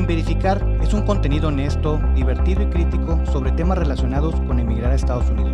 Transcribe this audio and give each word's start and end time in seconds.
Sin 0.00 0.06
Verificar 0.06 0.66
es 0.80 0.94
un 0.94 1.02
contenido 1.02 1.48
honesto, 1.48 2.00
divertido 2.14 2.62
y 2.62 2.70
crítico 2.70 3.22
sobre 3.26 3.52
temas 3.52 3.76
relacionados 3.76 4.34
con 4.46 4.58
emigrar 4.58 4.92
a 4.92 4.94
Estados 4.94 5.28
Unidos. 5.28 5.52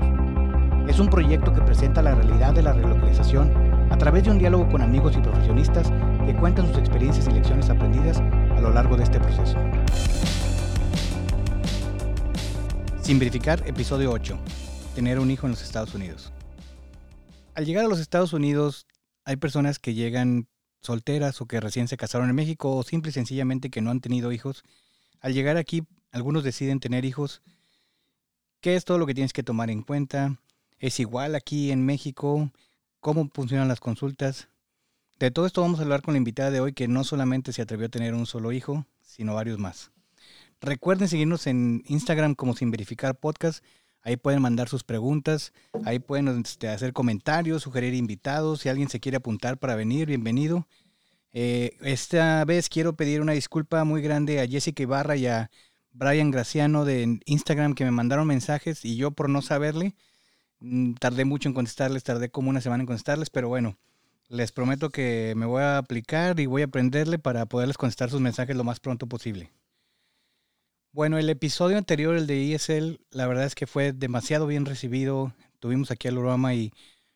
Es 0.89 1.01
un 1.01 1.11
proyecto 1.11 1.53
que 1.53 1.63
presenta 1.63 2.01
la 2.01 2.15
realidad 2.15 2.55
de 2.55 2.63
la 2.63 2.73
relocalización 2.73 3.53
a 3.91 3.99
través 3.99 4.23
de 4.23 4.31
un 4.31 4.39
diálogo 4.39 4.69
con 4.69 4.83
amigos 4.83 5.17
y 5.17 5.21
profesionistas 5.21 5.91
que 6.25 6.37
cuentan 6.37 6.69
sus 6.69 6.79
experiencias 6.79 7.27
y 7.27 7.33
lecciones 7.33 7.69
aprendidas 7.71 8.19
a 8.19 8.61
lo 8.61 8.71
largo 8.71 8.97
de 8.97 9.03
este 9.03 9.19
proceso. 9.19 9.59
Sin 13.03 13.19
Verificar, 13.19 13.65
episodio 13.67 14.13
8. 14.13 14.39
Tener 14.95 15.19
un 15.19 15.29
hijo 15.33 15.49
en 15.49 15.55
los 15.55 15.63
Estados 15.65 15.93
Unidos. 15.93 16.33
Al 17.57 17.67
llegar 17.67 17.85
a 17.85 17.89
los 17.89 17.99
Estados 17.99 18.33
Unidos, 18.33 18.87
hay 19.25 19.35
personas 19.35 19.81
que 19.81 19.95
llegan 19.95 20.47
solteras 20.81 21.41
o 21.41 21.47
que 21.47 21.61
recién 21.61 21.89
se 21.89 21.97
casaron 21.97 22.29
en 22.29 22.37
México 22.37 22.75
o 22.75 22.83
simple 22.83 23.11
y 23.11 23.13
sencillamente 23.13 23.71
que 23.71 23.81
no 23.81 23.91
han 23.91 24.01
tenido 24.01 24.33
hijos. 24.33 24.65
Al 25.21 25.35
llegar 25.35 25.57
aquí, 25.57 25.85
algunos 26.13 26.45
deciden 26.45 26.81
tener 26.81 27.05
hijos. 27.05 27.43
¿Qué 28.61 28.77
es 28.77 28.85
todo 28.85 28.99
lo 28.99 29.07
que 29.07 29.15
tienes 29.15 29.33
que 29.33 29.43
tomar 29.43 29.71
en 29.71 29.83
cuenta? 29.83 30.41
¿Es 30.79 31.01
igual 31.01 31.35
aquí 31.35 31.71
en 31.71 31.85
México? 31.85 32.51
¿Cómo 33.01 33.31
funcionan 33.33 33.69
las 33.69 33.81
consultas? 33.81 34.49
De 35.19 35.31
todo 35.31 35.47
esto 35.47 35.63
vamos 35.63 35.81
a 35.81 35.83
hablar 35.83 36.03
con 36.03 36.15
la 36.15 36.19
invitada 36.19 36.51
de 36.51 36.61
hoy 36.61 36.73
que 36.73 36.89
no 36.89 37.03
solamente 37.03 37.53
se 37.53 37.63
atrevió 37.63 37.87
a 37.87 37.91
tener 37.91 38.15
un 38.15 38.27
solo 38.27 38.53
hijo, 38.53 38.87
sino 39.01 39.35
varios 39.35 39.59
más. 39.59 39.91
Recuerden 40.61 41.09
seguirnos 41.09 41.47
en 41.47 41.83
Instagram 41.87 42.35
como 42.35 42.55
Sin 42.55 42.71
Verificar 42.71 43.19
Podcast. 43.19 43.65
Ahí 44.07 44.17
pueden 44.17 44.41
mandar 44.41 44.69
sus 44.69 44.85
preguntas, 44.85 45.53
ahí 45.85 45.99
pueden 45.99 46.29
este, 46.29 46.69
hacer 46.69 46.93
comentarios, 46.93 47.65
sugerir 47.65 47.93
invitados. 47.93 48.61
Si 48.61 48.69
alguien 48.69 48.89
se 48.89 49.01
quiere 49.01 49.17
apuntar 49.17 49.59
para 49.59 49.75
venir, 49.75 50.07
bienvenido. 50.07 50.69
Eh, 51.33 51.77
esta 51.81 52.45
vez 52.45 52.69
quiero 52.69 52.95
pedir 52.95 53.21
una 53.21 53.33
disculpa 53.33 53.83
muy 53.83 54.03
grande 54.03 54.41
a 54.41 54.47
Jessica 54.47 54.85
Ibarra 54.85 55.17
y 55.17 55.27
a 55.27 55.51
Brian 55.91 56.31
Graciano 56.31 56.85
de 56.85 57.19
Instagram 57.25 57.75
que 57.75 57.85
me 57.85 57.91
mandaron 57.91 58.29
mensajes 58.29 58.85
y 58.85 58.95
yo 58.95 59.11
por 59.11 59.29
no 59.29 59.43
saberle, 59.43 59.97
mm, 60.61 60.95
tardé 61.01 61.25
mucho 61.25 61.49
en 61.49 61.55
contestarles, 61.57 62.05
tardé 62.05 62.31
como 62.31 62.49
una 62.51 62.61
semana 62.61 62.83
en 62.83 62.87
contestarles, 62.87 63.31
pero 63.31 63.49
bueno, 63.49 63.77
les 64.29 64.53
prometo 64.53 64.91
que 64.91 65.35
me 65.37 65.47
voy 65.47 65.63
a 65.63 65.79
aplicar 65.79 66.39
y 66.39 66.47
voy 66.47 66.63
a 66.63 66.67
aprenderle 66.67 67.19
para 67.19 67.47
poderles 67.47 67.77
contestar 67.77 68.11
sus 68.11 68.21
mensajes 68.21 68.55
lo 68.55 68.63
más 68.63 68.79
pronto 68.79 69.09
posible. 69.09 69.51
Bueno, 70.97 71.19
el 71.19 71.29
episodio 71.29 71.77
anterior, 71.77 72.17
el 72.17 72.27
de 72.27 72.55
ESL, 72.55 73.01
la 73.11 73.27
verdad 73.27 73.45
es 73.45 73.55
que 73.55 73.67
fue 73.67 73.93
demasiado 73.93 74.47
bien 74.47 74.65
recibido. 74.65 75.35
Tuvimos 75.61 75.91
aquí 75.91 76.09
al 76.09 76.17
Urama 76.17 76.55
y 76.55 76.73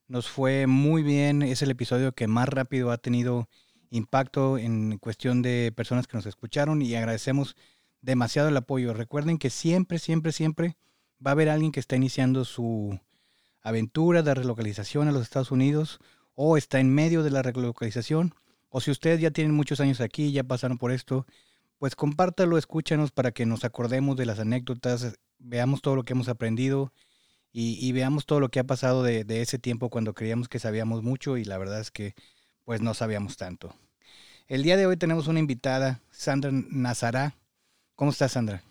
nos 0.07 0.29
fue 0.29 0.67
muy 0.67 1.03
bien. 1.03 1.41
Es 1.41 1.63
el 1.63 1.71
episodio 1.71 2.13
que 2.13 2.27
más 2.27 2.47
rápido 2.47 2.91
ha 2.91 2.99
tenido 2.99 3.49
impacto 3.89 4.59
en 4.59 4.99
cuestión 4.99 5.41
de 5.41 5.73
personas 5.75 6.07
que 6.07 6.19
nos 6.19 6.27
escucharon 6.27 6.83
y 6.83 6.95
agradecemos 6.95 7.57
demasiado 8.03 8.51
el 8.51 8.57
apoyo. 8.59 8.93
Recuerden 8.93 9.39
que 9.39 9.49
siempre, 9.49 9.99
siempre, 9.99 10.33
siempre 10.33 10.77
va 11.27 11.31
a 11.31 11.33
haber 11.33 11.49
alguien 11.49 11.73
que 11.73 11.81
está 11.81 11.97
iniciando 11.97 12.45
su 12.45 13.01
aventura 13.63 14.23
de 14.23 14.35
relocalización 14.35 15.09
a 15.09 15.13
los 15.13 15.23
Estados 15.23 15.53
Unidos 15.53 16.01
o 16.35 16.59
está 16.59 16.81
en 16.81 16.95
medio 16.95 17.23
de 17.23 17.31
la 17.31 17.41
relocalización 17.41 18.35
o 18.69 18.83
si 18.83 18.91
ustedes 18.91 19.21
ya 19.23 19.31
tienen 19.31 19.55
muchos 19.55 19.81
años 19.81 20.03
aquí, 20.03 20.33
ya 20.33 20.45
pasaron 20.45 20.77
por 20.77 20.93
esto, 20.93 21.27
pues 21.81 21.97
compártalo, 21.97 22.59
escúchanos 22.59 23.11
para 23.11 23.33
que 23.33 23.47
nos 23.47 23.65
acordemos 23.65 24.15
de 24.15 24.27
las 24.27 24.39
anécdotas, 24.39 25.19
veamos 25.39 25.81
todo 25.81 25.97
lo 25.97 26.03
que 26.05 26.13
hemos 26.13 26.29
aprendido 26.29 26.93
y, 27.53 27.91
veamos 27.93 28.27
todo 28.27 28.39
lo 28.39 28.51
que 28.51 28.61
ha 28.61 28.65
pasado 28.65 29.03
de, 29.03 29.25
ese 29.41 29.59
tiempo 29.59 29.89
cuando 29.89 30.13
creíamos 30.13 30.47
que 30.47 30.59
sabíamos 30.59 31.03
mucho 31.03 31.39
y 31.39 31.45
la 31.45 31.57
verdad 31.57 31.81
es 31.81 31.91
que 31.91 32.15
pues 32.65 32.83
no 32.83 32.93
sabíamos 32.93 33.39
tanto. 33.39 33.75
El 34.47 34.63
día 34.63 34.77
de 34.77 34.85
hoy 34.85 34.99
tenemos 34.99 35.27
una 35.27 35.39
invitada, 35.39 36.03
Sandra 36.11 36.51
Nazará. 36.53 37.35
¿Cómo 37.95 38.11
estás, 38.11 38.33
Sandra? 38.33 38.63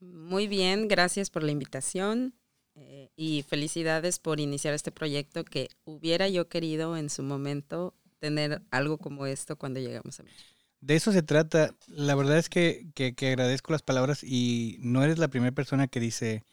Muy 0.00 0.46
bien, 0.46 0.88
gracias 0.88 1.30
por 1.30 1.42
la 1.44 1.52
invitación 1.52 2.34
eh, 2.74 3.08
y 3.16 3.44
felicidades 3.48 4.18
por 4.18 4.40
iniciar 4.40 4.74
este 4.74 4.92
proyecto 4.92 5.44
que 5.44 5.70
hubiera 5.84 6.28
yo 6.28 6.50
querido 6.50 6.98
en 6.98 7.08
su 7.08 7.22
momento 7.22 7.94
tener 8.18 8.60
algo 8.70 8.98
como 8.98 9.24
esto 9.24 9.56
cuando 9.56 9.80
llegamos 9.80 10.20
a 10.20 10.24
México. 10.24 10.51
De 10.82 10.96
eso 10.96 11.12
se 11.12 11.22
trata. 11.22 11.74
La 11.86 12.16
verdad 12.16 12.38
es 12.38 12.48
que, 12.48 12.88
que, 12.94 13.14
agradezco 13.28 13.72
las 13.72 13.82
palabras 13.82 14.24
y 14.24 14.76
no 14.80 15.04
eres 15.04 15.18
la 15.18 15.28
primera 15.28 15.52
persona 15.52 15.86
que 15.86 16.00
dice, 16.00 16.44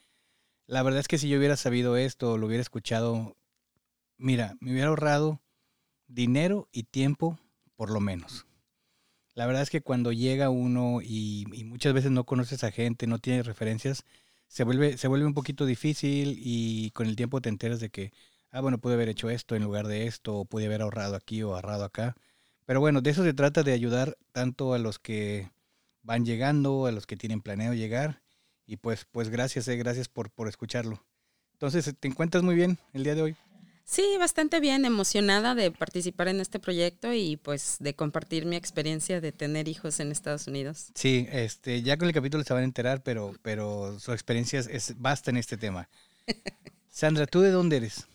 la 0.68 0.84
verdad 0.84 1.00
es 1.00 1.08
que 1.08 1.18
si 1.18 1.28
yo 1.28 1.40
hubiera 1.40 1.58
sabido 1.58 1.98
esto 1.98 2.38
lo 2.38 2.46
hubiera 2.48 2.62
escuchado, 2.62 3.36
mira, 4.18 4.56
me 4.62 4.72
hubiera 4.72 4.90
ahorrado 4.90 5.42
dinero 6.08 6.70
y 6.72 6.84
tiempo 6.84 7.40
por 7.76 7.90
lo 7.90 8.00
menos. 8.00 8.46
La 9.34 9.48
verdad 9.48 9.64
es 9.64 9.72
que 9.72 9.82
cuando 9.82 10.12
llega 10.12 10.52
uno 10.52 11.02
y, 11.02 11.46
y 11.52 11.64
muchas 11.64 11.94
veces 11.94 12.12
no 12.12 12.26
conoces 12.26 12.64
a 12.64 12.72
gente, 12.72 13.08
no 13.08 13.18
tienes 13.18 13.48
referencias, 13.48 14.06
se 14.48 14.64
vuelve, 14.64 14.98
se 14.98 15.08
vuelve 15.08 15.26
un 15.26 15.34
poquito 15.34 15.66
difícil 15.66 16.36
y 16.38 16.92
con 16.92 17.08
el 17.08 17.16
tiempo 17.16 17.42
te 17.42 17.50
enteras 17.50 17.80
de 17.80 17.90
que, 17.90 18.12
ah, 18.52 18.62
bueno, 18.62 18.78
pude 18.78 18.94
haber 18.94 19.10
hecho 19.10 19.32
esto 19.32 19.56
en 19.56 19.64
lugar 19.64 19.88
de 19.88 20.06
esto, 20.06 20.36
o 20.36 20.46
pude 20.46 20.68
haber 20.68 20.84
ahorrado 20.84 21.16
aquí 21.16 21.42
o 21.42 21.56
ahorrado 21.56 21.84
acá. 21.84 22.16
Pero 22.70 22.82
bueno, 22.82 23.02
de 23.02 23.10
eso 23.10 23.24
se 23.24 23.34
trata 23.34 23.64
de 23.64 23.74
ayudar 23.74 24.16
tanto 24.32 24.76
a 24.76 24.78
los 24.78 25.00
que 25.00 25.50
van 26.04 26.24
llegando, 26.24 26.86
a 26.86 26.92
los 26.92 27.08
que 27.08 27.18
tienen 27.18 27.42
planeado 27.42 27.74
llegar. 27.74 28.22
Y 28.68 28.78
pues, 28.78 29.08
pues 29.12 29.30
gracias, 29.30 29.68
eh, 29.70 29.76
gracias 29.76 30.08
por, 30.08 30.30
por 30.30 30.48
escucharlo. 30.48 31.04
Entonces, 31.54 31.92
¿te 32.00 32.08
encuentras 32.08 32.44
muy 32.44 32.54
bien 32.54 32.78
el 32.94 33.04
día 33.04 33.16
de 33.16 33.24
hoy? 33.24 33.36
Sí, 33.86 34.06
bastante 34.20 34.60
bien, 34.60 34.86
emocionada 34.86 35.56
de 35.56 35.72
participar 35.72 36.28
en 36.28 36.42
este 36.42 36.60
proyecto 36.60 37.12
y 37.12 37.38
pues 37.38 37.78
de 37.80 37.96
compartir 37.96 38.46
mi 38.46 38.56
experiencia 38.56 39.20
de 39.20 39.32
tener 39.32 39.68
hijos 39.68 40.00
en 40.00 40.12
Estados 40.12 40.46
Unidos. 40.46 40.92
Sí, 40.94 41.26
este, 41.32 41.82
ya 41.82 41.98
con 41.98 42.08
el 42.08 42.14
capítulo 42.14 42.44
se 42.44 42.54
van 42.54 42.62
a 42.62 42.66
enterar, 42.66 43.02
pero, 43.02 43.34
pero 43.42 44.00
su 44.00 44.12
experiencia 44.12 44.60
es, 44.60 44.94
basta 44.96 45.32
en 45.32 45.38
este 45.38 45.58
tema. 45.58 45.90
Sandra, 46.88 47.26
¿tú 47.26 47.42
de 47.42 47.50
dónde 47.50 47.78
eres? 47.78 48.06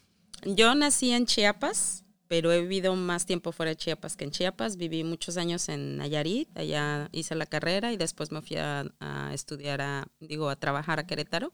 Yo 0.45 0.77
nací 0.77 1.11
en 1.11 1.27
Chiapas, 1.27 2.04
pero 2.29 2.53
he 2.53 2.61
vivido 2.61 2.95
más 2.97 3.27
tiempo 3.27 3.53
fuera 3.53 3.71
de 3.71 3.77
Chiapas 3.77 4.17
que 4.17 4.25
en 4.25 4.31
Chiapas. 4.31 4.77
Viví 4.77 5.05
muchos 5.05 5.37
años 5.37 5.69
en 5.69 5.97
Nayarit, 5.99 6.49
allá 6.57 7.09
hice 7.13 7.35
la 7.35 7.47
carrera 7.47 7.93
y 7.93 7.97
después 7.97 8.33
me 8.33 8.43
fui 8.43 8.57
a, 8.57 8.85
estudiar, 9.33 9.81
a, 9.81 10.07
digo, 10.21 10.49
a 10.49 10.57
trabajar 10.57 10.99
a 10.99 11.07
Querétaro. 11.07 11.53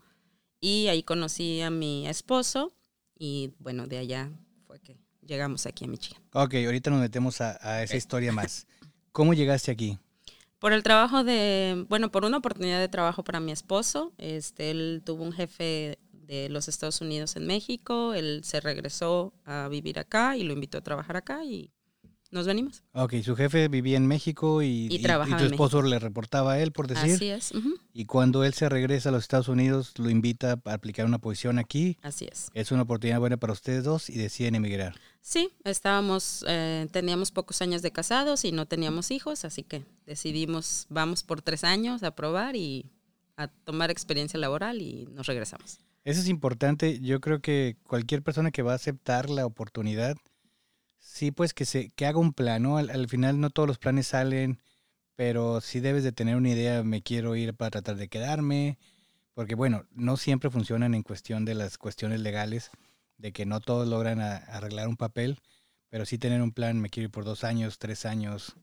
Y 0.60 0.88
ahí 0.88 1.02
conocí 1.02 1.60
a 1.62 1.70
mi 1.70 2.06
esposo 2.06 2.72
y 3.18 3.54
bueno, 3.58 3.86
de 3.86 3.98
allá 3.98 4.30
fue 4.66 4.78
que 4.80 4.96
llegamos 5.20 5.66
aquí 5.66 5.84
a 5.84 5.88
Michigan. 5.88 6.22
Ok, 6.32 6.54
ahorita 6.54 6.90
nos 6.90 7.00
metemos 7.00 7.40
a, 7.40 7.82
esa 7.82 7.96
historia 7.96 8.32
más. 8.32 8.66
¿Cómo 9.12 9.34
llegaste 9.34 9.70
aquí? 9.70 9.98
Por 10.58 10.72
el 10.72 10.82
trabajo 10.82 11.24
de, 11.24 11.86
bueno, 11.88 12.10
por 12.10 12.24
una 12.24 12.36
oportunidad 12.36 12.78
de 12.78 12.88
trabajo 12.88 13.24
para 13.24 13.40
mi 13.40 13.50
esposo. 13.50 14.12
Este, 14.18 14.70
él 14.70 15.02
tuvo 15.04 15.24
un 15.24 15.32
jefe 15.32 15.98
de 16.30 16.48
los 16.48 16.68
Estados 16.68 17.00
Unidos 17.00 17.34
en 17.36 17.46
México. 17.46 18.14
Él 18.14 18.42
se 18.44 18.60
regresó 18.60 19.34
a 19.44 19.68
vivir 19.68 19.98
acá 19.98 20.36
y 20.36 20.44
lo 20.44 20.52
invitó 20.52 20.78
a 20.78 20.80
trabajar 20.80 21.16
acá 21.16 21.44
y 21.44 21.72
nos 22.30 22.46
venimos. 22.46 22.84
Ok, 22.92 23.14
su 23.24 23.34
jefe 23.34 23.66
vivía 23.66 23.96
en 23.96 24.06
México 24.06 24.62
y, 24.62 24.86
y, 24.88 25.02
tu 25.02 25.44
esposo 25.44 25.82
le 25.82 25.98
reportaba 25.98 26.52
a 26.52 26.60
él, 26.60 26.70
por 26.70 26.86
decir. 26.86 27.14
Así 27.14 27.28
es. 27.28 27.52
Y 27.92 28.04
cuando 28.04 28.44
él 28.44 28.54
se 28.54 28.68
regresa 28.68 29.08
a 29.08 29.12
los 29.12 29.24
Estados 29.24 29.48
Unidos, 29.48 29.94
lo 29.98 30.08
invita 30.08 30.60
a 30.64 30.72
aplicar 30.72 31.04
una 31.06 31.18
posición 31.18 31.58
aquí. 31.58 31.98
Así 32.02 32.28
es. 32.30 32.48
Es 32.54 32.70
una 32.70 32.82
oportunidad 32.82 33.18
buena 33.18 33.36
para 33.36 33.52
ustedes 33.52 33.82
dos 33.82 34.08
y 34.08 34.16
deciden 34.16 34.54
emigrar. 34.54 34.94
Sí, 35.22 35.50
estábamos, 35.64 36.44
eh, 36.46 36.86
teníamos 36.92 37.32
pocos 37.32 37.60
años 37.60 37.82
de 37.82 37.90
casados 37.90 38.44
y 38.44 38.52
no 38.52 38.66
teníamos 38.66 39.10
hijos, 39.10 39.44
así 39.44 39.64
que 39.64 39.84
decidimos, 40.06 40.86
vamos 40.88 41.24
por 41.24 41.42
tres 41.42 41.64
años 41.64 42.04
a 42.04 42.14
probar 42.14 42.54
y 42.54 42.86
a 43.36 43.48
tomar 43.48 43.90
experiencia 43.90 44.38
laboral 44.38 44.80
y 44.80 45.08
nos 45.12 45.26
regresamos. 45.26 45.80
Eso 46.04 46.20
es 46.20 46.28
importante. 46.28 47.00
Yo 47.00 47.20
creo 47.20 47.40
que 47.40 47.76
cualquier 47.84 48.22
persona 48.22 48.50
que 48.50 48.62
va 48.62 48.72
a 48.72 48.76
aceptar 48.76 49.28
la 49.30 49.46
oportunidad, 49.46 50.16
sí, 50.98 51.30
pues 51.32 51.54
que 51.54 51.66
se 51.66 51.90
que 51.90 52.06
haga 52.06 52.18
un 52.18 52.32
plan. 52.32 52.66
Al, 52.66 53.08
final 53.08 53.40
no 53.40 53.50
todos 53.50 53.68
los 53.68 53.78
planes 53.78 54.08
salen, 54.08 54.60
pero 55.16 55.60
sí 55.60 55.80
debes 55.80 56.04
de 56.04 56.12
tener 56.12 56.36
una 56.36 56.50
idea, 56.50 56.82
me 56.84 57.02
quiero 57.02 57.36
ir 57.36 57.54
para 57.54 57.70
tratar 57.70 57.96
de 57.96 58.08
quedarme, 58.08 58.78
porque 59.34 59.54
bueno, 59.54 59.84
no 59.92 60.16
siempre 60.16 60.50
funcionan 60.50 60.94
en 60.94 61.02
cuestión 61.02 61.44
de 61.44 61.54
las 61.54 61.78
cuestiones 61.78 62.20
legales, 62.20 62.70
de 63.18 63.32
que 63.32 63.46
no 63.46 63.60
todos 63.60 63.88
logran 63.88 64.20
arreglar 64.20 64.88
un 64.88 64.96
papel, 64.96 65.38
pero 65.90 66.06
sí 66.06 66.18
tener 66.18 66.42
un 66.42 66.52
plan, 66.52 66.80
me 66.80 66.90
quiero 66.90 67.06
ir 67.06 67.12
por 67.12 67.24
dos 67.24 67.44
años, 67.44 67.78
tres 67.78 68.06
años. 68.06 68.56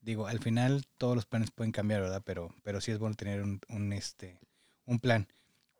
Digo, 0.00 0.26
al 0.26 0.40
final 0.40 0.84
todos 0.98 1.16
los 1.16 1.26
planes 1.26 1.50
pueden 1.50 1.72
cambiar, 1.72 2.02
¿verdad? 2.02 2.22
Pero, 2.24 2.54
pero 2.62 2.80
sí 2.80 2.90
es 2.92 2.98
bueno 2.98 3.16
tener 3.16 3.42
un, 3.42 3.60
un 3.68 3.92
este, 3.92 4.38
un 4.86 5.00
plan. 5.00 5.28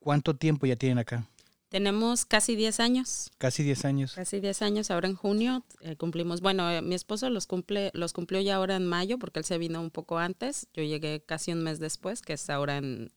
¿Cuánto 0.04 0.36
tiempo 0.36 0.66
ya 0.66 0.76
tienen 0.76 0.98
acá? 0.98 1.26
Tenemos 1.70 2.26
casi 2.26 2.56
10 2.56 2.78
años. 2.78 3.30
Casi 3.38 3.62
10 3.62 3.86
años. 3.86 4.12
Casi 4.12 4.38
10 4.38 4.60
años. 4.60 4.90
Ahora 4.90 5.08
en 5.08 5.16
junio 5.16 5.64
eh, 5.80 5.96
cumplimos, 5.96 6.42
bueno, 6.42 6.70
eh, 6.70 6.82
mi 6.82 6.94
esposo 6.94 7.30
los 7.30 7.46
cumple, 7.46 7.90
los 7.94 8.12
cumplió 8.12 8.38
ya 8.42 8.56
ahora 8.56 8.76
en 8.76 8.86
mayo 8.86 9.18
porque 9.18 9.38
él 9.38 9.46
se 9.46 9.56
vino 9.56 9.80
un 9.80 9.90
poco 9.90 10.18
antes. 10.18 10.68
Yo 10.74 10.82
llegué 10.82 11.24
casi 11.24 11.52
un 11.52 11.62
mes 11.62 11.78
después, 11.78 12.20
que 12.20 12.34
es 12.34 12.50
ahora 12.50 12.76
en, 12.76 13.12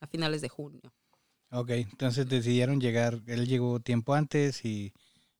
a 0.00 0.06
finales 0.06 0.42
de 0.42 0.50
junio. 0.50 0.82
Ok, 1.50 1.70
entonces 1.70 2.28
decidieron 2.28 2.82
llegar, 2.82 3.22
él 3.26 3.46
llegó 3.46 3.80
tiempo 3.80 4.12
antes 4.12 4.62
y... 4.62 4.92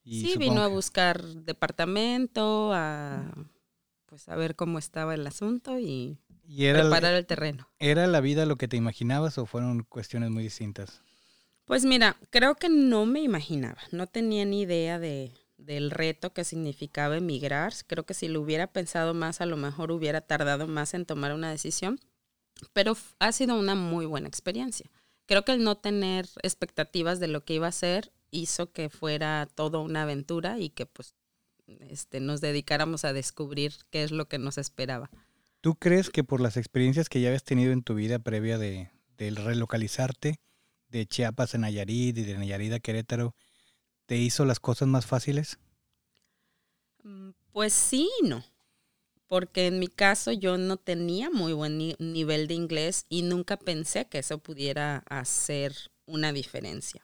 sí, 0.03 0.37
vino 0.39 0.63
a 0.63 0.69
buscar 0.69 1.23
departamento, 1.23 2.73
a 2.73 3.35
pues 4.07 4.31
a 4.31 4.37
ver 4.37 4.57
cómo 4.57 4.79
estaba 4.79 5.15
el 5.15 5.27
asunto 5.27 5.79
y 5.79 6.17
¿Y 6.49 6.67
era, 6.67 6.83
preparar 6.83 7.15
el 7.15 7.27
terreno. 7.27 7.69
¿Era 7.79 8.07
la 8.07 8.21
vida 8.21 8.47
lo 8.47 8.57
que 8.57 8.69
te 8.69 8.77
imaginabas 8.77 9.39
o 9.39 9.47
fueron 9.47 9.83
cuestiones 9.83 10.31
muy 10.31 10.45
distintas? 10.45 11.03
Pues 11.65 11.85
mira, 11.85 12.17
creo 12.31 12.55
que 12.55 12.69
no 12.69 13.07
me 13.07 13.21
imaginaba, 13.21 13.79
no 13.91 14.07
tenía 14.07 14.45
ni 14.45 14.63
idea 14.63 15.01
de, 15.01 15.33
del 15.57 15.91
reto 15.91 16.33
que 16.33 16.45
significaba 16.45 17.17
emigrar. 17.17 17.73
Creo 17.87 18.05
que 18.07 18.15
si 18.15 18.29
lo 18.29 18.41
hubiera 18.41 18.69
pensado 18.69 19.15
más, 19.15 19.41
a 19.41 19.47
lo 19.47 19.57
mejor 19.57 19.91
hubiera 19.91 20.21
tardado 20.21 20.69
más 20.69 20.95
en 20.95 21.07
tomar 21.07 21.35
una 21.35 21.51
decisión, 21.51 21.99
pero 22.73 22.97
ha 23.19 23.33
sido 23.33 23.59
una 23.59 23.75
muy 23.75 24.07
buena 24.07 24.29
experiencia. 24.29 24.91
Creo 25.27 25.45
que 25.45 25.53
el 25.53 25.65
no 25.65 25.77
tener 25.77 26.29
expectativas 26.43 27.19
de 27.19 27.29
lo 27.29 27.45
que 27.45 27.55
iba 27.55 27.67
a 27.67 27.73
ser 27.73 28.13
hizo 28.31 28.71
que 28.73 28.89
fuera 28.89 29.49
todo 29.55 29.83
una 29.83 30.03
aventura 30.03 30.59
y 30.59 30.71
que 30.71 30.87
pues 30.87 31.15
este, 31.67 32.21
nos 32.21 32.41
dedicáramos 32.41 33.05
a 33.05 33.13
descubrir 33.13 33.75
qué 33.91 34.05
es 34.05 34.13
lo 34.13 34.29
que 34.29 34.39
nos 34.39 34.59
esperaba. 34.59 35.11
¿Tú 35.67 35.75
crees 35.75 36.11
que 36.11 36.23
por 36.23 36.41
las 36.41 36.57
experiencias 36.57 37.09
que 37.09 37.21
ya 37.21 37.27
habías 37.27 37.43
tenido 37.43 37.73
en 37.73 37.83
tu 37.83 37.97
vida 37.97 38.21
previa 38.21 38.57
de, 38.57 38.89
de 39.19 39.31
relocalizarte 39.33 40.39
de 40.91 41.07
Chiapas 41.07 41.57
a 41.57 41.59
Nayarit 41.59 42.17
y 42.17 42.23
de 42.23 42.39
Nayarit 42.39 42.73
a 42.73 42.79
Querétaro, 42.79 43.35
te 44.07 44.17
hizo 44.17 44.45
las 44.45 44.61
cosas 44.61 44.87
más 44.87 45.07
fáciles? 45.07 45.59
Mm, 47.03 47.31
pues 47.51 47.73
sí 47.73 48.09
no. 48.23 48.45
Porque 49.27 49.67
en 49.67 49.81
mi 49.81 49.89
caso 49.89 50.31
yo 50.31 50.57
no 50.57 50.77
tenía 50.77 51.31
muy 51.31 51.53
buen 51.53 51.79
nivel 51.99 52.47
de 52.47 52.55
inglés 52.55 53.05
y 53.09 53.23
nunca 53.23 53.57
pensé 53.57 54.07
que 54.07 54.21
eso 54.21 54.39
pudiera 54.39 55.03
hacer 55.09 55.75
una 56.05 56.33
diferencia. 56.33 57.03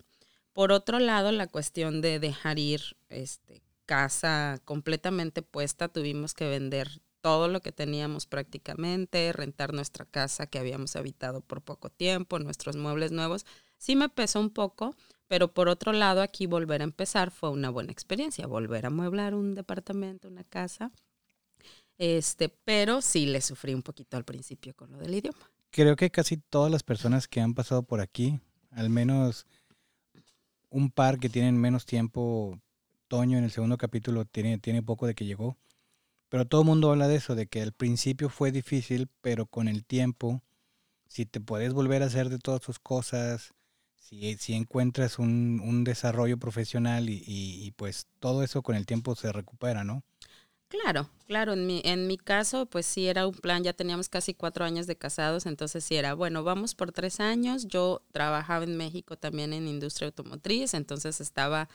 Por 0.53 0.71
otro 0.71 1.01
lado, 1.01 1.33
la 1.33 1.49
cuestión 1.49 2.01
de 2.01 2.21
dejar 2.21 2.61
ir 2.61 2.97
este, 3.09 3.61
casa 3.87 4.61
completamente 4.65 5.43
puesta, 5.43 5.89
tuvimos 5.89 6.33
que 6.33 6.49
vender 6.49 7.03
todo 7.23 7.49
lo 7.49 7.61
que 7.61 7.73
teníamos 7.73 8.27
prácticamente, 8.27 9.33
rentar 9.33 9.73
nuestra 9.73 10.05
casa 10.05 10.47
que 10.47 10.59
habíamos 10.59 10.97
habitado 10.97 11.41
por 11.41 11.63
poco 11.63 11.89
tiempo, 11.89 12.39
nuestros 12.39 12.77
muebles 12.77 13.13
nuevos. 13.13 13.47
Sí 13.79 13.97
me 13.97 14.09
pesó 14.09 14.41
un 14.41 14.51
poco, 14.51 14.95
pero 15.29 15.55
por 15.55 15.69
otro 15.69 15.93
lado, 15.93 16.21
aquí 16.21 16.47
volver 16.47 16.83
a 16.83 16.85
empezar 16.85 17.31
fue 17.31 17.51
una 17.51 17.71
buena 17.71 17.93
experiencia, 17.93 18.47
volver 18.47 18.85
a 18.85 18.91
mueblar 18.91 19.35
un 19.35 19.55
departamento, 19.55 20.29
una 20.29 20.45
casa. 20.45 20.91
Este, 21.97 22.49
pero 22.49 23.01
sí 23.01 23.27
le 23.27 23.41
sufrí 23.41 23.73
un 23.73 23.83
poquito 23.83 24.17
al 24.17 24.25
principio 24.25 24.75
con 24.75 24.91
lo 24.91 24.99
del 24.99 25.15
idioma. 25.15 25.51
Creo 25.71 25.97
que 25.97 26.11
casi 26.11 26.37
todas 26.37 26.71
las 26.71 26.83
personas 26.83 27.29
que 27.29 27.41
han 27.41 27.55
pasado 27.55 27.85
por 27.85 28.01
aquí, 28.01 28.41
al 28.73 28.91
menos 28.91 29.47
un 30.69 30.91
par 30.91 31.19
que 31.19 31.29
tienen 31.29 31.57
menos 31.57 31.87
tiempo, 31.87 32.61
Toño 33.07 33.39
en 33.39 33.45
el 33.45 33.51
segundo 33.51 33.79
capítulo 33.79 34.25
tiene, 34.25 34.59
tiene 34.59 34.83
poco 34.83 35.07
de 35.07 35.15
que 35.15 35.25
llegó, 35.25 35.57
pero 36.33 36.47
todo 36.47 36.63
el 36.63 36.67
mundo 36.67 36.91
habla 36.91 37.09
de 37.09 37.17
eso, 37.17 37.35
de 37.35 37.47
que 37.47 37.61
al 37.61 37.73
principio 37.73 38.31
fue 38.31 38.53
difícil, 38.53 39.11
pero 39.21 39.45
con 39.45 39.69
el 39.69 39.85
tiempo, 39.85 40.41
si 41.07 41.27
te 41.27 41.43
puedes 41.43 41.75
volver 41.75 42.03
a 42.03 42.07
hacer 42.07 42.31
de 42.31 42.39
todas 42.39 42.63
tus 42.63 42.79
cosas, 42.79 43.53
si, 43.99 44.55
encuentras 44.55 45.19
un, 45.19 45.85
desarrollo 45.85 46.39
profesional 46.39 47.11
y, 47.11 47.71
pues 47.77 48.07
todo 48.19 48.43
eso 48.43 48.63
con 48.63 48.77
el 48.77 48.87
tiempo 48.87 49.15
se 49.15 49.31
recupera, 49.31 49.85
¿no? 49.85 50.05
Claro, 50.69 51.11
claro, 51.27 51.53
en 51.53 51.67
mi, 51.67 51.83
en 51.85 52.07
mi 52.07 52.17
caso 52.17 52.65
pues 52.65 52.87
sí 52.87 53.09
era 53.09 53.27
un 53.27 53.35
plan, 53.35 53.63
ya 53.63 53.75
teníamos 53.75 54.09
casi 54.09 54.33
cuatro 54.33 54.65
años 54.65 54.87
de 54.87 54.97
casados, 54.97 55.45
entonces 55.45 55.85
sí 55.85 55.97
era, 55.97 56.15
bueno, 56.15 56.45
vamos 56.45 56.75
por 56.75 56.93
tres 56.93 57.21
años, 57.21 57.67
yo 57.67 58.01
trabajaba 58.11 58.65
en 58.65 58.79
México 58.79 59.19
también 59.19 59.53
en 59.53 59.69
industria 59.69 60.07
automotriz, 60.07 60.73
entonces 60.73 61.21
estaba 61.21 61.69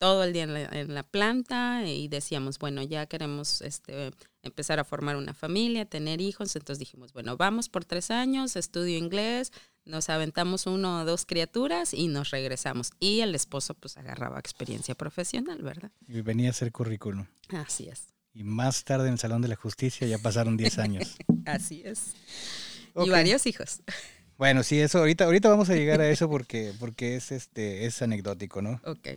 todo 0.00 0.24
el 0.24 0.32
día 0.32 0.44
en 0.44 0.94
la, 0.94 1.02
planta 1.02 1.86
y 1.86 2.08
decíamos, 2.08 2.58
bueno, 2.58 2.82
ya 2.82 3.04
queremos 3.04 3.60
este, 3.60 4.12
empezar 4.42 4.80
a 4.80 4.84
formar 4.84 5.16
una 5.16 5.34
familia, 5.34 5.84
tener 5.84 6.22
hijos, 6.22 6.56
entonces 6.56 6.78
dijimos, 6.78 7.12
bueno, 7.12 7.36
vamos 7.36 7.68
por 7.68 7.84
tres 7.84 8.10
años, 8.10 8.56
estudio 8.56 8.96
inglés, 8.96 9.52
nos 9.84 10.08
aventamos 10.08 10.66
uno 10.66 11.02
o 11.02 11.04
dos 11.04 11.26
criaturas 11.26 11.92
y 11.92 12.08
nos 12.08 12.30
regresamos. 12.30 12.92
Y 12.98 13.20
el 13.20 13.34
esposo 13.34 13.74
pues 13.74 13.98
agarraba 13.98 14.38
experiencia 14.38 14.94
profesional, 14.94 15.60
¿verdad? 15.60 15.92
Y 16.08 16.22
venía 16.22 16.48
a 16.48 16.52
hacer 16.52 16.72
currículum. 16.72 17.26
Así 17.50 17.90
es. 17.90 18.14
Y 18.32 18.42
más 18.42 18.84
tarde 18.84 19.08
en 19.08 19.12
el 19.12 19.18
Salón 19.18 19.42
de 19.42 19.48
la 19.48 19.56
Justicia 19.56 20.06
ya 20.06 20.16
pasaron 20.16 20.56
10 20.56 20.78
años. 20.78 21.16
Así 21.44 21.82
es. 21.84 22.14
Y 22.96 23.10
varios 23.10 23.44
hijos. 23.44 23.82
Bueno, 24.38 24.62
sí, 24.62 24.80
eso, 24.80 25.00
ahorita, 25.00 25.24
ahorita 25.26 25.50
vamos 25.50 25.68
a 25.68 25.74
llegar 25.74 26.00
a 26.00 26.08
eso 26.08 26.30
porque, 26.30 26.72
porque 26.80 27.16
es 27.16 27.32
este, 27.32 27.84
es 27.84 28.00
anecdótico, 28.00 28.62
¿no? 28.62 28.80
Ok. 28.86 29.08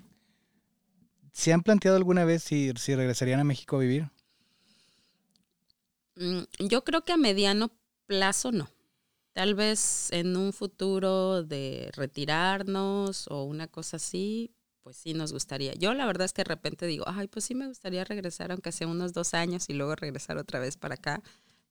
¿Se 1.33 1.51
han 1.51 1.63
planteado 1.63 1.97
alguna 1.97 2.25
vez 2.25 2.44
si, 2.44 2.71
si 2.77 2.95
regresarían 2.95 3.39
a 3.39 3.44
México 3.44 3.75
a 3.75 3.80
vivir? 3.80 4.09
Mm, 6.15 6.44
yo 6.59 6.83
creo 6.83 7.03
que 7.03 7.12
a 7.12 7.18
mediano 7.18 7.71
plazo 8.06 8.51
no. 8.51 8.69
Tal 9.33 9.56
vez 9.56 10.12
en 10.12 10.38
un 10.38 10.53
futuro 10.53 11.41
de 11.44 11.89
retirarnos 11.95 13.27
o 13.30 13.45
una 13.45 13.68
cosa 13.68 13.97
así, 13.97 14.53
pues 14.83 14.95
sí 14.95 15.15
nos 15.15 15.33
gustaría. 15.33 15.74
Yo 15.74 15.95
la 15.95 16.06
verdad 16.06 16.25
es 16.25 16.33
que 16.33 16.44
de 16.44 16.50
repente 16.50 16.85
digo, 16.85 17.06
ay, 17.07 17.27
pues 17.27 17.45
sí 17.45 17.56
me 17.56 17.68
gustaría 17.68 18.03
regresar, 18.03 18.51
aunque 18.51 18.71
sea 18.71 18.88
unos 18.88 19.12
dos 19.12 19.33
años 19.33 19.69
y 19.69 19.74
luego 19.74 19.95
regresar 19.95 20.38
otra 20.38 20.59
vez 20.59 20.77
para 20.77 20.95
acá, 20.95 21.24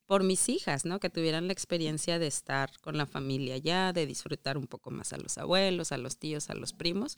por 0.07 0.25
mis 0.25 0.49
hijas, 0.49 0.85
¿no? 0.85 0.99
Que 0.99 1.09
tuvieran 1.09 1.47
la 1.47 1.53
experiencia 1.53 2.19
de 2.19 2.27
estar 2.27 2.71
con 2.81 2.99
la 2.99 3.07
familia 3.07 3.59
ya, 3.59 3.93
de 3.93 4.07
disfrutar 4.07 4.59
un 4.59 4.67
poco 4.67 4.91
más 4.91 5.13
a 5.13 5.19
los 5.19 5.39
abuelos, 5.39 5.93
a 5.93 5.99
los 5.99 6.17
tíos, 6.17 6.51
a 6.51 6.55
los 6.55 6.73
primos 6.73 7.17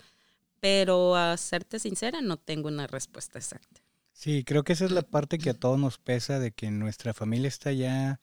pero 0.64 1.14
a 1.14 1.36
serte 1.36 1.78
sincera, 1.78 2.22
no 2.22 2.38
tengo 2.38 2.68
una 2.68 2.86
respuesta 2.86 3.38
exacta. 3.38 3.82
Sí, 4.14 4.44
creo 4.44 4.64
que 4.64 4.72
esa 4.72 4.86
es 4.86 4.92
la 4.92 5.02
parte 5.02 5.36
que 5.36 5.50
a 5.50 5.54
todos 5.54 5.78
nos 5.78 5.98
pesa 5.98 6.38
de 6.38 6.52
que 6.52 6.70
nuestra 6.70 7.12
familia 7.12 7.48
está 7.48 7.70
ya, 7.72 8.18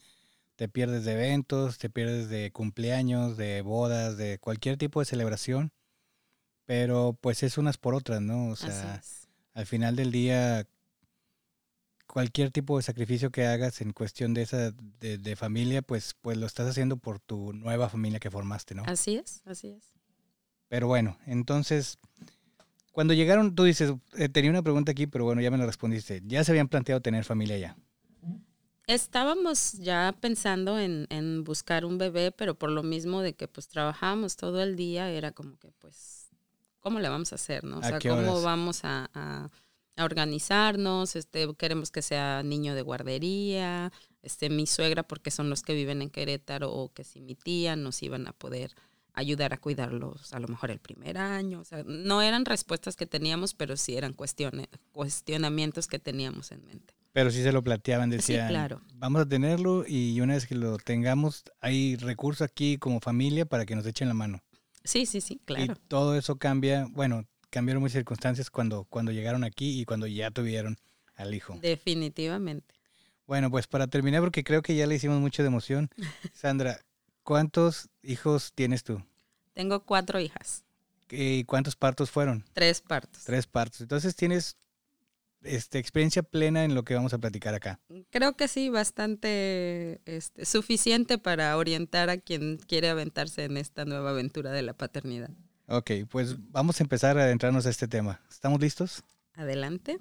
te 0.55 0.67
pierdes 0.67 1.05
de 1.05 1.11
eventos, 1.11 1.77
te 1.77 1.91
pierdes 1.91 2.29
de 2.29 2.49
cumpleaños, 2.51 3.38
de 3.38 3.61
bodas, 3.61 4.17
de 4.17 4.39
cualquier 4.39 4.77
tipo 4.77 4.99
de 4.99 5.05
celebración, 5.05 5.71
pero 6.65 7.15
pues 7.21 7.43
es 7.43 7.59
unas 7.59 7.77
por 7.77 7.93
otras, 7.93 8.21
¿no? 8.21 8.47
O 8.47 8.55
sea, 8.55 9.03
al 9.53 9.67
final 9.67 9.95
del 9.95 10.11
día, 10.11 10.65
cualquier 12.07 12.49
tipo 12.49 12.77
de 12.77 12.81
sacrificio 12.81 13.29
que 13.29 13.45
hagas 13.45 13.81
en 13.81 13.93
cuestión 13.93 14.33
de 14.33 14.41
esa 14.41 14.71
de, 14.71 15.19
de, 15.19 15.35
familia, 15.35 15.83
pues, 15.83 16.15
pues 16.19 16.39
lo 16.39 16.47
estás 16.47 16.67
haciendo 16.67 16.97
por 16.97 17.19
tu 17.19 17.53
nueva 17.53 17.88
familia 17.88 18.19
que 18.19 18.31
formaste, 18.31 18.73
¿no? 18.73 18.81
Así 18.88 19.17
es, 19.17 19.43
así 19.45 19.67
es. 19.67 20.00
Pero 20.71 20.88
bueno, 20.88 21.18
entonces, 21.25 22.00
cuando 22.94 23.13
llegaron, 23.13 23.56
tú 23.56 23.65
dices, 23.65 23.94
eh, 24.13 24.29
tenía 24.29 24.50
una 24.50 24.62
pregunta 24.62 24.94
aquí, 24.94 25.06
pero 25.06 25.25
bueno, 25.25 25.41
ya 25.41 25.51
me 25.51 25.57
la 25.57 25.65
respondiste. 25.65 26.21
¿Ya 26.23 26.45
se 26.45 26.53
habían 26.53 26.69
planteado 26.69 27.01
tener 27.01 27.25
familia 27.25 27.57
ya? 27.57 27.77
Estábamos 28.88 29.74
ya 29.74 30.15
pensando 30.22 30.79
en, 30.79 31.07
en, 31.10 31.43
buscar 31.43 31.84
un 31.84 31.98
bebé, 31.98 32.31
pero 32.31 32.55
por 32.55 32.72
lo 32.72 32.84
mismo 32.84 33.19
de 33.19 33.34
que 33.34 33.50
pues 33.50 33.67
trabajábamos 33.67 34.38
todo 34.38 34.63
el 34.63 34.77
día, 34.77 35.12
era 35.12 35.34
como 35.34 35.57
que 35.57 35.74
pues, 35.74 36.29
¿cómo 36.79 37.01
le 37.01 37.10
vamos 37.10 37.34
a 37.34 37.36
hacer? 37.36 37.65
No? 37.65 37.79
O 37.79 37.84
sea, 37.84 38.00
¿cómo 38.00 38.41
vamos 38.41 38.86
a, 38.86 39.10
a, 39.13 39.50
a, 39.98 40.05
organizarnos? 40.05 41.17
Este, 41.17 41.53
queremos 41.55 41.91
que 41.91 42.01
sea 42.01 42.43
niño 42.43 42.75
de 42.75 42.81
guardería, 42.81 43.91
este, 44.22 44.50
mi 44.50 44.65
suegra, 44.67 45.03
porque 45.03 45.31
son 45.31 45.50
los 45.50 45.63
que 45.63 45.74
viven 45.74 46.01
en 46.01 46.10
Querétaro, 46.10 46.72
o 46.72 46.93
que 46.93 47.03
si 47.03 47.19
mi 47.19 47.36
tía 47.36 47.75
nos 47.75 48.01
iban 48.03 48.25
a 48.29 48.31
poder 48.31 48.74
ayudar 49.13 49.53
a 49.53 49.58
cuidarlos 49.58 50.34
a 50.34 50.39
lo 50.39 50.48
mejor 50.48 50.72
el 50.72 50.80
primer 50.80 51.18
año. 51.18 51.60
O 51.60 51.63
sea, 51.63 51.84
no 51.86 52.22
eran 52.22 52.46
respuestas 52.46 52.96
que 52.96 53.06
teníamos, 53.06 53.53
pero 53.53 53.77
sí 53.77 53.96
eran 53.96 54.13
cuestiones, 54.13 54.68
cuestionamientos 54.91 55.88
que 55.88 56.00
teníamos 56.00 56.51
en 56.51 56.65
mente. 56.65 56.94
Pero 57.13 57.30
sí 57.30 57.44
se 57.44 57.51
lo 57.51 57.62
planteaban, 57.62 58.10
decían, 58.10 58.48
claro. 58.48 58.82
vamos 58.96 59.22
a 59.22 59.25
tenerlo 59.25 59.84
y 59.86 60.20
una 60.22 60.36
vez 60.36 60.48
que 60.48 60.56
lo 60.56 60.77
tengamos, 60.77 61.44
hay 61.60 61.98
recursos 61.98 62.41
aquí 62.50 62.77
como 62.77 63.01
familia 63.01 63.46
para 63.46 63.65
que 63.65 63.75
nos 63.75 63.86
echen 63.86 64.08
la 64.08 64.13
mano. 64.13 64.41
Sí, 64.84 65.06
sí, 65.06 65.20
sí, 65.20 65.41
claro. 65.44 65.74
Y 65.74 65.75
todo 65.89 66.15
eso 66.15 66.38
cambia, 66.38 66.88
bueno, 66.89 67.25
cambiaron 67.50 67.82
muchas 67.82 67.96
circunstancias 67.96 68.50
cuando, 68.50 68.86
cuando 68.86 69.12
llegaron 69.12 69.44
aquí 69.44 69.82
y 69.82 69.86
cuando 69.86 70.08
ya 70.08 70.32
tuvieron 70.32 70.77
al 71.15 71.36
hijo. 71.36 71.58
Definitivamente. 71.62 72.75
Bueno, 73.27 73.51
pues 73.51 73.68
para 73.68 73.88
terminar, 73.88 74.22
porque 74.22 74.44
creo 74.44 74.62
que 74.62 74.75
ya 74.75 74.88
le 74.88 74.96
hicimos 74.96 75.20
mucho 75.20 75.44
de 75.44 75.48
emoción, 75.48 75.89
Sandra, 76.34 76.80
¿Cuántos 77.23 77.89
hijos 78.01 78.51
tienes 78.53 78.83
tú? 78.83 79.03
Tengo 79.53 79.83
cuatro 79.85 80.19
hijas. 80.19 80.63
¿Y 81.09 81.43
cuántos 81.43 81.75
partos 81.75 82.09
fueron? 82.09 82.45
Tres 82.53 82.81
partos. 82.81 83.23
Tres 83.25 83.45
partos. 83.45 83.81
Entonces 83.81 84.15
tienes 84.15 84.57
este, 85.43 85.79
experiencia 85.79 86.23
plena 86.23 86.63
en 86.63 86.75
lo 86.75 86.83
que 86.83 86.95
vamos 86.95 87.13
a 87.13 87.17
platicar 87.17 87.53
acá. 87.53 87.79
Creo 88.09 88.35
que 88.37 88.47
sí, 88.47 88.69
bastante 88.69 90.01
este, 90.05 90.45
suficiente 90.45 91.17
para 91.17 91.57
orientar 91.57 92.09
a 92.09 92.17
quien 92.17 92.57
quiere 92.57 92.89
aventarse 92.89 93.43
en 93.43 93.57
esta 93.57 93.85
nueva 93.85 94.11
aventura 94.11 94.51
de 94.51 94.61
la 94.61 94.73
paternidad. 94.73 95.31
Ok, 95.67 95.91
pues 96.09 96.35
vamos 96.51 96.79
a 96.79 96.83
empezar 96.83 97.17
a 97.17 97.23
adentrarnos 97.23 97.65
a 97.65 97.69
este 97.69 97.87
tema. 97.87 98.21
¿Estamos 98.29 98.59
listos? 98.59 99.03
Adelante. 99.33 99.99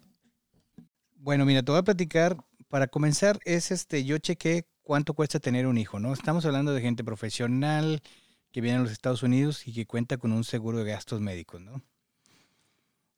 Bueno, 1.16 1.44
mira, 1.44 1.62
te 1.62 1.70
voy 1.70 1.78
a 1.78 1.84
platicar. 1.84 2.36
Para 2.68 2.86
comenzar, 2.86 3.40
es 3.44 3.72
este, 3.72 4.04
yo 4.04 4.18
chequé 4.18 4.64
cuánto 4.90 5.14
cuesta 5.14 5.38
tener 5.38 5.68
un 5.68 5.78
hijo, 5.78 6.00
¿no? 6.00 6.12
Estamos 6.12 6.44
hablando 6.46 6.74
de 6.74 6.80
gente 6.80 7.04
profesional 7.04 8.02
que 8.50 8.60
viene 8.60 8.78
a 8.78 8.80
los 8.80 8.90
Estados 8.90 9.22
Unidos 9.22 9.68
y 9.68 9.72
que 9.72 9.86
cuenta 9.86 10.16
con 10.16 10.32
un 10.32 10.42
seguro 10.42 10.78
de 10.78 10.90
gastos 10.90 11.20
médicos, 11.20 11.60
¿no? 11.60 11.80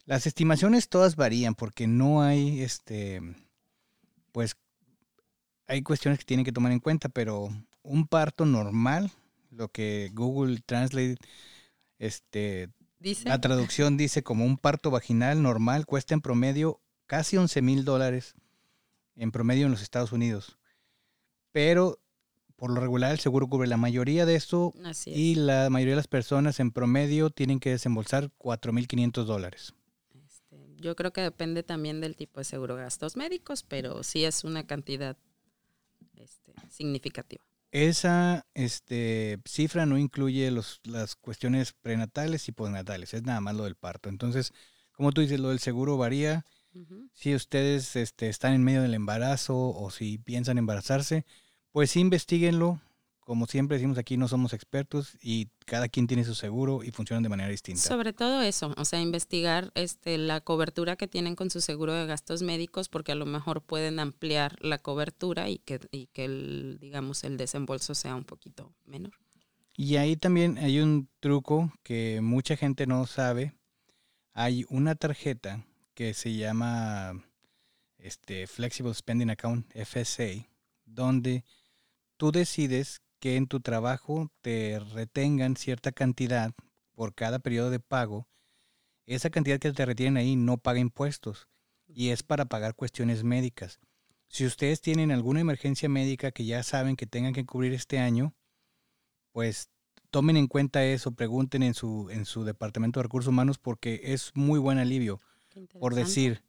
Las 0.04 0.26
estimaciones 0.26 0.90
todas 0.90 1.16
varían 1.16 1.54
porque 1.54 1.86
no 1.86 2.20
hay, 2.20 2.60
este, 2.60 3.22
pues, 4.32 4.54
hay 5.66 5.80
cuestiones 5.80 6.18
que 6.18 6.26
tienen 6.26 6.44
que 6.44 6.52
tomar 6.52 6.72
en 6.72 6.78
cuenta, 6.78 7.08
pero 7.08 7.48
un 7.82 8.06
parto 8.06 8.44
normal, 8.44 9.10
lo 9.50 9.68
que 9.68 10.10
Google 10.12 10.60
Translate, 10.66 11.16
este, 11.98 12.68
Dice. 12.98 13.26
la 13.26 13.40
traducción 13.40 13.96
dice 13.96 14.22
como 14.22 14.44
un 14.44 14.58
parto 14.58 14.90
vaginal 14.90 15.42
normal 15.42 15.86
cuesta 15.86 16.12
en 16.12 16.20
promedio 16.20 16.82
casi 17.06 17.38
11 17.38 17.62
mil 17.62 17.86
dólares 17.86 18.34
en 19.16 19.32
promedio 19.32 19.64
en 19.64 19.72
los 19.72 19.80
Estados 19.80 20.12
Unidos. 20.12 20.58
Pero 21.52 21.98
por 22.56 22.70
lo 22.70 22.80
regular 22.80 23.12
el 23.12 23.18
seguro 23.18 23.48
cubre 23.48 23.68
la 23.68 23.76
mayoría 23.76 24.24
de 24.24 24.36
esto 24.36 24.72
Así 24.84 25.10
es. 25.10 25.16
y 25.16 25.34
la 25.34 25.68
mayoría 25.68 25.92
de 25.92 25.96
las 25.96 26.08
personas 26.08 26.60
en 26.60 26.70
promedio 26.70 27.30
tienen 27.30 27.60
que 27.60 27.70
desembolsar 27.70 28.30
4.500 28.38 29.24
dólares. 29.24 29.74
Este, 30.24 30.56
yo 30.76 30.94
creo 30.94 31.12
que 31.12 31.22
depende 31.22 31.62
también 31.62 32.00
del 32.00 32.16
tipo 32.16 32.40
de 32.40 32.44
seguro 32.44 32.76
gastos 32.76 33.16
médicos, 33.16 33.64
pero 33.64 34.02
sí 34.02 34.24
es 34.24 34.44
una 34.44 34.66
cantidad 34.66 35.16
este, 36.16 36.52
significativa. 36.70 37.42
Esa 37.72 38.46
este, 38.54 39.40
cifra 39.44 39.86
no 39.86 39.98
incluye 39.98 40.50
los, 40.50 40.80
las 40.84 41.16
cuestiones 41.16 41.72
prenatales 41.72 42.46
y 42.48 42.52
postnatales, 42.52 43.14
es 43.14 43.22
nada 43.22 43.40
más 43.40 43.56
lo 43.56 43.64
del 43.64 43.76
parto. 43.76 44.08
Entonces, 44.08 44.52
como 44.92 45.10
tú 45.10 45.20
dices, 45.20 45.40
lo 45.40 45.48
del 45.48 45.58
seguro 45.58 45.96
varía. 45.96 46.44
Si 47.12 47.34
ustedes 47.34 47.96
este, 47.96 48.28
están 48.28 48.54
en 48.54 48.64
medio 48.64 48.82
del 48.82 48.94
embarazo 48.94 49.56
o 49.56 49.90
si 49.90 50.18
piensan 50.18 50.58
embarazarse, 50.58 51.24
pues 51.70 51.90
sí 51.90 52.00
investiguenlo. 52.00 52.80
Como 53.20 53.46
siempre 53.46 53.76
decimos 53.76 53.98
aquí, 53.98 54.16
no 54.16 54.26
somos 54.26 54.52
expertos 54.52 55.16
y 55.22 55.48
cada 55.64 55.88
quien 55.88 56.08
tiene 56.08 56.24
su 56.24 56.34
seguro 56.34 56.82
y 56.82 56.90
funcionan 56.90 57.22
de 57.22 57.28
manera 57.28 57.48
distinta. 57.50 57.80
Sobre 57.80 58.12
todo 58.12 58.42
eso, 58.42 58.74
o 58.76 58.84
sea, 58.84 59.00
investigar 59.00 59.70
este, 59.76 60.18
la 60.18 60.40
cobertura 60.40 60.96
que 60.96 61.06
tienen 61.06 61.36
con 61.36 61.48
su 61.48 61.60
seguro 61.60 61.92
de 61.92 62.04
gastos 62.06 62.42
médicos, 62.42 62.88
porque 62.88 63.12
a 63.12 63.14
lo 63.14 63.24
mejor 63.24 63.62
pueden 63.62 64.00
ampliar 64.00 64.56
la 64.60 64.78
cobertura 64.78 65.48
y 65.48 65.58
que, 65.58 65.78
y 65.92 66.06
que 66.08 66.24
el, 66.24 66.78
digamos, 66.80 67.22
el 67.22 67.36
desembolso 67.36 67.94
sea 67.94 68.16
un 68.16 68.24
poquito 68.24 68.74
menor. 68.86 69.12
Y 69.76 69.96
ahí 69.96 70.16
también 70.16 70.58
hay 70.58 70.80
un 70.80 71.08
truco 71.20 71.72
que 71.84 72.20
mucha 72.22 72.56
gente 72.56 72.86
no 72.86 73.06
sabe. 73.06 73.54
Hay 74.32 74.66
una 74.68 74.96
tarjeta 74.96 75.64
que 75.94 76.14
se 76.14 76.34
llama 76.34 77.24
este, 77.98 78.46
Flexible 78.46 78.94
Spending 78.94 79.30
Account, 79.30 79.70
FSA, 79.74 80.48
donde 80.84 81.44
tú 82.16 82.32
decides 82.32 83.00
que 83.18 83.36
en 83.36 83.46
tu 83.46 83.60
trabajo 83.60 84.30
te 84.40 84.80
retengan 84.80 85.56
cierta 85.56 85.92
cantidad 85.92 86.52
por 86.92 87.14
cada 87.14 87.38
periodo 87.38 87.70
de 87.70 87.80
pago. 87.80 88.28
Esa 89.06 89.30
cantidad 89.30 89.58
que 89.58 89.72
te 89.72 89.86
retienen 89.86 90.16
ahí 90.16 90.36
no 90.36 90.58
paga 90.58 90.80
impuestos 90.80 91.48
y 91.86 92.10
es 92.10 92.22
para 92.22 92.46
pagar 92.46 92.74
cuestiones 92.74 93.24
médicas. 93.24 93.78
Si 94.28 94.46
ustedes 94.46 94.80
tienen 94.80 95.12
alguna 95.12 95.40
emergencia 95.40 95.88
médica 95.88 96.32
que 96.32 96.44
ya 96.44 96.62
saben 96.62 96.96
que 96.96 97.06
tengan 97.06 97.34
que 97.34 97.44
cubrir 97.44 97.74
este 97.74 97.98
año, 97.98 98.34
pues 99.32 99.68
tomen 100.10 100.36
en 100.36 100.46
cuenta 100.46 100.84
eso, 100.84 101.12
pregunten 101.12 101.62
en 101.62 101.74
su, 101.74 102.08
en 102.10 102.24
su 102.24 102.44
departamento 102.44 103.00
de 103.00 103.04
recursos 103.04 103.28
humanos 103.28 103.58
porque 103.58 104.00
es 104.04 104.32
muy 104.34 104.58
buen 104.58 104.78
alivio. 104.78 105.20
Por 105.80 105.94
decir, 105.94 106.42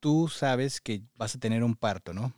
tú 0.00 0.28
sabes 0.28 0.80
que 0.80 1.02
vas 1.16 1.34
a 1.34 1.38
tener 1.38 1.62
un 1.64 1.74
parto, 1.76 2.12
¿no? 2.14 2.34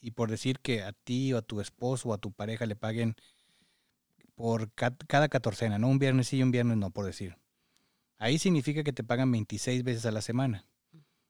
Y 0.00 0.12
por 0.12 0.30
decir 0.30 0.60
que 0.60 0.82
a 0.82 0.92
ti 0.92 1.32
o 1.32 1.38
a 1.38 1.42
tu 1.42 1.60
esposo 1.60 2.08
o 2.10 2.14
a 2.14 2.18
tu 2.18 2.32
pareja 2.32 2.66
le 2.66 2.76
paguen 2.76 3.16
por 4.34 4.70
ca- 4.72 4.96
cada 5.06 5.28
catorcena, 5.28 5.78
no 5.78 5.88
un 5.88 5.98
viernes 5.98 6.28
sí 6.28 6.38
y 6.38 6.42
un 6.42 6.50
viernes 6.50 6.76
no, 6.76 6.90
por 6.90 7.06
decir. 7.06 7.36
Ahí 8.18 8.38
significa 8.38 8.82
que 8.84 8.92
te 8.92 9.04
pagan 9.04 9.30
26 9.32 9.82
veces 9.84 10.06
a 10.06 10.10
la 10.12 10.22
semana. 10.22 10.66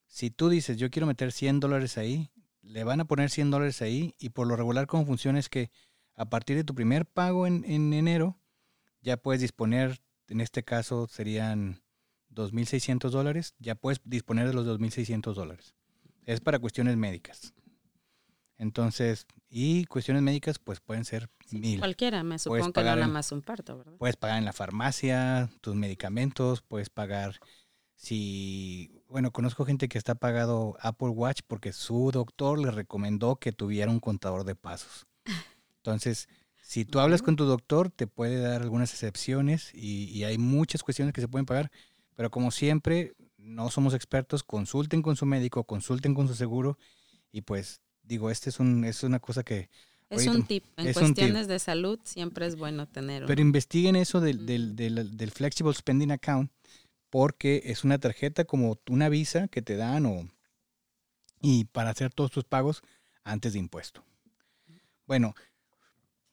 Si 0.09 0.31
tú 0.31 0.49
dices, 0.49 0.77
yo 0.79 0.91
quiero 0.91 1.07
meter 1.07 1.33
100 1.33 1.61
dólares 1.61 1.99
ahí, 1.99 2.31
le 2.63 2.85
van 2.85 3.01
a 3.01 3.05
poner 3.07 3.31
100 3.31 3.51
dólares 3.51 3.83
ahí 3.83 4.15
y 4.19 4.31
por 4.31 4.47
lo 4.47 4.57
regular 4.57 4.87
cómo 4.87 5.07
funciona 5.07 5.39
es 5.39 5.49
que 5.49 5.71
a 6.15 6.27
partir 6.29 6.57
de 6.57 6.65
tu 6.65 6.75
primer 6.75 7.07
pago 7.07 7.47
en, 7.47 7.65
en 7.67 7.93
enero, 7.93 8.39
ya 9.03 9.17
puedes 9.17 9.41
disponer, 9.41 10.01
en 10.29 10.41
este 10.41 10.65
caso 10.65 11.07
serían 11.09 11.83
2.600 12.37 13.11
dólares, 13.11 13.55
ya 13.59 13.75
puedes 13.75 14.01
disponer 14.05 14.47
de 14.47 14.55
los 14.55 14.67
2.600 14.67 15.35
dólares. 15.35 15.75
Es 16.25 16.41
para 16.41 16.59
cuestiones 16.59 16.97
médicas. 16.97 17.55
Entonces, 18.59 19.27
y 19.49 19.85
cuestiones 19.87 20.23
médicas 20.23 20.59
pues 20.59 20.81
pueden 20.81 21.05
ser 21.05 21.31
mil. 21.51 21.79
Cualquiera, 21.79 22.23
me 22.23 22.39
supongo 22.39 22.73
que 22.73 22.81
no 22.81 22.97
nada 22.97 23.09
más 23.09 23.33
un 23.33 23.43
parto, 23.43 23.79
¿verdad? 23.79 23.95
Puedes 23.99 24.17
pagar 24.17 24.39
en 24.39 24.45
la 24.45 24.53
farmacia, 24.53 25.51
tus 25.61 25.75
medicamentos, 25.75 26.63
puedes 26.63 26.91
pagar 26.91 27.39
si, 27.95 29.03
bueno, 29.09 29.31
conozco 29.31 29.65
gente 29.65 29.89
que 29.89 29.99
está 29.99 30.15
pagado 30.15 30.77
Apple 30.81 31.09
Watch 31.09 31.41
porque 31.47 31.73
su 31.73 32.11
doctor 32.13 32.59
le 32.59 32.71
recomendó 32.71 33.37
que 33.37 33.53
tuviera 33.53 33.91
un 33.91 34.01
contador 34.01 34.45
de 34.45 34.55
pasos. 34.55 35.07
Entonces, 35.79 36.29
si 36.57 36.85
tú 36.85 36.99
hablas 37.01 37.23
con 37.23 37.37
tu 37.37 37.45
doctor, 37.45 37.91
te 37.91 38.07
puede 38.07 38.41
dar 38.41 38.63
algunas 38.63 38.93
excepciones 38.93 39.71
y, 39.75 40.11
y 40.11 40.25
hay 40.25 40.37
muchas 40.37 40.83
cuestiones 40.83 41.15
que 41.15 41.21
se 41.21 41.29
pueden 41.29 41.47
pagar, 41.47 41.71
pero 42.17 42.31
como 42.31 42.51
siempre, 42.51 43.15
no 43.39 43.71
somos 43.71 43.95
expertos, 43.95 44.43
consulten 44.43 45.03
con 45.03 45.15
su 45.17 45.27
médico, 45.27 45.63
consulten 45.65 46.15
con 46.15 46.27
su 46.27 46.35
seguro 46.35 46.77
y 47.31 47.43
pues 47.43 47.81
digo, 48.03 48.31
este 48.31 48.51
es, 48.51 48.59
un, 48.59 48.85
es 48.85 49.05
una 49.05 49.21
cosa 49.21 49.45
que 49.45 49.71
Es 50.11 50.27
un 50.27 50.43
tip. 50.45 50.65
En 50.77 50.87
tip. 50.87 50.95
cuestiones 50.95 51.47
de 51.47 51.59
salud 51.61 52.01
siempre 52.05 52.47
es 52.47 52.57
bueno 52.57 52.87
tener 52.89 53.25
Pero 53.27 53.41
uno. 53.41 53.49
investiguen 53.49 53.97
eso 53.97 54.21
del, 54.21 54.47
del, 54.47 54.75
del- 54.75 55.17
del 55.17 55.31
Flexible 55.31 55.73
Spending 55.75 56.11
Account 56.11 56.51
porque 57.11 57.63
es 57.67 57.85
una 57.85 57.99
tarjeta 57.99 58.45
como 58.45 58.79
una 58.89 59.09
visa 59.09 59.49
que 59.49 59.63
te 59.63 59.77
dan 59.77 60.07
o, 60.07 60.29
y 61.41 61.65
para 61.67 61.91
hacer 61.91 62.13
todos 62.13 62.31
tus 62.31 62.45
pagos 62.45 62.83
antes 63.25 63.53
de 63.53 63.59
impuesto. 63.61 64.03
Bueno, 65.07 65.35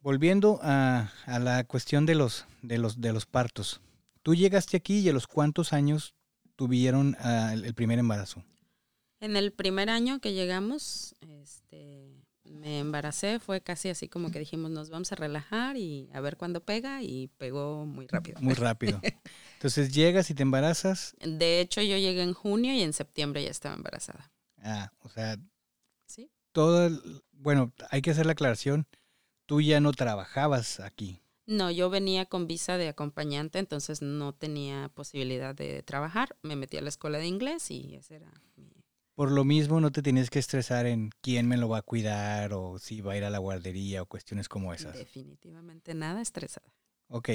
volviendo 0.01 0.59
a, 0.61 1.11
a 1.25 1.39
la 1.39 1.63
cuestión 1.63 2.05
de 2.05 2.15
los, 2.15 2.45
de, 2.61 2.77
los, 2.77 2.99
de 3.01 3.13
los 3.13 3.25
partos. 3.25 3.81
Tú 4.23 4.35
llegaste 4.35 4.77
aquí 4.77 4.99
y 4.99 5.09
a 5.09 5.13
los 5.13 5.27
cuántos 5.27 5.73
años 5.73 6.15
tuvieron 6.55 7.15
ah, 7.19 7.51
el, 7.53 7.65
el 7.65 7.73
primer 7.73 7.99
embarazo. 7.99 8.43
En 9.19 9.35
el 9.35 9.51
primer 9.53 9.89
año 9.89 10.19
que 10.19 10.33
llegamos, 10.33 11.15
este, 11.21 12.23
me 12.43 12.79
embaracé, 12.79 13.39
fue 13.39 13.61
casi 13.61 13.89
así 13.89 14.09
como 14.09 14.31
que 14.31 14.39
dijimos, 14.39 14.71
nos 14.71 14.89
vamos 14.89 15.11
a 15.11 15.15
relajar 15.15 15.77
y 15.77 16.09
a 16.13 16.19
ver 16.21 16.37
cuándo 16.37 16.61
pega 16.63 17.01
y 17.01 17.27
pegó 17.37 17.85
muy 17.85 18.07
rápido. 18.07 18.39
Muy 18.41 18.53
rápido. 18.53 19.01
Entonces 19.53 19.93
llegas 19.93 20.29
y 20.29 20.33
te 20.33 20.43
embarazas. 20.43 21.15
De 21.21 21.61
hecho, 21.61 21.81
yo 21.81 21.97
llegué 21.97 22.21
en 22.21 22.33
junio 22.33 22.73
y 22.73 22.81
en 22.81 22.91
septiembre 22.93 23.43
ya 23.43 23.49
estaba 23.51 23.75
embarazada. 23.75 24.31
Ah, 24.61 24.91
o 24.99 25.09
sea, 25.09 25.37
¿Sí? 26.05 26.29
todo, 26.51 26.87
el- 26.87 27.23
bueno, 27.31 27.73
hay 27.91 28.01
que 28.01 28.11
hacer 28.11 28.25
la 28.25 28.33
aclaración, 28.33 28.87
tú 29.45 29.61
ya 29.61 29.79
no 29.79 29.91
trabajabas 29.93 30.79
aquí. 30.81 31.21
No, 31.45 31.71
yo 31.71 31.89
venía 31.89 32.25
con 32.25 32.47
visa 32.47 32.77
de 32.77 32.87
acompañante, 32.87 33.59
entonces 33.59 34.01
no 34.01 34.33
tenía 34.33 34.89
posibilidad 34.93 35.53
de 35.53 35.83
trabajar. 35.83 36.37
Me 36.41 36.55
metí 36.55 36.77
a 36.77 36.81
la 36.81 36.89
escuela 36.89 37.17
de 37.17 37.27
inglés 37.27 37.69
y 37.69 37.95
ese 37.95 38.15
era 38.15 38.31
mi... 38.55 38.71
Por 39.15 39.31
lo 39.31 39.43
mismo 39.43 39.79
no 39.79 39.91
te 39.91 40.01
tenías 40.01 40.29
que 40.29 40.39
estresar 40.39 40.85
en 40.85 41.11
quién 41.21 41.47
me 41.47 41.57
lo 41.57 41.69
va 41.69 41.79
a 41.79 41.81
cuidar 41.83 42.53
o 42.53 42.79
si 42.79 43.01
va 43.01 43.13
a 43.13 43.17
ir 43.17 43.23
a 43.25 43.29
la 43.29 43.37
guardería 43.37 44.01
o 44.01 44.05
cuestiones 44.07 44.49
como 44.49 44.73
esas. 44.73 44.95
Definitivamente 44.95 45.93
nada 45.93 46.21
estresada. 46.21 46.73
Ok, 47.09 47.29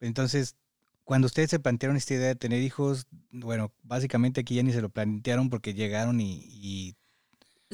entonces, 0.00 0.56
cuando 1.04 1.26
ustedes 1.26 1.48
se 1.48 1.60
plantearon 1.60 1.96
esta 1.96 2.14
idea 2.14 2.28
de 2.28 2.36
tener 2.36 2.60
hijos, 2.60 3.06
bueno, 3.30 3.72
básicamente 3.82 4.42
aquí 4.42 4.56
ya 4.56 4.62
ni 4.62 4.72
se 4.72 4.82
lo 4.82 4.90
plantearon 4.90 5.48
porque 5.48 5.72
llegaron 5.72 6.20
y, 6.20 6.42
y 6.46 6.96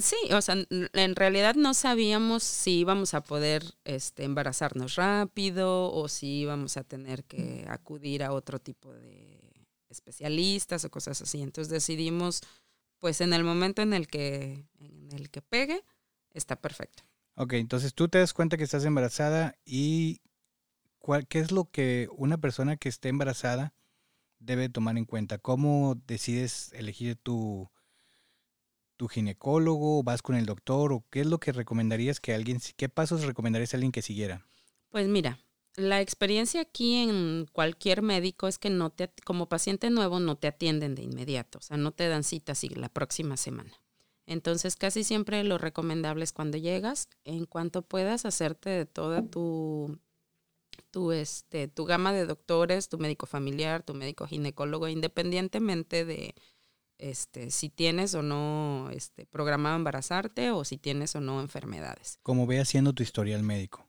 Sí, 0.00 0.16
o 0.33 0.40
sea, 0.40 0.57
en 0.71 1.16
realidad 1.16 1.54
no 1.54 1.75
sabíamos 1.75 2.42
si 2.42 2.80
íbamos 2.80 3.14
a 3.14 3.23
poder 3.23 3.64
este, 3.85 4.25
embarazarnos 4.25 4.97
rápido 4.97 5.92
o 5.92 6.09
si 6.09 6.40
íbamos 6.40 6.76
a 6.76 6.85
tener 6.85 7.25
que 7.25 7.66
acudir 7.69 8.23
a 8.23 8.33
otro 8.33 8.59
tipo 8.59 8.92
de 8.92 9.40
especialistas 9.88 10.85
o 10.85 10.90
cosas 10.90 11.21
así. 11.23 11.42
Entonces 11.42 11.71
decidimos, 11.71 12.40
pues 12.99 13.21
en 13.21 13.33
el 13.33 13.45
momento 13.45 13.83
en 13.83 13.92
el 13.92 14.07
que, 14.07 14.66
en 14.78 15.12
el 15.12 15.30
que 15.30 15.42
pegue, 15.42 15.83
está 16.33 16.57
perfecto. 16.57 17.02
Ok, 17.35 17.54
entonces 17.54 17.95
tú 17.95 18.09
te 18.09 18.19
das 18.19 18.33
cuenta 18.33 18.57
que 18.57 18.64
estás 18.64 18.85
embarazada 18.85 19.57
y 19.64 20.21
cuál, 20.99 21.26
qué 21.26 21.40
es 21.40 21.52
lo 21.52 21.71
que 21.71 22.09
una 22.16 22.38
persona 22.38 22.76
que 22.76 22.88
esté 22.88 23.09
embarazada 23.09 23.75
debe 24.38 24.69
tomar 24.69 24.97
en 24.99 25.04
cuenta. 25.04 25.38
¿Cómo 25.38 26.00
decides 26.07 26.73
elegir 26.73 27.16
tu, 27.16 27.71
tu 29.00 29.09
ginecólogo? 29.09 30.02
¿Vas 30.02 30.21
con 30.21 30.37
el 30.37 30.45
doctor? 30.45 30.92
¿O 30.92 31.07
qué 31.09 31.23
es 31.23 31.26
lo 31.26 31.40
que 31.40 31.52
recomendarías 31.52 32.21
que 32.21 32.35
alguien, 32.35 32.61
qué 32.76 32.90
pasos 32.90 33.25
recomendarías 33.25 33.73
a 33.73 33.78
alguien 33.78 33.92
que 33.92 34.02
siguiera? 34.02 34.47
Pues 34.90 35.09
mira, 35.09 35.38
la 35.75 36.02
experiencia 36.02 36.61
aquí 36.61 36.97
en 36.97 37.47
cualquier 37.50 38.02
médico 38.02 38.47
es 38.47 38.59
que 38.59 38.69
no 38.69 38.90
te, 38.90 39.11
como 39.25 39.49
paciente 39.49 39.88
nuevo 39.88 40.21
no 40.21 40.37
te 40.37 40.49
atienden 40.49 40.95
de 40.95 41.04
inmediato, 41.04 41.61
o 41.61 41.62
sea, 41.62 41.78
no 41.78 41.92
te 41.92 42.09
dan 42.09 42.25
cita 42.25 42.52
así 42.52 42.69
la 42.69 42.90
próxima 42.90 43.38
semana. 43.38 43.73
Entonces, 44.26 44.76
casi 44.76 45.02
siempre 45.02 45.42
lo 45.45 45.57
recomendable 45.57 46.23
es 46.23 46.33
cuando 46.35 46.59
llegas, 46.59 47.09
en 47.25 47.47
cuanto 47.47 47.80
puedas 47.80 48.26
hacerte 48.26 48.69
de 48.69 48.85
toda 48.85 49.23
tu, 49.23 49.99
tu, 50.90 51.12
este, 51.12 51.69
tu 51.69 51.87
gama 51.87 52.12
de 52.12 52.26
doctores, 52.26 52.90
tu 52.90 52.99
médico 52.99 53.25
familiar, 53.25 53.83
tu 53.83 53.95
médico 53.95 54.26
ginecólogo, 54.26 54.88
independientemente 54.88 56.04
de 56.04 56.35
este, 57.00 57.50
si 57.50 57.69
tienes 57.71 58.14
o 58.14 58.23
no 58.23 58.90
este, 58.92 59.26
programado 59.26 59.76
embarazarte 59.76 60.50
o 60.50 60.64
si 60.64 60.76
tienes 60.76 61.16
o 61.16 61.21
no 61.21 61.40
enfermedades. 61.40 62.19
Como 62.23 62.47
ve 62.47 62.61
haciendo 62.61 62.92
tu 62.92 63.02
historial 63.02 63.42
médico. 63.42 63.87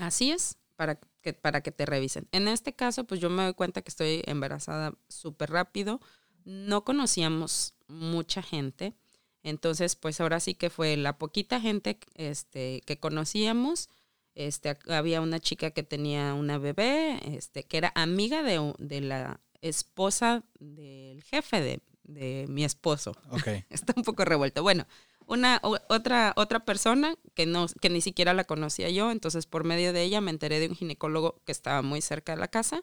Así 0.00 0.30
es, 0.30 0.56
para 0.76 0.98
que, 1.20 1.32
para 1.32 1.62
que 1.62 1.72
te 1.72 1.84
revisen. 1.84 2.28
En 2.32 2.48
este 2.48 2.74
caso, 2.74 3.04
pues 3.04 3.20
yo 3.20 3.28
me 3.28 3.42
doy 3.42 3.54
cuenta 3.54 3.82
que 3.82 3.90
estoy 3.90 4.22
embarazada 4.26 4.94
súper 5.08 5.50
rápido. 5.50 6.00
No 6.44 6.84
conocíamos 6.84 7.74
mucha 7.88 8.42
gente. 8.42 8.94
Entonces, 9.42 9.96
pues 9.96 10.20
ahora 10.20 10.40
sí 10.40 10.54
que 10.54 10.70
fue 10.70 10.96
la 10.96 11.18
poquita 11.18 11.60
gente 11.60 11.98
este, 12.14 12.82
que 12.86 12.98
conocíamos. 12.98 13.88
Este, 14.34 14.76
había 14.88 15.20
una 15.20 15.38
chica 15.38 15.70
que 15.70 15.82
tenía 15.82 16.34
una 16.34 16.58
bebé, 16.58 17.20
este, 17.36 17.64
que 17.64 17.76
era 17.76 17.92
amiga 17.94 18.42
de, 18.42 18.74
de 18.78 19.00
la 19.00 19.40
esposa 19.60 20.44
del 20.58 21.22
jefe 21.22 21.60
de, 21.60 21.80
de 22.04 22.46
mi 22.48 22.64
esposo. 22.64 23.12
Ok. 23.30 23.48
Está 23.70 23.92
un 23.96 24.04
poco 24.04 24.24
revuelto. 24.24 24.62
Bueno, 24.62 24.86
una 25.26 25.60
otra 25.62 26.32
otra 26.36 26.64
persona 26.64 27.16
que 27.34 27.46
no 27.46 27.66
que 27.80 27.90
ni 27.90 28.00
siquiera 28.00 28.34
la 28.34 28.44
conocía 28.44 28.90
yo, 28.90 29.10
entonces 29.10 29.46
por 29.46 29.64
medio 29.64 29.92
de 29.92 30.02
ella 30.02 30.20
me 30.20 30.30
enteré 30.30 30.60
de 30.60 30.68
un 30.68 30.76
ginecólogo 30.76 31.40
que 31.44 31.52
estaba 31.52 31.82
muy 31.82 32.00
cerca 32.02 32.32
de 32.32 32.40
la 32.40 32.48
casa 32.48 32.82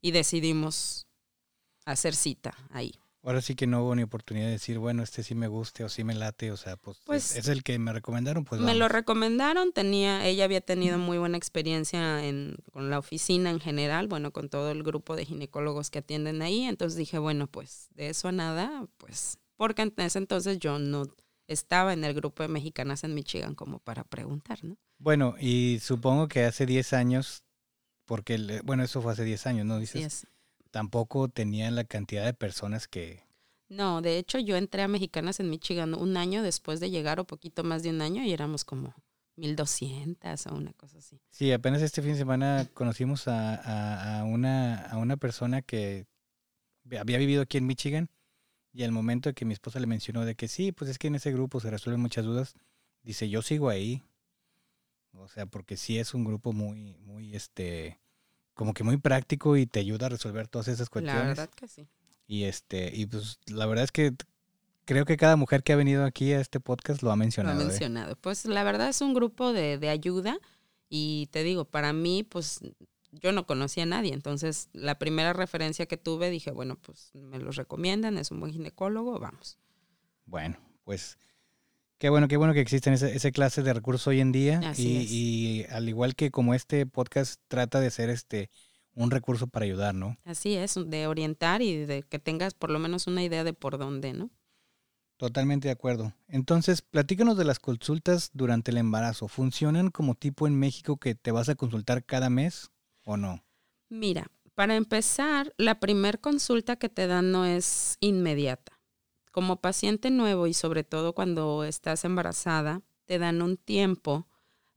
y 0.00 0.10
decidimos 0.10 1.06
hacer 1.84 2.14
cita 2.14 2.54
ahí. 2.70 3.01
Ahora 3.24 3.40
sí 3.40 3.54
que 3.54 3.68
no 3.68 3.84
hubo 3.84 3.94
ni 3.94 4.02
oportunidad 4.02 4.46
de 4.46 4.52
decir, 4.52 4.78
bueno, 4.78 5.04
este 5.04 5.22
sí 5.22 5.36
me 5.36 5.46
guste 5.46 5.84
o 5.84 5.88
sí 5.88 6.02
me 6.02 6.14
late, 6.14 6.50
o 6.50 6.56
sea, 6.56 6.76
pues, 6.76 6.98
Pues, 7.06 7.36
es 7.36 7.46
el 7.46 7.62
que 7.62 7.78
me 7.78 7.92
recomendaron, 7.92 8.44
pues 8.44 8.60
me 8.60 8.74
lo 8.74 8.88
recomendaron, 8.88 9.72
tenía, 9.72 10.26
ella 10.26 10.44
había 10.44 10.60
tenido 10.60 10.98
muy 10.98 11.18
buena 11.18 11.36
experiencia 11.36 12.24
en, 12.24 12.56
con 12.72 12.90
la 12.90 12.98
oficina 12.98 13.50
en 13.50 13.60
general, 13.60 14.08
bueno, 14.08 14.32
con 14.32 14.48
todo 14.48 14.72
el 14.72 14.82
grupo 14.82 15.14
de 15.14 15.24
ginecólogos 15.24 15.90
que 15.90 16.00
atienden 16.00 16.42
ahí, 16.42 16.64
entonces 16.64 16.96
dije, 16.96 17.18
bueno, 17.18 17.46
pues 17.46 17.88
de 17.94 18.08
eso 18.08 18.26
a 18.26 18.32
nada, 18.32 18.88
pues, 18.96 19.38
porque 19.56 19.82
en 19.82 19.94
ese 19.98 20.18
entonces 20.18 20.58
yo 20.58 20.80
no 20.80 21.04
estaba 21.46 21.92
en 21.92 22.02
el 22.02 22.14
grupo 22.14 22.42
de 22.42 22.48
mexicanas 22.48 23.04
en 23.04 23.14
Michigan 23.14 23.54
como 23.54 23.78
para 23.78 24.02
preguntar, 24.02 24.64
¿no? 24.64 24.76
Bueno, 24.98 25.36
y 25.38 25.78
supongo 25.80 26.26
que 26.26 26.44
hace 26.44 26.66
10 26.66 26.92
años, 26.92 27.44
porque, 28.04 28.60
bueno, 28.64 28.82
eso 28.82 29.00
fue 29.00 29.12
hace 29.12 29.24
10 29.24 29.46
años, 29.46 29.66
¿no? 29.66 29.78
Dices, 29.78 30.04
es. 30.04 30.26
Tampoco 30.72 31.28
tenían 31.28 31.76
la 31.76 31.84
cantidad 31.84 32.24
de 32.24 32.34
personas 32.34 32.88
que... 32.88 33.22
No, 33.68 34.02
de 34.02 34.18
hecho 34.18 34.38
yo 34.40 34.56
entré 34.56 34.82
a 34.82 34.88
Mexicanas 34.88 35.38
en 35.38 35.48
Michigan 35.48 35.94
un 35.94 36.16
año 36.16 36.42
después 36.42 36.80
de 36.80 36.90
llegar 36.90 37.20
o 37.20 37.24
poquito 37.24 37.62
más 37.64 37.84
de 37.84 37.90
un 37.90 38.02
año 38.02 38.24
y 38.24 38.32
éramos 38.32 38.64
como 38.64 38.92
1200 39.36 40.46
o 40.48 40.54
una 40.54 40.72
cosa 40.74 40.98
así. 40.98 41.20
Sí, 41.30 41.52
apenas 41.52 41.80
este 41.80 42.02
fin 42.02 42.12
de 42.12 42.18
semana 42.18 42.68
conocimos 42.74 43.28
a, 43.28 43.54
a- 43.54 44.20
a 44.20 44.24
una, 44.24 44.82
a 44.86 44.98
una 44.98 45.16
persona 45.16 45.62
que 45.62 46.06
había 46.98 47.18
vivido 47.18 47.42
aquí 47.42 47.58
en 47.58 47.66
Michigan 47.66 48.10
y 48.74 48.82
al 48.82 48.92
momento 48.92 49.28
de 49.30 49.34
que 49.34 49.44
mi 49.44 49.54
esposa 49.54 49.80
le 49.80 49.86
mencionó 49.86 50.24
de 50.24 50.34
que 50.34 50.48
sí, 50.48 50.72
pues 50.72 50.90
es 50.90 50.98
que 50.98 51.06
en 51.08 51.14
ese 51.14 51.32
grupo 51.32 51.60
se 51.60 51.70
resuelven 51.70 52.00
muchas 52.00 52.24
dudas, 52.24 52.54
dice, 53.02 53.28
yo 53.30 53.40
sigo 53.42 53.68
ahí. 53.68 54.02
O 55.14 55.28
sea, 55.28 55.46
porque 55.46 55.76
sí 55.76 55.98
es 55.98 56.14
un 56.14 56.24
grupo 56.24 56.52
muy, 56.52 56.94
muy, 56.94 57.34
este, 57.36 58.00
como 58.54 58.74
que 58.74 58.84
muy 58.84 58.96
práctico 58.98 59.56
y 59.56 59.66
te 59.66 59.80
ayuda 59.80 60.06
a 60.06 60.10
resolver 60.10 60.48
todas 60.48 60.68
esas 60.68 60.88
La 60.88 60.90
cuestiones. 60.90 61.26
verdad 61.28 61.50
que 61.50 61.68
sí. 61.68 61.88
Y 62.26 62.44
este, 62.44 62.90
y 62.94 63.06
pues 63.06 63.38
la 63.46 63.66
verdad 63.66 63.84
es 63.84 63.92
que 63.92 64.12
creo 64.84 65.04
que 65.04 65.16
cada 65.16 65.36
mujer 65.36 65.62
que 65.62 65.72
ha 65.72 65.76
venido 65.76 66.04
aquí 66.04 66.32
a 66.32 66.40
este 66.40 66.60
podcast 66.60 67.02
lo 67.02 67.10
ha 67.10 67.14
Lo 67.14 67.18
mencionado. 67.18 67.58
ha 67.60 67.62
¿eh? 67.62 67.66
mencionado. 67.66 68.16
Pues 68.16 68.44
la 68.46 68.64
verdad 68.64 68.88
es 68.88 69.00
un 69.00 69.14
grupo 69.14 69.52
de, 69.52 69.78
de 69.78 69.88
ayuda 69.88 70.38
y 70.88 71.28
te 71.30 71.42
digo, 71.42 71.64
para 71.64 71.92
mí, 71.92 72.22
pues 72.22 72.60
yo 73.12 73.32
no 73.32 73.46
conocía 73.46 73.82
a 73.84 73.86
nadie. 73.86 74.12
Entonces, 74.14 74.68
la 74.72 74.98
primera 74.98 75.32
referencia 75.32 75.86
que 75.86 75.96
tuve, 75.98 76.30
dije, 76.30 76.50
bueno, 76.50 76.76
pues 76.76 77.10
me 77.14 77.38
los 77.38 77.56
recomiendan, 77.56 78.18
es 78.18 78.30
un 78.30 78.40
buen 78.40 78.52
ginecólogo, 78.52 79.18
vamos. 79.18 79.58
Bueno, 80.26 80.56
pues 80.84 81.18
qué 82.02 82.10
bueno, 82.10 82.26
qué 82.26 82.36
bueno 82.36 82.52
que 82.52 82.60
existen 82.60 82.94
ese, 82.94 83.14
ese 83.14 83.30
clase 83.30 83.62
de 83.62 83.72
recursos 83.72 84.08
hoy 84.08 84.18
en 84.18 84.32
día. 84.32 84.60
Así 84.64 84.88
y, 84.88 84.96
es. 84.96 85.12
y 85.12 85.66
al 85.72 85.88
igual 85.88 86.16
que 86.16 86.32
como 86.32 86.52
este 86.52 86.84
podcast 86.84 87.40
trata 87.46 87.78
de 87.78 87.92
ser 87.92 88.10
este 88.10 88.50
un 88.92 89.12
recurso 89.12 89.46
para 89.46 89.66
ayudar, 89.66 89.94
¿no? 89.94 90.16
Así 90.24 90.56
es, 90.56 90.74
de 90.84 91.06
orientar 91.06 91.62
y 91.62 91.86
de 91.86 92.02
que 92.02 92.18
tengas 92.18 92.54
por 92.54 92.72
lo 92.72 92.80
menos 92.80 93.06
una 93.06 93.22
idea 93.22 93.44
de 93.44 93.52
por 93.52 93.78
dónde, 93.78 94.14
¿no? 94.14 94.30
Totalmente 95.16 95.68
de 95.68 95.72
acuerdo. 95.72 96.12
Entonces, 96.26 96.82
platícanos 96.82 97.38
de 97.38 97.44
las 97.44 97.60
consultas 97.60 98.30
durante 98.32 98.72
el 98.72 98.78
embarazo. 98.78 99.28
¿Funcionan 99.28 99.92
como 99.92 100.16
tipo 100.16 100.48
en 100.48 100.58
México 100.58 100.96
que 100.96 101.14
te 101.14 101.30
vas 101.30 101.50
a 101.50 101.54
consultar 101.54 102.04
cada 102.04 102.28
mes 102.30 102.72
o 103.04 103.16
no? 103.16 103.44
Mira, 103.88 104.26
para 104.56 104.74
empezar, 104.74 105.54
la 105.56 105.78
primer 105.78 106.18
consulta 106.18 106.74
que 106.74 106.88
te 106.88 107.06
dan 107.06 107.30
no 107.30 107.44
es 107.44 107.96
inmediata. 108.00 108.71
Como 109.32 109.60
paciente 109.60 110.10
nuevo 110.10 110.46
y 110.46 110.54
sobre 110.54 110.84
todo 110.84 111.14
cuando 111.14 111.64
estás 111.64 112.04
embarazada, 112.04 112.82
te 113.06 113.18
dan 113.18 113.42
un 113.42 113.56
tiempo 113.56 114.28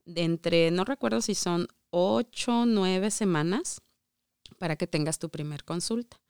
de 0.06 0.24
entre, 0.24 0.72
no 0.72 0.86
recuerdo 0.86 1.22
si 1.22 1.36
son 1.36 1.68
ocho 1.90 2.62
o 2.62 2.66
nueve 2.66 3.12
semanas 3.12 3.82
para 4.58 4.76
que 4.76 4.88
tengas 4.88 5.20
tu 5.20 5.30
primer 5.30 5.64
consulta. 5.64 6.22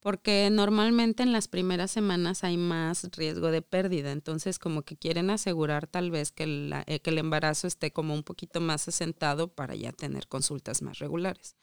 Porque 0.00 0.50
normalmente 0.50 1.22
en 1.22 1.32
las 1.32 1.48
primeras 1.48 1.90
semanas 1.90 2.44
hay 2.44 2.58
más 2.58 3.04
riesgo 3.16 3.50
de 3.50 3.62
pérdida. 3.62 4.12
Entonces, 4.12 4.58
como 4.58 4.82
que 4.82 4.98
quieren 4.98 5.30
asegurar 5.30 5.86
tal 5.86 6.10
vez 6.10 6.30
que, 6.30 6.70
eh, 6.86 7.00
que 7.00 7.10
el 7.10 7.18
embarazo 7.18 7.66
esté 7.66 7.90
como 7.90 8.12
un 8.12 8.22
poquito 8.22 8.60
más 8.60 8.86
asentado 8.86 9.48
para 9.48 9.74
ya 9.74 9.92
tener 9.92 10.28
consultas 10.28 10.82
más 10.82 10.98
regulares. 10.98 11.56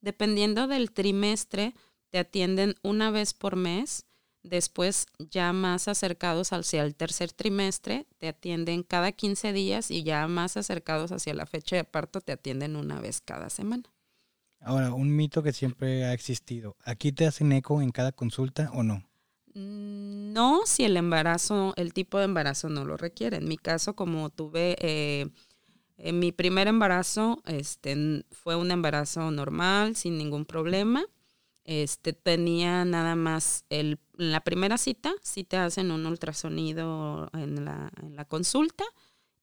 Dependiendo 0.00 0.66
del 0.66 0.90
trimestre, 0.90 1.74
te 2.10 2.18
atienden 2.18 2.74
una 2.82 3.12
vez 3.12 3.32
por 3.32 3.54
mes. 3.54 4.06
Después, 4.44 5.06
ya 5.18 5.52
más 5.52 5.88
acercados 5.88 6.52
hacia 6.52 6.84
el 6.84 6.94
tercer 6.94 7.32
trimestre, 7.32 8.06
te 8.18 8.28
atienden 8.28 8.84
cada 8.84 9.10
15 9.10 9.52
días 9.52 9.90
y 9.90 10.04
ya 10.04 10.28
más 10.28 10.56
acercados 10.56 11.10
hacia 11.12 11.34
la 11.34 11.46
fecha 11.46 11.76
de 11.76 11.84
parto, 11.84 12.20
te 12.20 12.32
atienden 12.32 12.76
una 12.76 13.00
vez 13.00 13.20
cada 13.20 13.50
semana. 13.50 13.84
Ahora, 14.60 14.92
un 14.92 15.14
mito 15.14 15.44
que 15.44 15.52
siempre 15.52 16.04
ha 16.06 16.12
existido. 16.12 16.76
¿Aquí 16.82 17.12
te 17.12 17.26
hacen 17.26 17.52
eco 17.52 17.80
en 17.80 17.92
cada 17.92 18.10
consulta 18.10 18.68
o 18.72 18.82
no? 18.82 19.04
Mm, 19.54 20.32
No, 20.32 20.62
si 20.66 20.84
el 20.84 20.96
embarazo, 20.96 21.74
el 21.76 21.92
tipo 21.92 22.18
de 22.18 22.24
embarazo 22.24 22.68
no 22.68 22.84
lo 22.84 22.96
requiere. 22.96 23.36
En 23.38 23.46
mi 23.48 23.56
caso, 23.56 23.94
como 23.94 24.30
tuve 24.30 24.76
eh, 24.80 25.28
en 25.98 26.18
mi 26.20 26.32
primer 26.32 26.68
embarazo, 26.68 27.42
este, 27.46 28.24
fue 28.32 28.56
un 28.56 28.70
embarazo 28.72 29.30
normal, 29.30 29.96
sin 29.96 30.18
ningún 30.18 30.44
problema. 30.46 31.04
Este, 31.64 32.12
tenía 32.12 32.84
nada 32.84 33.16
más 33.16 33.64
el, 33.70 33.98
en 34.18 34.32
la 34.32 34.40
primera 34.40 34.76
cita, 34.76 35.14
sí 35.22 35.44
te 35.44 35.56
hacen 35.56 35.90
un 35.90 36.04
ultrasonido 36.04 37.30
en 37.32 37.64
la, 37.64 37.90
en 38.02 38.16
la 38.16 38.26
consulta 38.26 38.84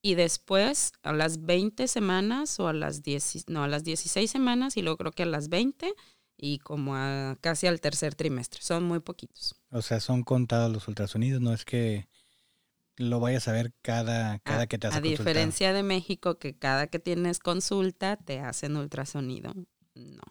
y 0.04 0.16
después 0.16 0.94
a 1.04 1.14
las 1.14 1.46
20 1.46 1.88
semanas 1.88 2.60
o 2.60 2.68
a 2.68 2.74
las 2.74 3.02
10, 3.02 3.46
no, 3.48 3.64
a 3.64 3.68
las 3.68 3.84
16 3.84 4.30
semanas 4.30 4.78
y 4.78 4.82
luego 4.82 4.98
creo 4.98 5.12
que 5.12 5.24
a 5.24 5.28
las 5.28 5.50
20 5.50 5.94
y 6.38 6.60
como 6.60 6.96
a 6.96 7.38
casi 7.40 7.68
al 7.68 7.80
tercer 7.82 8.16
trimestre. 8.16 8.62
Son 8.62 8.84
muy 8.84 9.00
poquitos. 9.00 9.56
O 9.70 9.82
sea, 9.82 10.00
son 10.00 10.24
contados 10.24 10.72
los 10.72 10.88
ultrasonidos, 10.88 11.42
no 11.42 11.54
es 11.54 11.66
que 11.66 12.08
lo 12.98 13.20
vayas 13.20 13.48
a 13.48 13.52
ver 13.52 13.74
cada, 13.82 14.40
cada 14.40 14.62
a, 14.62 14.68
que 14.68 14.78
te 14.78 14.88
vas 14.88 14.98
a, 14.98 15.02
diferencia 15.02 15.74
de 15.74 15.84
México, 15.84 16.38
que 16.38 16.58
cada 16.58 16.88
que 16.88 17.00
tienes 17.00 17.40
consulta 17.40 18.18
te 18.18 18.40
hacen 18.40 18.76
ultrasonido. 18.76 19.54
No. 19.96 20.22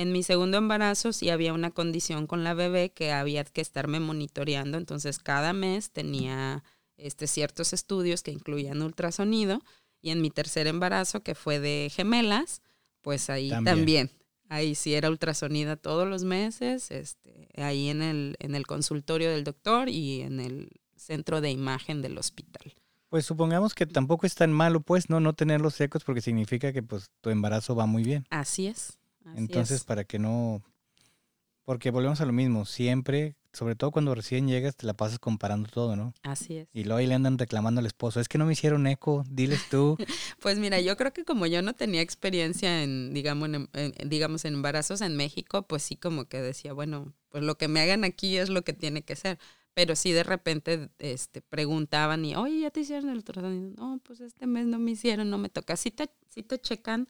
En 0.00 0.12
mi 0.12 0.22
segundo 0.22 0.56
embarazo 0.56 1.12
sí 1.12 1.28
había 1.28 1.52
una 1.52 1.72
condición 1.72 2.26
con 2.26 2.42
la 2.42 2.54
bebé 2.54 2.90
que 2.90 3.12
había 3.12 3.44
que 3.44 3.60
estarme 3.60 4.00
monitoreando, 4.00 4.78
entonces 4.78 5.18
cada 5.18 5.52
mes 5.52 5.90
tenía 5.90 6.64
este, 6.96 7.26
ciertos 7.26 7.74
estudios 7.74 8.22
que 8.22 8.30
incluían 8.30 8.80
ultrasonido 8.80 9.60
y 10.00 10.08
en 10.08 10.22
mi 10.22 10.30
tercer 10.30 10.68
embarazo, 10.68 11.22
que 11.22 11.34
fue 11.34 11.60
de 11.60 11.92
gemelas, 11.94 12.62
pues 13.02 13.28
ahí 13.28 13.50
También. 13.50 13.76
también. 13.76 14.10
Ahí 14.48 14.74
sí 14.74 14.94
era 14.94 15.10
ultrasonido 15.10 15.76
todos 15.76 16.08
los 16.08 16.24
meses, 16.24 16.90
este, 16.90 17.50
ahí 17.58 17.90
en 17.90 18.00
el, 18.00 18.36
en 18.38 18.54
el 18.54 18.66
consultorio 18.66 19.30
del 19.30 19.44
doctor 19.44 19.90
y 19.90 20.22
en 20.22 20.40
el 20.40 20.70
centro 20.96 21.42
de 21.42 21.50
imagen 21.50 22.00
del 22.00 22.16
hospital. 22.16 22.74
Pues 23.10 23.26
supongamos 23.26 23.74
que 23.74 23.84
tampoco 23.84 24.24
es 24.24 24.34
tan 24.34 24.50
malo, 24.50 24.80
pues, 24.80 25.10
no, 25.10 25.20
no 25.20 25.34
tener 25.34 25.60
los 25.60 25.78
ecos 25.78 26.04
porque 26.04 26.22
significa 26.22 26.72
que 26.72 26.82
pues 26.82 27.10
tu 27.20 27.28
embarazo 27.28 27.76
va 27.76 27.84
muy 27.84 28.02
bien. 28.02 28.24
Así 28.30 28.66
es. 28.66 28.99
Así 29.24 29.38
Entonces, 29.38 29.78
es. 29.78 29.84
para 29.84 30.04
que 30.04 30.18
no... 30.18 30.62
Porque 31.64 31.90
volvemos 31.90 32.20
a 32.20 32.26
lo 32.26 32.32
mismo, 32.32 32.64
siempre, 32.64 33.36
sobre 33.52 33.76
todo 33.76 33.92
cuando 33.92 34.14
recién 34.14 34.48
llegas, 34.48 34.74
te 34.76 34.86
la 34.86 34.94
pasas 34.94 35.18
comparando 35.20 35.68
todo, 35.68 35.94
¿no? 35.94 36.12
así 36.22 36.56
es. 36.56 36.68
Y 36.72 36.84
luego 36.84 36.98
ahí 36.98 37.06
le 37.06 37.14
andan 37.14 37.38
reclamando 37.38 37.78
al 37.80 37.86
esposo, 37.86 38.18
es 38.20 38.28
que 38.28 38.38
no 38.38 38.46
me 38.46 38.52
hicieron 38.54 38.86
eco, 38.86 39.24
diles 39.30 39.68
tú. 39.70 39.96
Pues 40.40 40.58
mira, 40.58 40.80
yo 40.80 40.96
creo 40.96 41.12
que 41.12 41.24
como 41.24 41.46
yo 41.46 41.62
no 41.62 41.74
tenía 41.74 42.00
experiencia 42.00 42.82
en, 42.82 43.12
digamos, 43.14 43.48
en, 43.50 43.68
en- 43.74 44.08
digamos, 44.08 44.44
en 44.44 44.54
embarazos 44.54 45.00
en 45.00 45.16
México, 45.16 45.62
pues 45.66 45.82
sí 45.82 45.96
como 45.96 46.24
que 46.26 46.40
decía, 46.40 46.72
bueno, 46.72 47.12
pues 47.28 47.44
lo 47.44 47.56
que 47.56 47.68
me 47.68 47.80
hagan 47.80 48.04
aquí 48.04 48.36
es 48.38 48.48
lo 48.48 48.62
que 48.62 48.72
tiene 48.72 49.02
que 49.02 49.14
ser. 49.16 49.38
Pero 49.74 49.94
sí 49.94 50.12
de 50.12 50.24
repente 50.24 50.90
este, 50.98 51.42
preguntaban 51.42 52.24
y, 52.24 52.34
oye, 52.34 52.60
¿ya 52.60 52.70
te 52.70 52.80
hicieron 52.80 53.10
el 53.10 53.16
ultrasonido? 53.18 53.70
No, 53.76 54.00
pues 54.02 54.20
este 54.20 54.46
mes 54.46 54.66
no 54.66 54.78
me 54.78 54.92
hicieron, 54.92 55.30
no 55.30 55.38
me 55.38 55.48
toca. 55.50 55.76
Sí 55.76 55.90
te, 55.92 56.10
sí 56.28 56.42
te 56.42 56.58
checan 56.60 57.06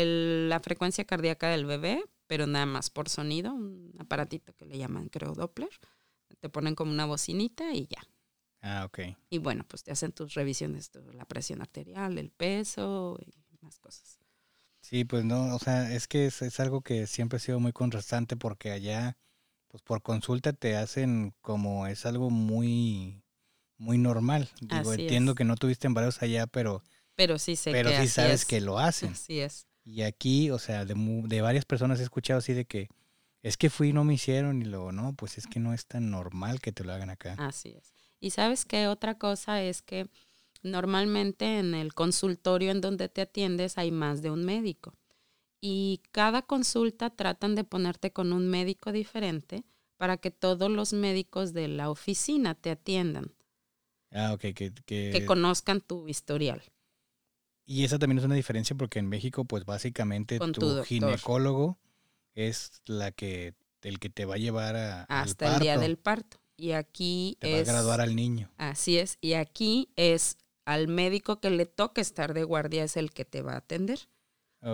el- 0.00 0.48
la 0.48 0.60
frecuencia 0.60 1.04
cardíaca 1.04 1.48
del 1.50 1.66
bebé, 1.66 2.02
pero 2.26 2.46
nada 2.46 2.66
más 2.66 2.90
por 2.90 3.08
sonido, 3.08 3.54
un 3.54 3.94
aparatito 3.98 4.54
que 4.54 4.66
le 4.66 4.78
llaman, 4.78 5.08
creo, 5.08 5.34
Doppler. 5.34 5.70
te 6.40 6.48
ponen 6.50 6.74
como 6.74 6.92
una 6.92 7.06
bocinita 7.06 7.72
y 7.74 7.86
ya. 7.88 8.02
Ah, 8.62 8.84
ok. 8.84 9.00
Y 9.30 9.38
bueno, 9.38 9.64
pues 9.66 9.82
te 9.82 9.90
hacen 9.92 10.12
tus 10.12 10.34
revisiones, 10.34 10.90
tu- 10.90 11.00
la 11.12 11.24
presión 11.24 11.60
arterial, 11.62 12.18
el 12.18 12.30
peso 12.30 13.18
y 13.24 13.34
más 13.60 13.78
cosas. 13.80 14.18
Sí, 14.80 15.04
pues 15.04 15.24
no, 15.24 15.54
o 15.54 15.58
sea, 15.58 15.92
es 15.94 16.08
que 16.08 16.26
es, 16.26 16.42
es 16.42 16.60
algo 16.60 16.82
que 16.82 17.06
siempre 17.06 17.36
ha 17.36 17.40
sido 17.40 17.60
muy 17.60 17.72
contrastante 17.72 18.36
porque 18.36 18.70
allá, 18.70 19.16
pues 19.68 19.82
por 19.82 20.02
consulta 20.02 20.52
te 20.52 20.76
hacen 20.76 21.34
como 21.40 21.86
es 21.86 22.04
algo 22.06 22.30
muy, 22.30 23.22
muy 23.78 23.98
normal. 23.98 24.50
Digo, 24.60 24.92
Así 24.92 25.02
entiendo 25.02 25.32
es. 25.32 25.36
que 25.36 25.44
no 25.44 25.56
tuviste 25.56 25.86
embarazos 25.88 26.22
allá, 26.22 26.46
pero, 26.48 26.82
Pero 27.14 27.38
sí 27.38 27.56
sé 27.56 27.72
pero 27.72 27.90
que 27.90 27.94
sí 27.94 28.02
así 28.02 28.08
sabes 28.08 28.42
es. 28.42 28.46
que 28.46 28.60
lo 28.62 28.78
hacen. 28.78 29.12
Así 29.12 29.40
es. 29.40 29.66
Y 29.84 30.02
aquí, 30.02 30.50
o 30.50 30.58
sea, 30.58 30.84
de, 30.84 30.94
de 30.94 31.40
varias 31.42 31.64
personas 31.64 32.00
he 32.00 32.04
escuchado 32.04 32.38
así 32.38 32.52
de 32.52 32.64
que 32.64 32.88
es 33.42 33.56
que 33.56 33.70
fui 33.70 33.88
y 33.88 33.92
no 33.92 34.04
me 34.04 34.14
hicieron 34.14 34.62
y 34.62 34.64
luego, 34.64 34.92
no, 34.92 35.14
pues 35.14 35.38
es 35.38 35.46
que 35.46 35.58
no 35.58 35.74
es 35.74 35.86
tan 35.86 36.10
normal 36.10 36.60
que 36.60 36.72
te 36.72 36.84
lo 36.84 36.92
hagan 36.92 37.10
acá. 37.10 37.34
Así 37.38 37.70
es. 37.70 37.92
Y 38.20 38.30
sabes 38.30 38.64
qué 38.64 38.86
otra 38.86 39.18
cosa 39.18 39.62
es 39.62 39.82
que 39.82 40.08
normalmente 40.62 41.58
en 41.58 41.74
el 41.74 41.92
consultorio 41.92 42.70
en 42.70 42.80
donde 42.80 43.08
te 43.08 43.22
atiendes 43.22 43.78
hay 43.78 43.90
más 43.90 44.22
de 44.22 44.30
un 44.30 44.44
médico. 44.44 44.94
Y 45.60 46.02
cada 46.12 46.42
consulta 46.42 47.10
tratan 47.10 47.54
de 47.54 47.64
ponerte 47.64 48.12
con 48.12 48.32
un 48.32 48.48
médico 48.48 48.92
diferente 48.92 49.64
para 49.96 50.16
que 50.16 50.30
todos 50.30 50.70
los 50.70 50.92
médicos 50.92 51.52
de 51.52 51.68
la 51.68 51.90
oficina 51.90 52.54
te 52.54 52.70
atiendan, 52.70 53.32
Ah, 54.14 54.32
ok, 54.34 54.40
que, 54.40 54.54
que, 54.54 55.10
que 55.12 55.24
conozcan 55.24 55.80
tu 55.80 56.06
historial. 56.08 56.62
Y 57.72 57.84
esa 57.84 57.98
también 57.98 58.18
es 58.18 58.24
una 58.24 58.34
diferencia 58.34 58.76
porque 58.76 58.98
en 58.98 59.08
México, 59.08 59.46
pues 59.46 59.64
básicamente 59.64 60.38
Con 60.38 60.52
tu, 60.52 60.82
ginecólogo 60.84 61.78
es 62.34 62.82
la 62.84 63.12
que, 63.12 63.54
el 63.80 63.98
que 63.98 64.10
te 64.10 64.26
va 64.26 64.34
a 64.34 64.38
llevar 64.38 64.76
a, 64.76 65.04
al 65.04 65.24
hasta 65.24 65.54
el 65.54 65.62
día 65.62 65.72
parto, 65.72 65.82
del 65.82 65.96
parto. 65.96 66.36
Y 66.58 66.72
aquí 66.72 67.38
te 67.40 67.50
va 67.50 67.56
a 67.56 67.60
es 67.60 67.68
graduar 67.68 68.02
al 68.02 68.14
niño. 68.14 68.50
así 68.58 68.98
es, 68.98 69.16
y 69.22 69.32
aquí 69.32 69.88
es 69.96 70.36
al 70.66 70.86
médico 70.86 71.40
que 71.40 71.48
le 71.48 71.64
toque 71.64 72.02
estar 72.02 72.34
de 72.34 72.44
guardia 72.44 72.84
es 72.84 72.98
el 72.98 73.10
que 73.10 73.24
te 73.24 73.40
va 73.40 73.54
a 73.54 73.58
atender. 73.58 74.00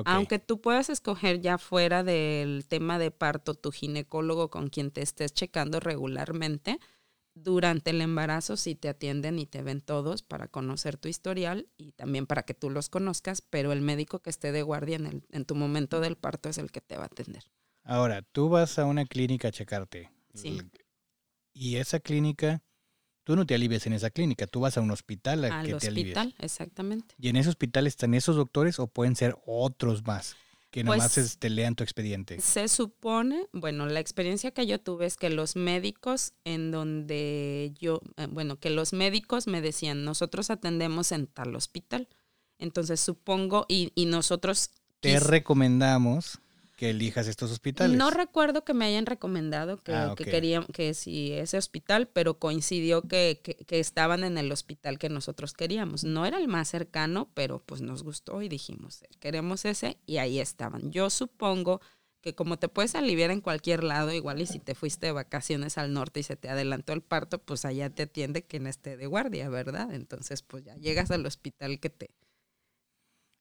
Aunque 0.04 0.40
tú 0.40 0.60
puedas 0.60 0.90
escoger 0.90 1.40
ya 1.40 1.56
fuera 1.56 2.02
del 2.02 2.66
tema 2.66 2.98
de 2.98 3.12
parto 3.12 3.54
tu 3.54 3.70
ginecólogo 3.70 4.50
con 4.50 4.70
quien 4.70 4.90
te 4.90 5.02
estés 5.02 5.32
checando 5.32 5.80
regularmente, 5.80 6.78
durante 7.42 7.90
el 7.90 8.00
embarazo 8.00 8.56
sí 8.56 8.74
te 8.74 8.88
atienden 8.88 9.38
y 9.38 9.46
te 9.46 9.62
ven 9.62 9.80
todos 9.80 10.22
para 10.22 10.48
conocer 10.48 10.96
tu 10.96 11.08
historial 11.08 11.68
y 11.76 11.92
también 11.92 12.26
para 12.26 12.42
que 12.42 12.54
tú 12.54 12.70
los 12.70 12.88
conozcas, 12.88 13.40
pero 13.42 13.72
el 13.72 13.80
médico 13.80 14.20
que 14.20 14.30
esté 14.30 14.52
de 14.52 14.62
guardia 14.62 14.96
en, 14.96 15.06
el, 15.06 15.22
en 15.30 15.44
tu 15.44 15.54
momento 15.54 16.00
del 16.00 16.16
parto 16.16 16.48
es 16.48 16.58
el 16.58 16.70
que 16.70 16.80
te 16.80 16.96
va 16.96 17.04
a 17.04 17.06
atender. 17.06 17.44
Ahora, 17.84 18.22
tú 18.22 18.48
vas 18.48 18.78
a 18.78 18.84
una 18.84 19.04
clínica 19.06 19.48
a 19.48 19.52
checarte. 19.52 20.10
Sí. 20.34 20.60
Y 21.54 21.76
esa 21.76 22.00
clínica, 22.00 22.62
tú 23.24 23.34
no 23.34 23.46
te 23.46 23.54
alivias 23.54 23.86
en 23.86 23.94
esa 23.94 24.10
clínica, 24.10 24.46
tú 24.46 24.60
vas 24.60 24.76
a 24.76 24.80
un 24.80 24.90
hospital 24.90 25.44
a 25.44 25.60
Al 25.60 25.66
que 25.66 25.74
te 25.74 25.88
alivies. 25.88 26.16
hospital, 26.16 26.34
exactamente. 26.38 27.14
¿Y 27.18 27.28
en 27.28 27.36
ese 27.36 27.48
hospital 27.48 27.86
están 27.86 28.14
esos 28.14 28.36
doctores 28.36 28.78
o 28.78 28.86
pueden 28.86 29.16
ser 29.16 29.36
otros 29.46 30.04
más 30.04 30.36
que 30.70 30.84
nomás 30.84 31.14
Pues- 31.14 31.38
te 31.38 31.50
lean 31.50 31.74
tu 31.74 31.82
expediente? 31.82 32.40
Se 32.40 32.68
supone, 32.68 33.48
bueno, 33.52 33.86
la 33.86 34.00
experiencia 34.00 34.50
que 34.50 34.66
yo 34.66 34.78
tuve 34.80 35.06
es 35.06 35.16
que 35.16 35.30
los 35.30 35.56
médicos 35.56 36.32
en 36.44 36.70
donde 36.70 37.72
yo, 37.78 38.00
eh, 38.16 38.26
bueno, 38.30 38.58
que 38.58 38.70
los 38.70 38.92
médicos 38.92 39.46
me 39.46 39.60
decían, 39.60 40.04
nosotros 40.04 40.50
atendemos 40.50 41.12
en 41.12 41.26
tal 41.26 41.54
hospital. 41.54 42.08
Entonces 42.58 43.00
supongo, 43.00 43.66
y, 43.68 43.92
y 43.94 44.06
nosotros... 44.06 44.70
Te 45.00 45.20
recomendamos 45.20 46.40
que 46.78 46.90
elijas 46.90 47.26
estos 47.28 47.50
hospitales. 47.50 47.96
no 47.96 48.10
recuerdo 48.10 48.64
que 48.64 48.74
me 48.74 48.84
hayan 48.86 49.06
recomendado 49.06 49.78
que, 49.78 49.92
Ah, 49.92 50.12
que 50.16 50.24
ok. 50.24 50.30
querían, 50.30 50.64
que 50.66 50.94
si 50.94 51.32
ese 51.32 51.58
hospital, 51.58 52.08
pero 52.08 52.38
coincidió 52.38 53.02
que, 53.02 53.40
que, 53.42 53.54
que 53.56 53.80
estaban 53.80 54.24
en 54.24 54.38
el 54.38 54.50
hospital 54.52 54.98
que 54.98 55.08
nosotros 55.08 55.52
queríamos. 55.54 56.04
No 56.04 56.24
era 56.26 56.38
el 56.38 56.48
más 56.48 56.68
cercano, 56.68 57.30
pero 57.34 57.62
pues 57.64 57.80
nos 57.80 58.02
gustó 58.02 58.42
y 58.42 58.48
dijimos, 58.48 59.04
queremos 59.20 59.64
ese, 59.64 59.98
y 60.06 60.18
ahí 60.18 60.40
estaban. 60.40 60.90
Yo 60.92 61.10
supongo 61.10 61.80
que 62.20 62.34
como 62.34 62.58
te 62.58 62.68
puedes 62.68 62.94
aliviar 62.96 63.30
en 63.30 63.40
cualquier 63.40 63.84
lado, 63.84 64.12
igual 64.12 64.40
y 64.40 64.46
si 64.46 64.58
te 64.58 64.74
fuiste 64.74 65.06
de 65.06 65.12
vacaciones 65.12 65.78
al 65.78 65.92
norte 65.92 66.20
y 66.20 66.22
se 66.24 66.36
te 66.36 66.48
adelantó 66.48 66.92
el 66.92 67.02
parto, 67.02 67.38
pues 67.38 67.64
allá 67.64 67.90
te 67.90 68.04
atiende 68.04 68.44
quien 68.44 68.66
esté 68.66 68.96
de 68.96 69.06
guardia, 69.06 69.48
¿verdad? 69.48 69.92
Entonces, 69.94 70.42
pues 70.42 70.64
ya 70.64 70.76
llegas 70.76 71.10
al 71.12 71.24
hospital 71.26 71.78
que 71.80 71.90
te... 71.90 72.10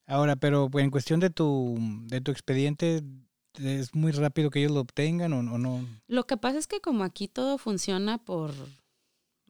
Ahora, 0.05 0.35
pero 0.37 0.69
en 0.75 0.89
cuestión 0.89 1.19
de 1.19 1.29
tu, 1.29 1.77
de 2.07 2.21
tu 2.21 2.31
expediente, 2.31 3.03
¿es 3.59 3.93
muy 3.95 4.11
rápido 4.11 4.49
que 4.49 4.59
ellos 4.59 4.71
lo 4.71 4.81
obtengan 4.81 5.33
o, 5.33 5.39
o 5.39 5.57
no? 5.57 5.85
Lo 6.07 6.25
que 6.25 6.37
pasa 6.37 6.57
es 6.57 6.67
que 6.67 6.79
como 6.81 7.03
aquí 7.03 7.27
todo 7.27 7.57
funciona 7.57 8.17
por, 8.17 8.51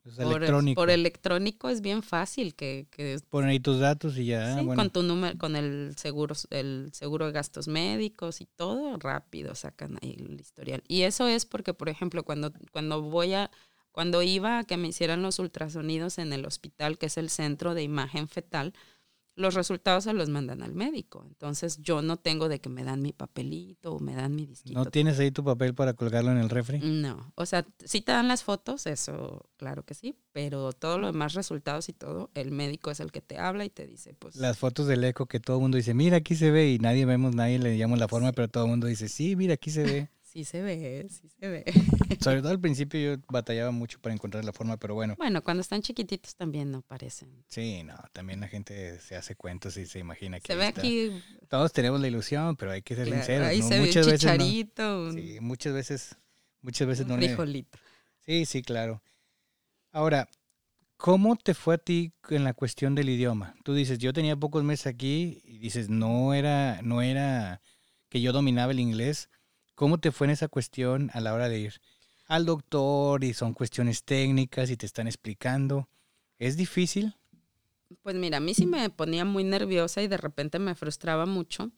Es 0.04 0.14
por, 0.14 0.36
electrónico. 0.36 0.80
por 0.80 0.90
electrónico, 0.90 1.68
es 1.68 1.80
bien 1.80 2.02
fácil 2.02 2.54
que, 2.54 2.86
que 2.90 3.18
Ponen 3.28 3.50
ahí 3.50 3.60
tus 3.60 3.78
datos 3.78 4.16
y 4.16 4.26
ya. 4.26 4.56
Sí, 4.58 4.64
bueno. 4.64 4.80
con 4.80 4.90
tu 4.90 5.02
número, 5.02 5.36
con 5.38 5.54
el 5.56 5.94
seguro, 5.96 6.34
el 6.50 6.90
seguro 6.92 7.26
de 7.26 7.32
gastos 7.32 7.68
médicos 7.68 8.40
y 8.40 8.46
todo, 8.46 8.96
rápido 8.98 9.54
sacan 9.54 9.98
ahí 10.02 10.16
el 10.18 10.40
historial. 10.40 10.82
Y 10.88 11.02
eso 11.02 11.26
es 11.28 11.44
porque, 11.44 11.74
por 11.74 11.88
ejemplo, 11.88 12.24
cuando, 12.24 12.52
cuando 12.72 13.02
voy 13.02 13.34
a, 13.34 13.50
cuando 13.92 14.22
iba 14.22 14.60
a 14.60 14.64
que 14.64 14.76
me 14.76 14.88
hicieran 14.88 15.22
los 15.22 15.38
ultrasonidos 15.38 16.18
en 16.18 16.32
el 16.32 16.46
hospital, 16.46 16.98
que 16.98 17.06
es 17.06 17.18
el 17.18 17.28
centro 17.30 17.74
de 17.74 17.82
imagen 17.82 18.28
fetal, 18.28 18.72
los 19.38 19.54
resultados 19.54 20.04
se 20.04 20.12
los 20.12 20.28
mandan 20.28 20.62
al 20.62 20.74
médico. 20.74 21.24
Entonces 21.26 21.78
yo 21.80 22.02
no 22.02 22.16
tengo 22.16 22.48
de 22.48 22.60
que 22.60 22.68
me 22.68 22.82
dan 22.82 23.00
mi 23.00 23.12
papelito 23.12 23.92
o 23.92 24.00
me 24.00 24.14
dan 24.14 24.34
mi 24.34 24.46
disquito. 24.46 24.78
¿No 24.78 24.86
tienes 24.86 25.18
ahí 25.20 25.30
tu 25.30 25.44
papel 25.44 25.74
para 25.74 25.94
colgarlo 25.94 26.32
en 26.32 26.38
el 26.38 26.50
refri? 26.50 26.80
No, 26.80 27.32
o 27.36 27.46
sea, 27.46 27.64
si 27.84 28.00
te 28.00 28.12
dan 28.12 28.26
las 28.26 28.42
fotos, 28.42 28.86
eso 28.86 29.48
claro 29.56 29.84
que 29.84 29.94
sí, 29.94 30.16
pero 30.32 30.72
todo 30.72 30.98
lo 30.98 31.06
demás 31.06 31.34
resultados 31.34 31.88
y 31.88 31.92
todo, 31.92 32.30
el 32.34 32.50
médico 32.50 32.90
es 32.90 32.98
el 32.98 33.12
que 33.12 33.20
te 33.20 33.38
habla 33.38 33.64
y 33.64 33.70
te 33.70 33.86
dice, 33.86 34.14
pues 34.14 34.34
Las 34.36 34.58
fotos 34.58 34.86
del 34.88 35.04
eco 35.04 35.26
que 35.26 35.38
todo 35.38 35.56
el 35.56 35.62
mundo 35.62 35.76
dice, 35.76 35.94
mira, 35.94 36.16
aquí 36.16 36.34
se 36.34 36.50
ve 36.50 36.72
y 36.72 36.78
nadie 36.78 37.06
vemos, 37.06 37.34
nadie 37.34 37.60
le 37.60 37.78
llamamos 37.78 38.00
la 38.00 38.08
forma, 38.08 38.32
pero 38.32 38.48
todo 38.48 38.64
el 38.64 38.70
mundo 38.70 38.88
dice, 38.88 39.08
sí, 39.08 39.36
mira, 39.36 39.54
aquí 39.54 39.70
se 39.70 39.84
ve. 39.84 40.10
sí 40.30 40.44
se 40.44 40.62
ve, 40.62 41.06
sí 41.08 41.28
se 41.28 41.48
ve. 41.48 41.64
Sobre 42.22 42.40
todo 42.42 42.50
al 42.50 42.60
principio 42.60 43.00
yo 43.16 43.22
batallaba 43.28 43.70
mucho 43.70 43.98
para 44.00 44.14
encontrar 44.14 44.44
la 44.44 44.52
forma, 44.52 44.76
pero 44.76 44.94
bueno, 44.94 45.14
Bueno, 45.16 45.42
cuando 45.42 45.60
están 45.60 45.82
chiquititos 45.82 46.34
también 46.36 46.70
no 46.70 46.82
parecen. 46.82 47.44
sí, 47.48 47.82
no, 47.84 47.96
también 48.12 48.40
la 48.40 48.48
gente 48.48 48.98
se 49.00 49.16
hace 49.16 49.34
cuentos 49.34 49.76
y 49.76 49.86
se 49.86 49.98
imagina 49.98 50.40
que 50.40 50.46
Se 50.48 50.54
ve 50.56 50.66
está. 50.66 50.80
aquí, 50.80 51.10
Todos 51.48 51.72
tenemos 51.72 52.00
la 52.00 52.08
ilusión, 52.08 52.56
pero 52.56 52.72
hay 52.72 52.82
que 52.82 52.94
ser 52.94 53.06
claro, 53.06 53.22
sinceros. 53.22 53.48
ahí 53.48 53.58
¿no? 53.60 53.68
se 53.68 53.74
ve 53.74 53.80
un 53.80 53.86
muchas 53.86 54.06
veces 54.06 54.22
no. 54.38 54.44
chicharito, 54.44 55.12
Sí, 55.12 55.38
muchas 55.40 55.72
veces, 55.72 56.16
muchas 56.62 56.86
veces 56.88 57.04
un 57.04 57.10
no 57.12 57.16
le- 57.16 57.28
frijolito. 57.28 57.78
Sí, 58.20 58.44
sí, 58.44 58.62
claro. 58.62 59.02
Ahora, 59.92 60.28
¿cómo 60.96 61.36
te 61.36 61.54
fue 61.54 61.76
a 61.76 61.78
ti 61.78 62.12
en 62.30 62.44
la 62.44 62.52
cuestión 62.54 62.94
del 62.94 63.08
idioma? 63.08 63.54
Tú 63.64 63.74
dices, 63.74 63.98
yo 63.98 64.12
tenía 64.12 64.36
pocos 64.36 64.64
meses 64.64 64.86
aquí 64.86 65.40
y 65.44 65.58
dices, 65.58 65.88
no 65.88 66.34
era, 66.34 66.80
no 66.82 67.00
era 67.02 67.60
que 68.10 68.20
yo 68.20 68.32
dominaba 68.32 68.72
el 68.72 68.80
inglés. 68.80 69.30
¿Cómo 69.78 69.98
te 70.00 70.10
fue 70.10 70.26
en 70.26 70.32
esa 70.32 70.48
cuestión 70.48 71.08
a 71.14 71.20
la 71.20 71.32
hora 71.32 71.48
de 71.48 71.60
ir 71.60 71.80
al 72.26 72.46
doctor 72.46 73.22
y 73.22 73.32
son 73.32 73.54
cuestiones 73.54 74.02
técnicas 74.02 74.70
y 74.70 74.76
te 74.76 74.86
están 74.86 75.06
explicando? 75.06 75.88
¿Es 76.40 76.56
difícil? 76.56 77.14
Pues 78.02 78.16
mira, 78.16 78.38
a 78.38 78.40
mí 78.40 78.54
sí 78.54 78.66
me 78.66 78.90
ponía 78.90 79.24
muy 79.24 79.44
nerviosa 79.44 80.02
y 80.02 80.08
de 80.08 80.16
repente 80.16 80.58
me 80.58 80.74
frustraba 80.74 81.26
mucho. 81.26 81.70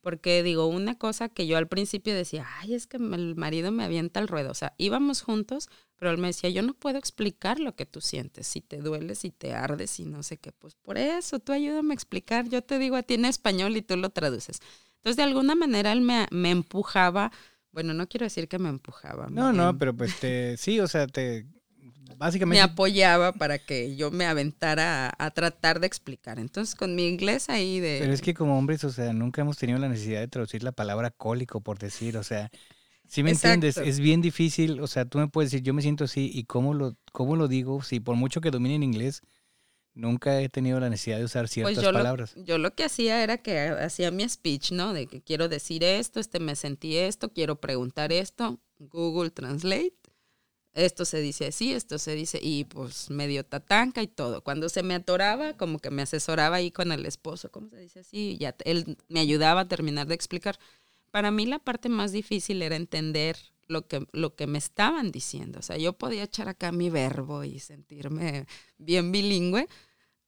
Porque 0.00 0.42
digo, 0.42 0.66
una 0.66 0.96
cosa 0.96 1.28
que 1.28 1.46
yo 1.46 1.58
al 1.58 1.68
principio 1.68 2.14
decía, 2.14 2.46
ay, 2.60 2.72
es 2.72 2.86
que 2.86 2.96
el 2.96 3.36
marido 3.36 3.70
me 3.72 3.84
avienta 3.84 4.20
al 4.20 4.28
ruedo. 4.28 4.50
O 4.50 4.54
sea, 4.54 4.72
íbamos 4.78 5.20
juntos, 5.20 5.68
pero 5.96 6.10
él 6.10 6.16
me 6.16 6.28
decía, 6.28 6.48
yo 6.48 6.62
no 6.62 6.72
puedo 6.72 6.96
explicar 6.96 7.60
lo 7.60 7.76
que 7.76 7.84
tú 7.84 8.00
sientes, 8.00 8.46
si 8.46 8.62
te 8.62 8.78
duele, 8.78 9.14
si 9.16 9.30
te 9.30 9.52
ardes, 9.52 10.00
y 10.00 10.06
no 10.06 10.22
sé 10.22 10.38
qué. 10.38 10.52
Pues 10.52 10.76
por 10.76 10.96
eso, 10.96 11.40
tú 11.40 11.52
ayúdame 11.52 11.92
a 11.92 11.94
explicar. 11.94 12.48
Yo 12.48 12.62
te 12.62 12.78
digo 12.78 12.96
a 12.96 13.02
ti 13.02 13.14
en 13.14 13.26
español 13.26 13.76
y 13.76 13.82
tú 13.82 13.98
lo 13.98 14.08
traduces. 14.08 14.60
Entonces, 15.04 15.18
de 15.18 15.24
alguna 15.24 15.54
manera 15.54 15.92
él 15.92 16.00
me, 16.00 16.26
me 16.30 16.50
empujaba. 16.50 17.30
Bueno, 17.72 17.92
no 17.92 18.08
quiero 18.08 18.24
decir 18.24 18.48
que 18.48 18.58
me 18.58 18.70
empujaba. 18.70 19.28
No, 19.28 19.52
me, 19.52 19.58
no, 19.58 19.76
pero 19.76 19.94
pues 19.94 20.18
te, 20.18 20.56
sí, 20.56 20.80
o 20.80 20.88
sea, 20.88 21.06
te, 21.06 21.44
me 22.08 22.14
básicamente, 22.16 22.62
apoyaba 22.62 23.32
para 23.32 23.58
que 23.58 23.96
yo 23.96 24.10
me 24.10 24.24
aventara 24.24 25.08
a, 25.08 25.26
a 25.26 25.30
tratar 25.30 25.78
de 25.78 25.86
explicar. 25.86 26.38
Entonces, 26.38 26.74
con 26.74 26.94
mi 26.94 27.06
inglés 27.06 27.50
ahí 27.50 27.80
de... 27.80 27.98
pero 28.00 28.14
es 28.14 28.22
que 28.22 28.32
como 28.32 28.56
hombres, 28.56 28.82
o 28.84 28.90
sea, 28.90 29.12
nunca 29.12 29.42
hemos 29.42 29.58
tenido 29.58 29.78
la 29.78 29.90
necesidad 29.90 30.20
de 30.20 30.28
traducir 30.28 30.62
la 30.62 30.72
palabra 30.72 31.10
cólico, 31.10 31.60
por 31.60 31.78
decir, 31.78 32.16
o 32.16 32.22
sea, 32.22 32.50
si 33.06 33.22
me 33.22 33.32
entiendes, 33.32 33.76
es 33.76 34.00
bien 34.00 34.22
difícil, 34.22 34.80
o 34.80 34.86
sea, 34.86 35.04
tú 35.04 35.18
me 35.18 35.28
puedes 35.28 35.50
decir, 35.50 35.62
yo 35.62 35.74
me 35.74 35.82
siento 35.82 36.04
así, 36.04 36.30
y 36.32 36.44
cómo 36.44 36.72
lo, 36.72 36.96
cómo 37.12 37.36
lo 37.36 37.46
digo, 37.46 37.82
si 37.82 38.00
por 38.00 38.16
mucho 38.16 38.40
que 38.40 38.50
domine 38.50 38.76
en 38.76 38.82
inglés, 38.84 39.20
nunca 39.94 40.40
he 40.40 40.48
tenido 40.48 40.80
la 40.80 40.90
necesidad 40.90 41.18
de 41.18 41.24
usar 41.24 41.48
ciertas 41.48 41.74
Pues 41.74 41.84
yo 41.84 41.92
palabras. 41.92 42.36
Lo, 42.36 42.44
yo 42.44 42.58
lo 42.58 42.74
que 42.74 42.84
hacía 42.84 43.22
era 43.22 43.38
que 43.38 43.58
hacía 43.68 44.10
mi 44.10 44.28
speech, 44.28 44.72
¿no? 44.72 44.92
De 44.92 45.06
que 45.06 45.22
quiero 45.22 45.48
decir 45.48 45.82
esto, 45.84 46.20
este 46.20 46.40
me 46.40 46.56
sentí 46.56 46.96
esto, 46.96 47.32
quiero 47.32 47.60
preguntar 47.60 48.12
esto, 48.12 48.58
Google 48.78 49.30
Translate, 49.30 49.94
esto 50.74 51.04
se 51.04 51.20
dice 51.20 51.46
así, 51.46 51.72
esto 51.72 51.98
se 51.98 52.14
dice, 52.16 52.40
y 52.42 52.64
pues 52.64 53.08
medio 53.08 53.44
tatanca 53.44 54.02
y 54.02 54.08
todo. 54.08 54.42
Cuando 54.42 54.68
se 54.68 54.82
me 54.82 54.94
atoraba, 54.94 55.56
como 55.56 55.78
que 55.78 55.90
me 55.90 56.02
asesoraba 56.02 56.56
ahí 56.56 56.72
con 56.72 56.90
el 56.90 57.06
esposo, 57.06 57.50
¿cómo 57.52 57.68
se 57.68 57.78
dice 57.78 58.00
así? 58.00 58.30
Y 58.30 58.38
ya 58.38 58.56
él 58.64 58.98
me 59.08 59.20
ayudaba 59.20 59.62
a 59.62 59.68
terminar 59.68 60.08
de 60.08 60.16
explicar. 60.16 60.58
Para 61.12 61.30
mí 61.30 61.46
la 61.46 61.60
parte 61.60 61.88
más 61.88 62.10
difícil 62.10 62.60
era 62.60 62.74
entender 62.74 63.36
lo 63.68 63.86
que, 63.86 64.06
lo 64.12 64.34
que 64.34 64.48
me 64.48 64.58
estaban 64.58 65.12
diciendo. 65.12 65.60
O 65.60 65.62
sea, 65.62 65.76
yo 65.76 65.92
podía 65.92 66.24
echar 66.24 66.48
acá 66.48 66.72
mi 66.72 66.90
verbo 66.90 67.44
y 67.44 67.60
sentirme 67.60 68.46
bien 68.76 69.12
bilingüe, 69.12 69.68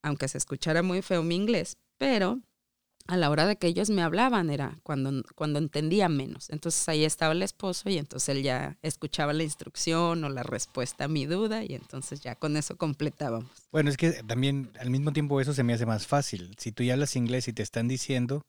aunque 0.06 0.28
se 0.28 0.38
escuchara 0.38 0.82
muy 0.82 1.02
feo 1.02 1.22
mi 1.22 1.34
inglés, 1.34 1.78
pero 1.98 2.40
a 3.08 3.16
la 3.16 3.30
hora 3.30 3.46
de 3.46 3.56
que 3.56 3.66
ellos 3.66 3.90
me 3.90 4.02
hablaban 4.02 4.50
era 4.50 4.78
cuando, 4.82 5.22
cuando 5.34 5.58
entendía 5.58 6.08
menos. 6.08 6.50
Entonces 6.50 6.88
ahí 6.88 7.04
estaba 7.04 7.32
el 7.32 7.42
esposo 7.42 7.88
y 7.88 7.98
entonces 7.98 8.28
él 8.30 8.42
ya 8.42 8.78
escuchaba 8.82 9.32
la 9.32 9.42
instrucción 9.42 10.22
o 10.24 10.28
la 10.28 10.42
respuesta 10.42 11.04
a 11.04 11.08
mi 11.08 11.26
duda 11.26 11.64
y 11.64 11.74
entonces 11.74 12.20
ya 12.20 12.34
con 12.34 12.56
eso 12.56 12.76
completábamos. 12.76 13.50
Bueno, 13.70 13.90
es 13.90 13.96
que 13.96 14.12
también 14.24 14.70
al 14.78 14.90
mismo 14.90 15.12
tiempo 15.12 15.40
eso 15.40 15.52
se 15.52 15.62
me 15.62 15.72
hace 15.72 15.86
más 15.86 16.06
fácil. 16.06 16.54
Si 16.58 16.72
tú 16.72 16.82
ya 16.82 16.94
hablas 16.94 17.16
inglés 17.16 17.48
y 17.48 17.52
te 17.52 17.62
están 17.62 17.88
diciendo, 17.88 18.42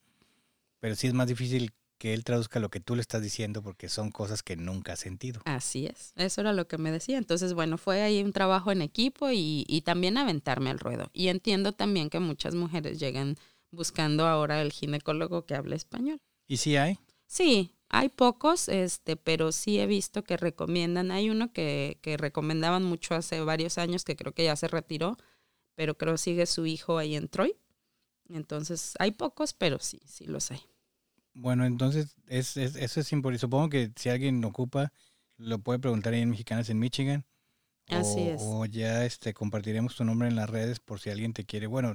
pero 0.80 0.94
sí 0.94 1.08
es 1.08 1.14
más 1.14 1.28
difícil 1.28 1.72
que 1.98 2.14
él 2.14 2.24
traduzca 2.24 2.60
lo 2.60 2.70
que 2.70 2.80
tú 2.80 2.94
le 2.94 3.00
estás 3.00 3.22
diciendo 3.22 3.62
porque 3.62 3.88
son 3.88 4.10
cosas 4.10 4.42
que 4.42 4.56
nunca 4.56 4.92
ha 4.92 4.96
sentido. 4.96 5.42
Así 5.44 5.86
es, 5.86 6.12
eso 6.16 6.40
era 6.40 6.52
lo 6.52 6.68
que 6.68 6.78
me 6.78 6.92
decía. 6.92 7.18
Entonces, 7.18 7.54
bueno, 7.54 7.76
fue 7.76 8.02
ahí 8.02 8.22
un 8.22 8.32
trabajo 8.32 8.72
en 8.72 8.82
equipo 8.82 9.30
y, 9.30 9.64
y 9.68 9.82
también 9.82 10.16
aventarme 10.16 10.70
al 10.70 10.78
ruedo. 10.78 11.10
Y 11.12 11.28
entiendo 11.28 11.72
también 11.72 12.08
que 12.08 12.20
muchas 12.20 12.54
mujeres 12.54 12.98
llegan 12.98 13.36
buscando 13.70 14.26
ahora 14.26 14.62
el 14.62 14.72
ginecólogo 14.72 15.44
que 15.44 15.54
hable 15.54 15.76
español. 15.76 16.20
¿Y 16.46 16.58
si 16.58 16.76
hay? 16.76 16.98
Sí, 17.26 17.74
hay 17.88 18.08
pocos, 18.08 18.68
este, 18.68 19.16
pero 19.16 19.52
sí 19.52 19.78
he 19.78 19.86
visto 19.86 20.24
que 20.24 20.36
recomiendan. 20.36 21.10
Hay 21.10 21.30
uno 21.30 21.52
que, 21.52 21.98
que 22.00 22.16
recomendaban 22.16 22.84
mucho 22.84 23.14
hace 23.14 23.40
varios 23.40 23.76
años, 23.78 24.04
que 24.04 24.16
creo 24.16 24.32
que 24.32 24.44
ya 24.44 24.56
se 24.56 24.68
retiró, 24.68 25.16
pero 25.74 25.96
creo 25.96 26.16
sigue 26.16 26.46
su 26.46 26.66
hijo 26.66 26.98
ahí 26.98 27.16
en 27.16 27.28
Troy. 27.28 27.56
Entonces, 28.30 28.94
hay 28.98 29.10
pocos, 29.10 29.54
pero 29.54 29.78
sí, 29.78 30.00
sí 30.06 30.24
los 30.24 30.50
hay. 30.50 30.60
Bueno, 31.40 31.64
entonces 31.64 32.16
es, 32.26 32.56
es, 32.56 32.74
eso 32.74 33.00
es 33.00 33.12
importante. 33.12 33.38
Supongo 33.38 33.68
que 33.68 33.92
si 33.94 34.08
alguien 34.08 34.44
ocupa, 34.44 34.92
lo 35.36 35.60
puede 35.60 35.78
preguntar 35.78 36.12
ahí 36.12 36.22
en 36.22 36.30
Mexicanas 36.30 36.68
en 36.68 36.80
Michigan. 36.80 37.24
Así 37.88 38.20
o, 38.20 38.34
es. 38.34 38.42
O 38.42 38.64
ya 38.66 39.04
este, 39.04 39.32
compartiremos 39.34 39.94
tu 39.94 40.04
nombre 40.04 40.26
en 40.26 40.34
las 40.34 40.50
redes 40.50 40.80
por 40.80 40.98
si 40.98 41.10
alguien 41.10 41.32
te 41.32 41.44
quiere. 41.44 41.68
Bueno, 41.68 41.94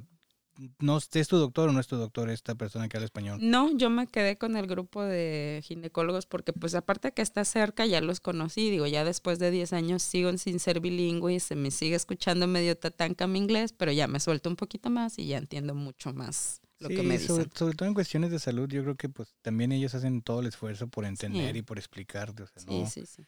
no 0.79 0.97
es 0.97 1.27
tu 1.27 1.35
doctor 1.35 1.67
o 1.67 1.71
no 1.73 1.81
es 1.81 1.87
tu 1.87 1.97
doctor 1.97 2.29
esta 2.29 2.55
persona 2.55 2.87
que 2.87 2.95
habla 2.95 3.05
español. 3.05 3.39
No, 3.41 3.75
yo 3.75 3.89
me 3.89 4.07
quedé 4.07 4.37
con 4.37 4.55
el 4.55 4.65
grupo 4.65 5.03
de 5.03 5.61
ginecólogos 5.61 6.25
porque 6.25 6.53
pues 6.53 6.73
aparte 6.73 7.11
que 7.11 7.21
está 7.21 7.43
cerca 7.43 7.85
ya 7.85 7.99
los 7.99 8.21
conocí, 8.21 8.69
digo, 8.69 8.87
ya 8.87 9.03
después 9.03 9.39
de 9.39 9.51
10 9.51 9.73
años 9.73 10.03
sigo 10.03 10.35
sin 10.37 10.59
ser 10.61 10.79
bilingüe 10.79 11.33
y 11.33 11.39
se 11.41 11.55
me 11.55 11.69
sigue 11.69 11.95
escuchando 11.95 12.47
medio 12.47 12.77
tatanca 12.77 13.27
mi 13.27 13.39
inglés, 13.39 13.73
pero 13.73 13.91
ya 13.91 14.07
me 14.07 14.21
suelto 14.21 14.49
un 14.49 14.55
poquito 14.55 14.89
más 14.89 15.19
y 15.19 15.27
ya 15.27 15.37
entiendo 15.37 15.75
mucho 15.75 16.13
más 16.13 16.62
lo 16.79 16.89
Sí, 16.89 16.95
que 16.95 17.03
me 17.03 17.17
dicen. 17.17 17.27
sobre, 17.35 17.49
sobre 17.55 17.75
todo 17.75 17.87
en 17.87 17.93
cuestiones 17.93 18.31
de 18.31 18.39
salud, 18.39 18.67
yo 18.69 18.83
creo 18.83 18.95
que 18.95 19.09
pues 19.09 19.33
también 19.41 19.71
ellos 19.71 19.95
hacen 19.95 20.21
todo 20.21 20.41
el 20.41 20.47
esfuerzo 20.47 20.87
por 20.87 21.05
entender 21.05 21.53
Sí. 21.53 21.59
y 21.59 21.61
por 21.61 21.77
explicarte. 21.77 22.43
O 22.43 22.47
sea, 22.47 22.59
Sí, 22.61 22.65
no, 22.81 22.85
sí, 22.89 23.05
sí. 23.05 23.23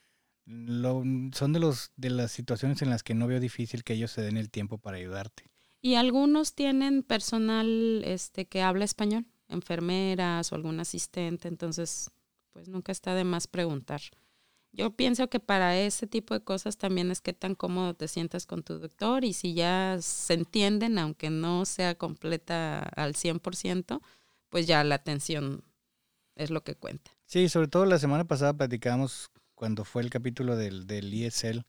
lo- 0.46 1.04
son 1.34 1.54
de 1.54 1.60
los 1.60 1.92
de 1.96 2.10
las 2.10 2.32
situaciones 2.32 2.82
en 2.82 2.90
las 2.90 3.04
que 3.04 3.14
no 3.16 3.28
veo 3.28 3.40
difícil 3.40 3.84
que 3.84 3.94
ellos 3.94 4.12
se 4.12 4.22
den 4.22 4.38
el 4.38 4.50
tiempo 4.50 4.78
para 4.78 4.98
ayudarte. 4.98 5.46
Y 5.82 5.96
algunos 5.96 6.54
tienen 6.56 7.04
personal 7.04 8.04
este 8.06 8.46
que 8.48 8.62
habla 8.62 8.86
español, 8.86 9.26
enfermeras 9.48 10.52
o 10.52 10.56
algún 10.56 10.80
asistente, 10.80 11.48
entonces 11.48 12.10
pues 12.52 12.68
nunca 12.70 12.92
está 12.92 13.14
de 13.16 13.24
más 13.24 13.48
preguntar. 13.48 14.02
Yo 14.76 14.92
pienso 14.92 15.30
que 15.30 15.40
para 15.40 15.78
ese 15.78 16.06
tipo 16.06 16.34
de 16.34 16.44
cosas 16.44 16.78
también 16.78 17.10
es 17.10 17.22
que 17.22 17.32
tan 17.32 17.56
cómodo 17.56 17.94
te 17.94 18.10
sientas 18.10 18.46
con 18.46 18.62
tu 18.62 18.78
doctor 18.78 19.24
y 19.24 19.32
si 19.32 19.54
ya 19.54 19.98
se 20.02 20.34
entienden, 20.34 21.00
aunque 21.00 21.30
no 21.30 21.64
sea 21.64 21.96
completa 21.96 22.80
al 22.80 23.16
100%, 23.16 24.02
pues 24.50 24.68
ya 24.68 24.84
la 24.84 24.96
atención 24.96 25.64
es 26.36 26.50
lo 26.50 26.66
que 26.66 26.76
cuenta. 26.76 27.12
Sí, 27.26 27.48
sobre 27.48 27.70
todo 27.70 27.86
la 27.86 28.00
semana 28.00 28.26
pasada 28.26 28.54
platicábamos 28.54 29.32
cuando 29.54 29.86
fue 29.86 30.02
el 30.02 30.10
capítulo 30.10 30.58
del, 30.58 30.88
del 30.88 31.14
ESL 31.14 31.66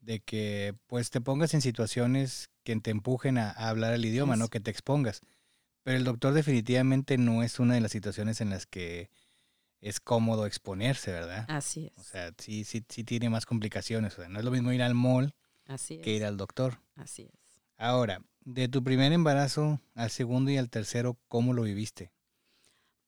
de 0.00 0.18
que 0.18 0.74
pues 0.88 1.10
te 1.10 1.20
pongas 1.20 1.54
en 1.54 1.60
situaciones 1.60 2.50
que 2.64 2.74
te 2.80 2.90
empujen 2.90 3.38
a, 3.38 3.50
a 3.50 3.68
hablar 3.68 3.94
el 3.94 4.04
idioma, 4.04 4.34
no 4.34 4.48
que 4.48 4.58
te 4.58 4.72
expongas. 4.72 5.20
Pero 5.84 5.96
el 5.96 6.02
doctor 6.02 6.34
definitivamente 6.34 7.18
no 7.18 7.44
es 7.44 7.60
una 7.60 7.74
de 7.74 7.80
las 7.80 7.92
situaciones 7.92 8.40
en 8.40 8.50
las 8.50 8.66
que 8.66 9.10
es 9.82 10.00
cómodo 10.00 10.46
exponerse, 10.46 11.10
¿verdad? 11.10 11.44
Así 11.48 11.92
es. 11.94 12.00
O 12.00 12.04
sea, 12.04 12.32
sí, 12.38 12.64
sí, 12.64 12.84
sí 12.88 13.04
tiene 13.04 13.28
más 13.28 13.44
complicaciones. 13.44 14.14
O 14.14 14.16
sea, 14.22 14.28
no 14.28 14.38
es 14.38 14.44
lo 14.44 14.50
mismo 14.50 14.72
ir 14.72 14.82
al 14.82 14.94
mall 14.94 15.34
así 15.66 15.98
que 15.98 16.12
ir 16.12 16.24
al 16.24 16.36
doctor. 16.36 16.80
Así 16.94 17.24
es. 17.24 17.60
Ahora, 17.76 18.22
de 18.44 18.68
tu 18.68 18.82
primer 18.82 19.12
embarazo 19.12 19.80
al 19.94 20.10
segundo 20.10 20.50
y 20.50 20.56
al 20.56 20.70
tercero, 20.70 21.18
¿cómo 21.28 21.52
lo 21.52 21.62
viviste? 21.62 22.12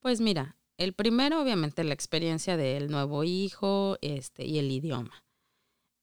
Pues 0.00 0.20
mira, 0.20 0.56
el 0.76 0.94
primero 0.94 1.40
obviamente 1.40 1.84
la 1.84 1.94
experiencia 1.94 2.56
del 2.56 2.90
nuevo 2.90 3.22
hijo 3.22 3.96
este, 4.00 4.44
y 4.44 4.58
el 4.58 4.70
idioma. 4.70 5.24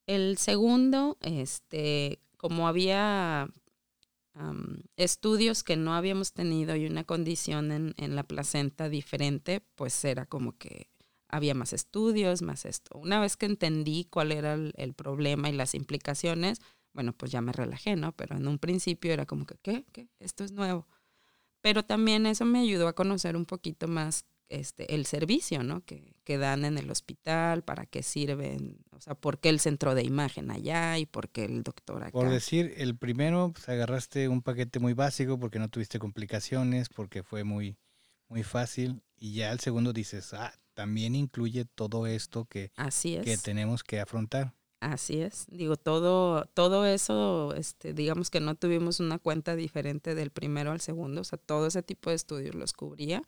El 0.07 0.37
segundo, 0.37 1.17
este, 1.21 2.19
como 2.37 2.67
había 2.67 3.49
estudios 4.95 5.63
que 5.63 5.75
no 5.75 5.93
habíamos 5.93 6.33
tenido 6.33 6.75
y 6.75 6.85
una 6.85 7.03
condición 7.03 7.71
en, 7.71 7.93
en 7.97 8.15
la 8.15 8.23
placenta 8.23 8.89
diferente, 8.89 9.61
pues 9.75 10.03
era 10.05 10.25
como 10.25 10.57
que 10.57 10.89
había 11.27 11.53
más 11.53 11.73
estudios, 11.73 12.41
más 12.41 12.65
esto. 12.65 12.97
Una 12.97 13.19
vez 13.19 13.37
que 13.37 13.45
entendí 13.45 14.05
cuál 14.09 14.31
era 14.31 14.53
el, 14.53 14.73
el 14.77 14.93
problema 14.93 15.49
y 15.49 15.53
las 15.53 15.75
implicaciones, 15.75 16.59
bueno, 16.93 17.13
pues 17.13 17.31
ya 17.31 17.41
me 17.41 17.53
relajé, 17.53 17.95
¿no? 17.95 18.11
Pero 18.13 18.35
en 18.35 18.47
un 18.47 18.59
principio 18.59 19.13
era 19.13 19.25
como 19.25 19.45
que, 19.45 19.55
¿qué? 19.61 19.85
¿Qué? 19.91 20.09
Esto 20.19 20.43
es 20.43 20.51
nuevo. 20.51 20.87
Pero 21.61 21.83
también 21.83 22.25
eso 22.25 22.43
me 22.45 22.59
ayudó 22.59 22.87
a 22.87 22.93
conocer 22.93 23.35
un 23.35 23.45
poquito 23.45 23.87
más 23.87 24.25
este, 24.51 24.93
el 24.93 25.05
servicio, 25.05 25.63
¿no? 25.63 25.83
Que, 25.85 26.13
que 26.23 26.37
dan 26.37 26.65
en 26.65 26.77
el 26.77 26.91
hospital, 26.91 27.63
para 27.63 27.85
qué 27.85 28.03
sirven, 28.03 28.77
o 28.91 28.99
sea, 28.99 29.15
por 29.15 29.39
qué 29.39 29.49
el 29.49 29.59
centro 29.59 29.95
de 29.95 30.03
imagen 30.03 30.51
allá 30.51 30.97
y 30.97 31.05
por 31.05 31.29
qué 31.29 31.45
el 31.45 31.63
doctor 31.63 32.03
acá. 32.03 32.11
Por 32.11 32.29
decir, 32.29 32.73
el 32.77 32.97
primero, 32.97 33.51
pues 33.53 33.67
agarraste 33.69 34.27
un 34.27 34.41
paquete 34.41 34.79
muy 34.79 34.93
básico 34.93 35.39
porque 35.39 35.59
no 35.59 35.69
tuviste 35.69 35.99
complicaciones, 35.99 36.89
porque 36.89 37.23
fue 37.23 37.43
muy, 37.43 37.77
muy 38.27 38.43
fácil. 38.43 39.01
Y 39.17 39.33
ya 39.33 39.51
el 39.51 39.59
segundo 39.59 39.93
dices, 39.93 40.33
ah, 40.33 40.53
también 40.73 41.15
incluye 41.15 41.65
todo 41.65 42.07
esto 42.07 42.45
que, 42.45 42.71
Así 42.75 43.15
es. 43.15 43.23
que 43.23 43.37
tenemos 43.37 43.83
que 43.83 43.99
afrontar. 43.99 44.53
Así 44.81 45.21
es. 45.21 45.45
Digo, 45.47 45.75
todo, 45.75 46.45
todo 46.53 46.87
eso, 46.87 47.53
este, 47.55 47.93
digamos 47.93 48.31
que 48.31 48.39
no 48.39 48.55
tuvimos 48.55 48.99
una 48.99 49.19
cuenta 49.19 49.55
diferente 49.55 50.15
del 50.15 50.31
primero 50.31 50.71
al 50.71 50.81
segundo, 50.81 51.21
o 51.21 51.23
sea, 51.23 51.37
todo 51.37 51.67
ese 51.67 51.83
tipo 51.83 52.09
de 52.09 52.15
estudios 52.15 52.55
los 52.55 52.73
cubría. 52.73 53.21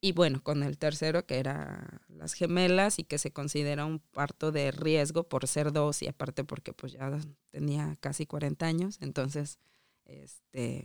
Y 0.00 0.12
bueno, 0.12 0.42
con 0.42 0.62
el 0.62 0.78
tercero, 0.78 1.26
que 1.26 1.38
era 1.38 2.02
las 2.08 2.34
gemelas 2.34 2.98
y 2.98 3.04
que 3.04 3.18
se 3.18 3.32
considera 3.32 3.86
un 3.86 3.98
parto 3.98 4.52
de 4.52 4.70
riesgo 4.70 5.24
por 5.24 5.48
ser 5.48 5.72
dos 5.72 6.02
y 6.02 6.08
aparte 6.08 6.44
porque 6.44 6.72
pues 6.72 6.92
ya 6.92 7.18
tenía 7.50 7.96
casi 8.00 8.26
40 8.26 8.66
años, 8.66 8.98
entonces, 9.00 9.58
este, 10.04 10.84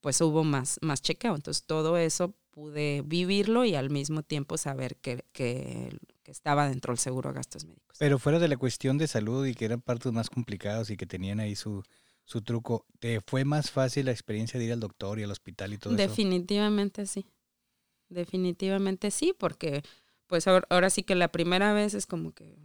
pues 0.00 0.20
hubo 0.20 0.42
más, 0.42 0.78
más 0.80 1.02
chequeo. 1.02 1.34
Entonces, 1.34 1.64
todo 1.64 1.98
eso 1.98 2.34
pude 2.50 3.02
vivirlo 3.04 3.64
y 3.64 3.74
al 3.74 3.90
mismo 3.90 4.22
tiempo 4.22 4.56
saber 4.56 4.96
que, 4.96 5.24
que, 5.32 5.96
que 6.22 6.30
estaba 6.30 6.68
dentro 6.68 6.92
del 6.92 6.98
seguro 6.98 7.30
de 7.30 7.36
gastos 7.36 7.64
médicos. 7.64 7.96
Pero 7.98 8.18
fuera 8.18 8.38
de 8.38 8.48
la 8.48 8.56
cuestión 8.56 8.98
de 8.98 9.06
salud 9.06 9.46
y 9.46 9.54
que 9.54 9.66
eran 9.66 9.80
partos 9.80 10.12
más 10.12 10.30
complicados 10.30 10.90
y 10.90 10.96
que 10.96 11.06
tenían 11.06 11.40
ahí 11.40 11.54
su, 11.54 11.82
su 12.24 12.42
truco, 12.42 12.86
¿te 12.98 13.20
fue 13.20 13.44
más 13.44 13.70
fácil 13.70 14.06
la 14.06 14.12
experiencia 14.12 14.58
de 14.58 14.66
ir 14.66 14.72
al 14.72 14.80
doctor 14.80 15.18
y 15.18 15.22
al 15.22 15.30
hospital 15.30 15.72
y 15.72 15.78
todo 15.78 15.94
eso? 15.94 16.02
Definitivamente 16.02 17.06
sí. 17.06 17.26
Definitivamente 18.10 19.10
sí, 19.10 19.34
porque 19.38 19.82
pues 20.26 20.46
ahora, 20.46 20.66
ahora 20.68 20.90
sí 20.90 21.02
que 21.02 21.14
la 21.14 21.28
primera 21.28 21.72
vez 21.72 21.94
es 21.94 22.06
como 22.06 22.32
que 22.32 22.56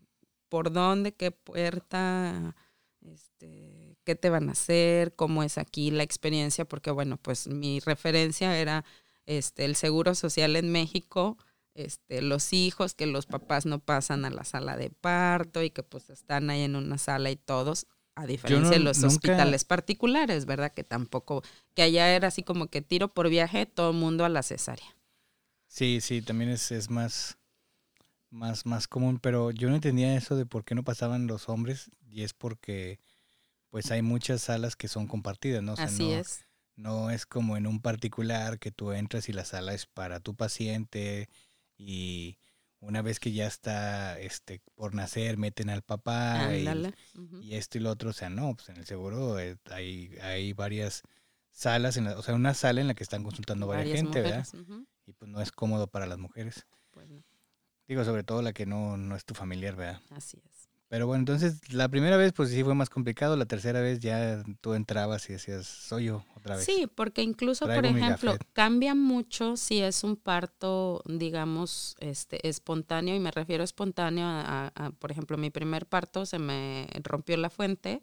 por 0.50 0.72
dónde, 0.72 1.14
qué 1.14 1.32
puerta, 1.32 2.56
este, 3.02 3.98
qué 4.04 4.16
te 4.16 4.30
van 4.30 4.50
a 4.50 4.54
hacer, 4.54 5.16
cómo 5.16 5.44
es 5.44 5.58
aquí 5.58 5.92
la 5.92 6.04
experiencia, 6.04 6.66
porque 6.66 6.92
bueno, 6.92 7.18
pues 7.18 7.48
mi 7.48 7.80
referencia 7.80 8.58
era 8.58 8.86
este 9.28 9.66
el 9.66 9.76
seguro 9.76 10.16
social 10.16 10.56
en 10.56 10.72
México, 10.72 11.38
este, 11.76 12.22
los 12.22 12.52
hijos, 12.54 12.94
que 12.96 13.06
los 13.06 13.26
papás 13.28 13.66
no 13.68 13.80
pasan 13.80 14.26
a 14.26 14.30
la 14.32 14.46
sala 14.46 14.78
de 14.78 14.90
parto 14.90 15.62
y 15.62 15.70
que 15.70 15.84
pues 15.84 16.10
están 16.10 16.50
ahí 16.50 16.62
en 16.62 16.76
una 16.76 16.98
sala 16.98 17.30
y 17.32 17.36
todos, 17.36 17.86
a 18.16 18.26
diferencia 18.26 18.78
de 18.78 18.80
los 18.80 18.98
nunca- 18.98 19.08
hospitales 19.08 19.64
particulares, 19.66 20.46
¿verdad? 20.46 20.72
Que 20.74 20.84
tampoco, 20.84 21.44
que 21.76 21.84
allá 21.84 22.16
era 22.16 22.30
así 22.30 22.44
como 22.44 22.68
que 22.68 22.82
tiro 22.82 23.10
por 23.10 23.30
viaje, 23.30 23.66
todo 23.66 23.92
el 23.92 23.98
mundo 23.98 24.26
a 24.26 24.30
la 24.30 24.42
cesárea. 24.42 24.95
Sí, 25.76 26.00
sí, 26.00 26.22
también 26.22 26.52
es, 26.52 26.72
es 26.72 26.90
más, 26.90 27.38
más, 28.30 28.66
más 28.66 28.88
común, 28.88 29.20
pero 29.20 29.52
yo 29.52 29.68
no 29.70 29.76
entendía 29.76 30.16
eso 30.16 30.38
de 30.38 30.46
por 30.46 30.64
qué 30.64 30.74
no 30.74 30.86
pasaban 30.86 31.28
los 31.28 31.50
hombres 31.50 31.92
y 32.10 32.24
es 32.24 32.34
porque 32.34 33.02
pues 33.72 33.92
hay 33.92 34.02
muchas 34.02 34.42
salas 34.42 34.78
que 34.78 34.88
son 34.88 35.06
compartidas, 35.06 35.62
¿no? 35.64 35.74
O 35.74 35.76
sea, 35.76 35.88
Así 35.88 36.04
no, 36.04 36.12
es. 36.12 36.46
no 36.78 37.10
es 37.12 37.26
como 37.26 37.58
en 37.58 37.68
un 37.68 37.82
particular 37.82 38.58
que 38.58 38.72
tú 38.72 38.94
entras 38.94 39.28
y 39.28 39.34
la 39.34 39.44
sala 39.44 39.74
es 39.74 39.86
para 39.86 40.22
tu 40.22 40.34
paciente 40.34 41.28
y 41.78 42.38
una 42.80 43.02
vez 43.02 43.20
que 43.20 43.34
ya 43.34 43.46
está 43.46 44.18
este 44.18 44.62
por 44.76 44.96
nacer 44.96 45.36
meten 45.36 45.70
al 45.70 45.82
papá 45.82 46.56
y, 46.56 47.54
esto 47.54 47.78
y 47.78 47.82
lo 47.82 47.90
otro, 47.92 48.12
o 48.12 48.14
sea, 48.14 48.30
no, 48.30 48.56
pues 48.56 48.70
en 48.70 48.78
el 48.78 48.86
seguro 48.86 49.40
eh, 49.42 49.58
hay, 49.70 50.16
hay 50.22 50.54
varias 50.54 51.04
salas, 51.52 51.98
en 51.98 52.06
la- 52.06 52.18
o 52.18 52.22
sea, 52.22 52.34
una 52.34 52.54
sala 52.54 52.80
en 52.80 52.88
la 52.88 52.94
que 52.94 53.04
están 53.04 53.24
consultando 53.24 53.68
varias, 53.68 53.88
Varias 53.90 54.04
gente, 54.06 54.22
¿verdad? 54.22 54.48
mujeres, 54.48 54.70
ujú, 54.70 54.88
Y 55.08 55.14
pues 55.14 55.30
no 55.30 55.42
es 55.42 55.52
cómodo 55.52 55.88
para 55.88 56.06
las 56.06 56.18
mujeres. 56.18 56.66
pues 56.92 57.10
no. 57.10 57.24
Digo, 57.88 58.04
sobre 58.04 58.24
todo 58.24 58.42
la 58.42 58.54
que 58.54 58.66
no, 58.66 58.98
no 58.98 59.16
es 59.16 59.26
tu 59.26 59.36
familiar, 59.36 59.76
¿verdad? 59.76 60.02
Así 60.10 60.38
es. 60.44 60.70
Pero 60.88 61.08
bueno, 61.08 61.20
entonces 61.22 61.74
la 61.74 61.90
primera 61.90 62.16
vez 62.16 62.32
pues 62.32 62.50
sí 62.50 62.64
fue 62.64 62.76
más 62.76 62.90
complicado, 62.90 63.36
la 63.36 63.46
tercera 63.46 63.82
vez 63.82 64.00
ya 64.00 64.44
tú 64.62 64.74
entrabas 64.76 65.28
y 65.30 65.34
decías, 65.34 65.66
soy 65.68 66.06
yo 66.06 66.24
otra 66.36 66.56
vez. 66.56 66.66
Sí, 66.66 66.88
porque 66.94 67.22
incluso, 67.24 67.66
por 67.66 67.74
Traigo 67.74 67.98
ejemplo, 67.98 68.38
cambia 68.54 68.94
mucho 68.96 69.58
si 69.58 69.80
es 69.82 70.04
un 70.04 70.16
parto, 70.16 71.02
digamos, 71.06 71.96
este, 72.00 72.48
espontáneo, 72.48 73.16
y 73.16 73.20
me 73.20 73.32
refiero 73.32 73.64
espontáneo 73.64 74.26
a, 74.28 74.68
a- 74.68 74.86
a, 74.86 74.92
por 74.92 75.12
ejemplo, 75.12 75.38
mi 75.38 75.50
primer 75.50 75.88
parto 75.88 76.26
se 76.26 76.38
me 76.40 76.88
rompió 77.04 77.36
la 77.38 77.50
fuente, 77.50 78.02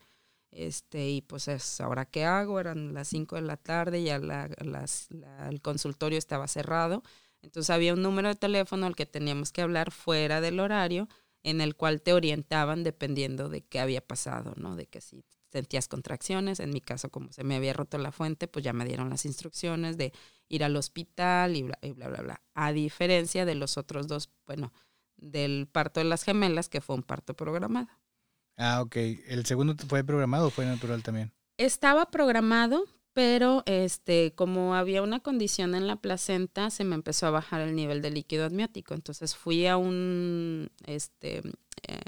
este, 0.52 1.08
y 1.10 1.22
pues 1.22 1.48
es, 1.48 1.80
¿ahora 1.80 2.04
qué 2.06 2.24
hago? 2.24 2.60
Eran 2.60 2.94
las 2.94 3.08
5 3.08 3.36
de 3.36 3.42
la 3.42 3.56
tarde, 3.56 4.02
ya 4.02 4.18
la- 4.18 4.48
la- 4.60 5.48
el 5.48 5.60
consultorio 5.62 6.18
estaba 6.18 6.46
cerrado, 6.48 7.02
entonces 7.42 7.70
había 7.70 7.94
un 7.94 8.02
número 8.02 8.28
de 8.28 8.34
teléfono 8.36 8.86
al 8.86 8.94
que 8.96 9.06
teníamos 9.06 9.52
que 9.52 9.62
hablar 9.62 9.90
fuera 9.90 10.40
del 10.40 10.60
horario, 10.60 11.08
en 11.42 11.60
el 11.60 11.74
cual 11.74 12.02
te 12.02 12.12
orientaban 12.12 12.84
dependiendo 12.84 13.48
de 13.48 13.62
qué 13.62 13.80
había 13.80 14.00
pasado, 14.06 14.54
¿no? 14.56 14.76
De 14.76 14.86
que 14.86 15.00
si 15.00 15.24
sentías 15.50 15.88
contracciones, 15.88 16.60
en 16.60 16.70
mi 16.70 16.80
caso 16.80 17.10
como 17.10 17.32
se 17.32 17.44
me 17.44 17.56
había 17.56 17.72
roto 17.72 17.98
la 17.98 18.12
fuente, 18.12 18.46
pues 18.48 18.64
ya 18.64 18.72
me 18.72 18.84
dieron 18.84 19.10
las 19.10 19.24
instrucciones 19.26 19.96
de 19.96 20.12
ir 20.48 20.64
al 20.64 20.76
hospital 20.76 21.56
y 21.56 21.62
bla, 21.64 21.78
y 21.82 21.92
bla, 21.92 22.08
bla, 22.08 22.22
bla. 22.22 22.42
A 22.54 22.72
diferencia 22.72 23.44
de 23.44 23.54
los 23.56 23.76
otros 23.76 24.06
dos, 24.06 24.30
bueno, 24.46 24.72
del 25.16 25.68
parto 25.70 26.00
de 26.00 26.04
las 26.04 26.22
gemelas, 26.24 26.68
que 26.68 26.80
fue 26.80 26.96
un 26.96 27.02
parto 27.02 27.34
programado. 27.34 27.88
Ah, 28.56 28.82
ok. 28.82 28.96
¿El 28.96 29.44
segundo 29.46 29.74
fue 29.88 30.04
programado 30.04 30.48
o 30.48 30.50
fue 30.50 30.66
natural 30.66 31.02
también? 31.02 31.32
Estaba 31.58 32.10
programado, 32.10 32.84
pero 33.12 33.62
este, 33.66 34.34
como 34.34 34.74
había 34.74 35.02
una 35.02 35.20
condición 35.20 35.74
en 35.74 35.86
la 35.86 35.96
placenta, 35.96 36.70
se 36.70 36.84
me 36.84 36.94
empezó 36.94 37.26
a 37.26 37.30
bajar 37.30 37.60
el 37.60 37.74
nivel 37.74 38.02
de 38.02 38.10
líquido 38.10 38.46
amniótico. 38.46 38.94
Entonces 38.94 39.34
fui 39.36 39.66
a 39.66 39.76
un 39.76 40.70
este, 40.86 41.38
eh, 41.88 42.00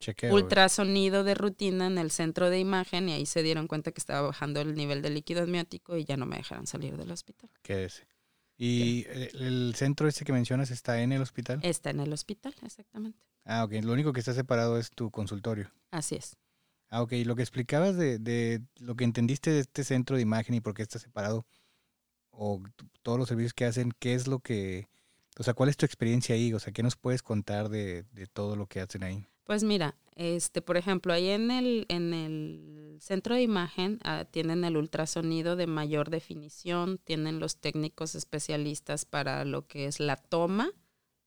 Chequeo. 0.00 0.34
ultrasonido 0.34 1.24
de 1.24 1.34
rutina 1.34 1.86
en 1.86 1.98
el 1.98 2.10
centro 2.10 2.50
de 2.50 2.58
imagen 2.58 3.08
y 3.08 3.12
ahí 3.12 3.26
se 3.26 3.42
dieron 3.42 3.68
cuenta 3.68 3.92
que 3.92 4.00
estaba 4.00 4.26
bajando 4.26 4.60
el 4.60 4.74
nivel 4.74 5.00
de 5.02 5.10
líquido 5.10 5.42
amniótico 5.42 5.96
y 5.96 6.04
ya 6.04 6.16
no 6.16 6.26
me 6.26 6.36
dejaron 6.36 6.66
salir 6.66 6.96
del 6.96 7.10
hospital. 7.10 7.50
Quédese. 7.62 8.06
¿Y 8.58 9.06
el, 9.08 9.42
el 9.42 9.74
centro 9.74 10.06
este 10.06 10.24
que 10.24 10.32
mencionas 10.32 10.70
está 10.70 11.02
en 11.02 11.12
el 11.12 11.22
hospital? 11.22 11.60
Está 11.62 11.90
en 11.90 12.00
el 12.00 12.12
hospital, 12.12 12.54
exactamente. 12.62 13.26
Ah, 13.44 13.64
ok. 13.64 13.72
Lo 13.82 13.92
único 13.92 14.12
que 14.12 14.20
está 14.20 14.32
separado 14.32 14.78
es 14.78 14.90
tu 14.90 15.10
consultorio. 15.10 15.70
Así 15.90 16.16
es. 16.16 16.36
Ah, 16.88 17.02
ok. 17.02 17.12
Y 17.12 17.24
lo 17.24 17.36
que 17.36 17.42
explicabas 17.42 17.96
de, 17.96 18.18
de 18.18 18.62
lo 18.78 18.94
que 18.94 19.04
entendiste 19.04 19.50
de 19.50 19.60
este 19.60 19.84
centro 19.84 20.16
de 20.16 20.22
imagen 20.22 20.54
y 20.54 20.60
por 20.60 20.74
qué 20.74 20.82
está 20.82 20.98
separado, 20.98 21.46
o 22.30 22.62
todos 23.02 23.18
los 23.18 23.28
servicios 23.28 23.54
que 23.54 23.64
hacen, 23.64 23.92
¿qué 23.98 24.14
es 24.14 24.26
lo 24.26 24.40
que, 24.40 24.88
o 25.38 25.42
sea, 25.42 25.54
cuál 25.54 25.68
es 25.68 25.76
tu 25.76 25.86
experiencia 25.86 26.34
ahí? 26.34 26.52
O 26.52 26.58
sea, 26.58 26.72
¿qué 26.72 26.82
nos 26.82 26.96
puedes 26.96 27.22
contar 27.22 27.68
de, 27.68 28.04
de 28.12 28.26
todo 28.26 28.56
lo 28.56 28.66
que 28.66 28.80
hacen 28.80 29.04
ahí? 29.04 29.26
Pues 29.44 29.64
mira, 29.64 29.96
este, 30.14 30.62
por 30.62 30.76
ejemplo, 30.76 31.12
ahí 31.12 31.28
en 31.28 31.50
el, 31.50 31.86
en 31.88 32.14
el 32.14 32.98
centro 33.00 33.34
de 33.34 33.42
imagen 33.42 33.98
ah, 34.04 34.24
tienen 34.30 34.64
el 34.64 34.76
ultrasonido 34.76 35.56
de 35.56 35.66
mayor 35.66 36.10
definición, 36.10 36.98
tienen 37.04 37.40
los 37.40 37.56
técnicos 37.56 38.14
especialistas 38.14 39.04
para 39.04 39.44
lo 39.44 39.66
que 39.66 39.86
es 39.86 40.00
la 40.00 40.16
toma 40.16 40.70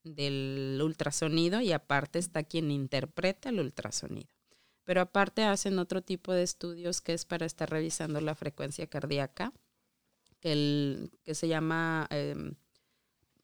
del 0.06 0.80
ultrasonido 0.82 1.60
y 1.62 1.74
aparte 1.74 2.20
está 2.20 2.44
quien 2.44 2.72
interpreta 2.72 3.50
el 3.50 3.60
ultrasonido. 3.60 4.30
Pero 4.86 5.02
aparte 5.02 5.44
hacen 5.44 5.80
otro 5.80 6.02
tipo 6.02 6.32
de 6.32 6.44
estudios 6.44 7.02
que 7.02 7.14
es 7.14 7.26
para 7.26 7.46
estar 7.46 7.70
revisando 7.70 8.22
la 8.22 8.36
frecuencia 8.36 8.88
cardíaca, 8.88 9.52
el, 10.42 11.12
que 11.24 11.36
se 11.36 11.48
llama 11.48 12.08
em, 12.12 12.56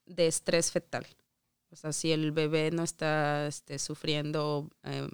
de 0.05 0.27
estrés 0.27 0.71
fetal. 0.71 1.05
O 1.71 1.75
sea, 1.75 1.93
si 1.93 2.11
el 2.11 2.31
bebé 2.31 2.71
no 2.71 2.83
está 2.83 3.47
este, 3.47 3.79
sufriendo 3.79 4.69
eh, 4.83 5.07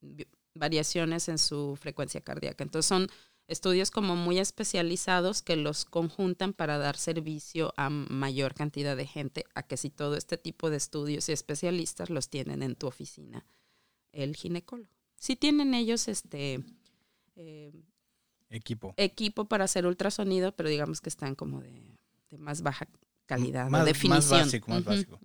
vi- 0.00 0.26
variaciones 0.54 1.28
en 1.28 1.38
su 1.38 1.76
frecuencia 1.80 2.20
cardíaca. 2.20 2.64
Entonces 2.64 2.88
son 2.88 3.08
estudios 3.50 3.90
como 3.90 4.16
muy 4.16 4.38
especializados 4.38 5.42
que 5.42 5.56
los 5.56 5.84
conjuntan 5.84 6.52
para 6.52 6.78
dar 6.78 6.96
servicio 6.96 7.74
a 7.76 7.90
mayor 7.90 8.54
cantidad 8.54 8.96
de 8.96 9.06
gente, 9.06 9.44
a 9.54 9.62
que 9.62 9.76
si 9.76 9.90
todo 9.90 10.16
este 10.16 10.38
tipo 10.38 10.70
de 10.70 10.76
estudios 10.76 11.28
y 11.28 11.32
especialistas 11.32 12.10
los 12.10 12.28
tienen 12.28 12.62
en 12.62 12.76
tu 12.76 12.86
oficina, 12.86 13.44
el 14.12 14.36
ginecólogo. 14.36 14.88
Si 15.16 15.36
tienen 15.36 15.74
ellos 15.74 16.08
este 16.08 16.64
eh, 17.36 17.72
Equipo. 18.48 18.94
equipo 18.96 19.44
para 19.46 19.64
hacer 19.64 19.86
ultrasonido, 19.86 20.52
pero 20.56 20.68
digamos 20.68 21.00
que 21.00 21.08
están 21.08 21.34
como 21.34 21.60
de, 21.60 21.96
de 22.30 22.38
más 22.38 22.62
baja 22.62 22.88
calidad 23.26 23.68
Más- 23.68 23.80
o 23.80 23.84
más 23.84 23.86
definición. 23.86 24.30
básico, 24.40 24.70
más 24.70 24.84
básico. 24.84 25.20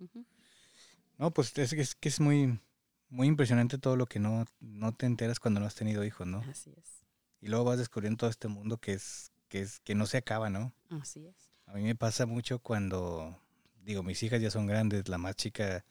No, 1.18 1.30
pues 1.32 1.56
es, 1.58 1.70
que 1.74 1.80
es 1.80 1.94
que 1.94 2.08
es 2.08 2.20
muy, 2.20 2.60
muy 3.08 3.26
impresionante 3.26 3.78
todo 3.78 3.96
lo 3.96 4.06
que 4.06 4.18
no, 4.20 4.44
no 4.60 4.94
te 4.94 5.06
enteras 5.06 5.40
cuando 5.40 5.60
no 5.60 5.66
has 5.66 5.74
tenido 5.74 6.04
hijos, 6.04 6.26
¿no? 6.26 6.38
Así 6.50 6.72
es, 6.76 7.05
Y 7.40 7.48
luego 7.48 7.64
vas 7.64 7.78
descubriendo 7.78 8.18
todo 8.18 8.30
este 8.30 8.48
mundo 8.48 8.78
que 8.78 8.94
es, 8.94 9.32
que 9.48 9.60
es, 9.60 9.80
que 9.80 9.94
no 9.94 10.06
se 10.06 10.18
acaba, 10.18 10.50
¿no? 10.50 10.72
así 10.90 11.26
es. 11.26 11.50
A 11.66 11.74
mí 11.74 11.82
me 11.82 11.94
pasa 11.96 12.26
mucho 12.26 12.60
cuando, 12.60 13.36
digo, 13.82 14.02
mis 14.02 14.22
hijas 14.22 14.40
ya 14.40 14.50
son 14.50 14.66
grandes, 14.66 15.08
la 15.08 15.18
más 15.18 15.34
chica 15.34 15.84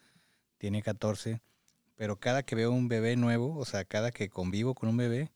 tiene 0.58 0.82
14, 0.82 1.42
pero 1.96 2.18
cada 2.18 2.42
que 2.42 2.54
veo 2.54 2.72
un 2.72 2.88
bebé 2.88 3.16
nuevo, 3.16 3.56
o 3.56 3.64
sea, 3.64 3.84
cada 3.84 4.10
que 4.10 4.28
convivo 4.28 4.74
con 4.74 4.88
un 4.88 4.96
bebé, 4.96 5.32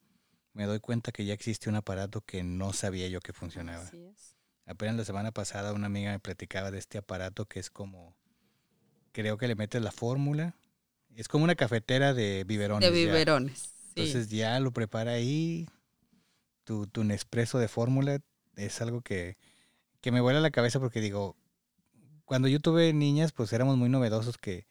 me 0.55 0.65
doy 0.65 0.81
cuenta 0.81 1.13
que 1.13 1.25
ya 1.25 1.35
existe 1.35 1.69
un 1.69 1.77
aparato 1.77 2.23
que 2.23 2.43
no 2.43 2.73
sabía 2.73 3.09
yo 3.09 3.21
que 3.21 3.33
funcionaba. 3.33 3.85
Así 3.85 4.03
es. 4.03 4.37
Apenas 4.67 4.97
la 4.97 5.05
semana 5.05 5.33
pasada 5.33 5.73
una 5.73 5.87
amiga 5.87 6.13
me 6.13 6.21
platicaba 6.21 6.71
de 6.71 6.79
este 6.79 6.99
aparato 6.99 7.47
que 7.47 7.61
es 7.61 7.71
como, 7.71 8.15
creo 9.13 9.37
que 9.37 9.49
le 9.49 9.57
metes 9.57 9.83
la 9.83 9.93
fórmula, 9.93 10.57
es 11.17 11.29
como 11.29 11.45
una 11.45 11.55
cafetera 11.55 12.15
de 12.15 12.45
biberones. 12.45 12.91
De 12.91 13.05
ya. 13.05 13.07
biberones. 13.07 13.59
sí. 13.59 14.03
Entonces 14.03 14.29
ya 14.29 14.59
lo 14.61 14.73
prepara 14.73 15.13
ahí, 15.13 15.69
tu, 16.71 16.87
tu 16.87 17.03
Nespresso 17.03 17.59
de 17.59 17.67
fórmula 17.67 18.21
es 18.55 18.81
algo 18.81 19.01
que, 19.01 19.37
que 20.01 20.13
me 20.13 20.21
vuela 20.21 20.39
la 20.39 20.53
cabeza 20.53 20.79
porque 20.79 21.01
digo, 21.01 21.35
cuando 22.25 22.47
yo 22.47 22.61
tuve 22.61 22.93
niñas 22.93 23.33
pues 23.33 23.53
éramos 23.53 23.77
muy 23.77 23.89
novedosos 23.89 24.39
que 24.39 24.69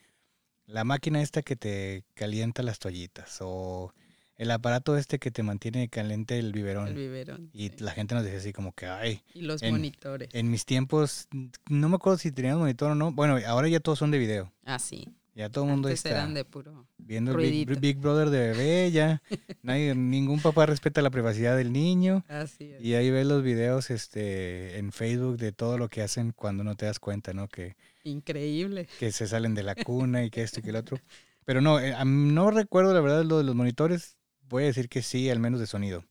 la 0.66 0.86
máquina 0.86 1.22
esta 1.22 1.42
que 1.42 1.58
te 1.58 2.06
calienta 2.14 2.64
las 2.64 2.80
toallitas 2.80 3.40
o 3.42 3.94
el 4.38 4.50
aparato 4.52 4.96
este 4.96 5.20
que 5.20 5.30
te 5.30 5.44
mantiene 5.44 5.90
caliente 5.90 6.40
el 6.40 6.54
biberón. 6.54 6.88
el 6.88 6.96
biberón. 6.96 7.50
y 7.52 7.68
sí. 7.68 7.76
la 7.80 7.92
gente 7.92 8.16
nos 8.16 8.24
decía 8.24 8.40
así 8.40 8.54
como 8.54 8.72
que, 8.72 8.86
ay, 8.86 9.22
Y 9.34 9.42
los 9.42 9.62
en- 9.62 9.72
monitores. 9.72 10.30
en 10.32 10.50
mis 10.50 10.64
tiempos, 10.66 11.28
no 11.70 11.90
me 11.90 11.98
acuerdo 11.98 12.18
si 12.18 12.32
teníamos 12.32 12.62
monitor 12.62 12.92
o 12.92 12.96
no. 12.96 13.12
Bueno, 13.12 13.38
ahora 13.46 13.68
ya 13.68 13.82
todos 13.82 14.00
son 14.00 14.10
de 14.12 14.20
video. 14.20 14.54
Ah, 14.64 14.80
sí. 14.80 15.10
Ya 15.40 15.50
todo 15.50 15.64
el 15.64 15.70
mundo 15.72 15.88
está 15.88 16.10
eran 16.10 16.34
de 16.34 16.44
puro. 16.44 16.86
viendo 16.98 17.32
el 17.32 17.38
Big. 17.38 17.80
Big 17.80 17.98
Brother 17.98 18.30
de 18.30 18.40
bebé, 18.52 18.92
ya. 18.92 19.22
Nadie, 19.64 19.96
ningún 19.96 20.42
papá 20.42 20.66
respeta 20.66 21.02
la 21.02 21.10
privacidad 21.12 21.56
del 21.56 21.72
niño. 21.72 22.26
Así 22.28 22.66
es. 22.74 22.84
Y 22.84 22.96
ahí 22.96 23.10
ves 23.10 23.26
los 23.26 23.42
videos 23.42 23.90
este, 23.90 24.78
en 24.78 24.92
Facebook 24.92 25.38
de 25.38 25.54
todo 25.54 25.78
lo 25.78 25.88
que 25.88 26.02
hacen 26.02 26.34
cuando 26.34 26.66
no 26.66 26.76
te 26.76 26.88
das 26.88 27.00
cuenta, 27.00 27.32
¿no? 27.34 27.48
Que, 27.48 27.78
Increíble. 28.04 28.90
que 29.00 29.14
se 29.14 29.28
salen 29.30 29.56
de 29.56 29.64
la 29.64 29.76
cuna 29.76 30.26
y 30.26 30.30
que 30.30 30.42
esto 30.44 30.60
y 30.60 30.64
que 30.64 30.72
el 30.72 30.76
otro. 30.76 31.00
Pero 31.46 31.62
no, 31.62 31.80
eh, 31.80 31.96
no 32.06 32.52
recuerdo 32.52 32.94
la 32.94 33.00
verdad 33.00 33.24
lo 33.24 33.38
de 33.38 33.46
los 33.46 33.56
monitores. 33.56 34.18
Voy 34.50 34.64
a 34.64 34.66
decir 34.66 34.90
que 34.90 35.02
sí, 35.02 35.30
al 35.30 35.40
menos 35.40 35.62
de 35.62 35.68
sonido. 35.68 36.04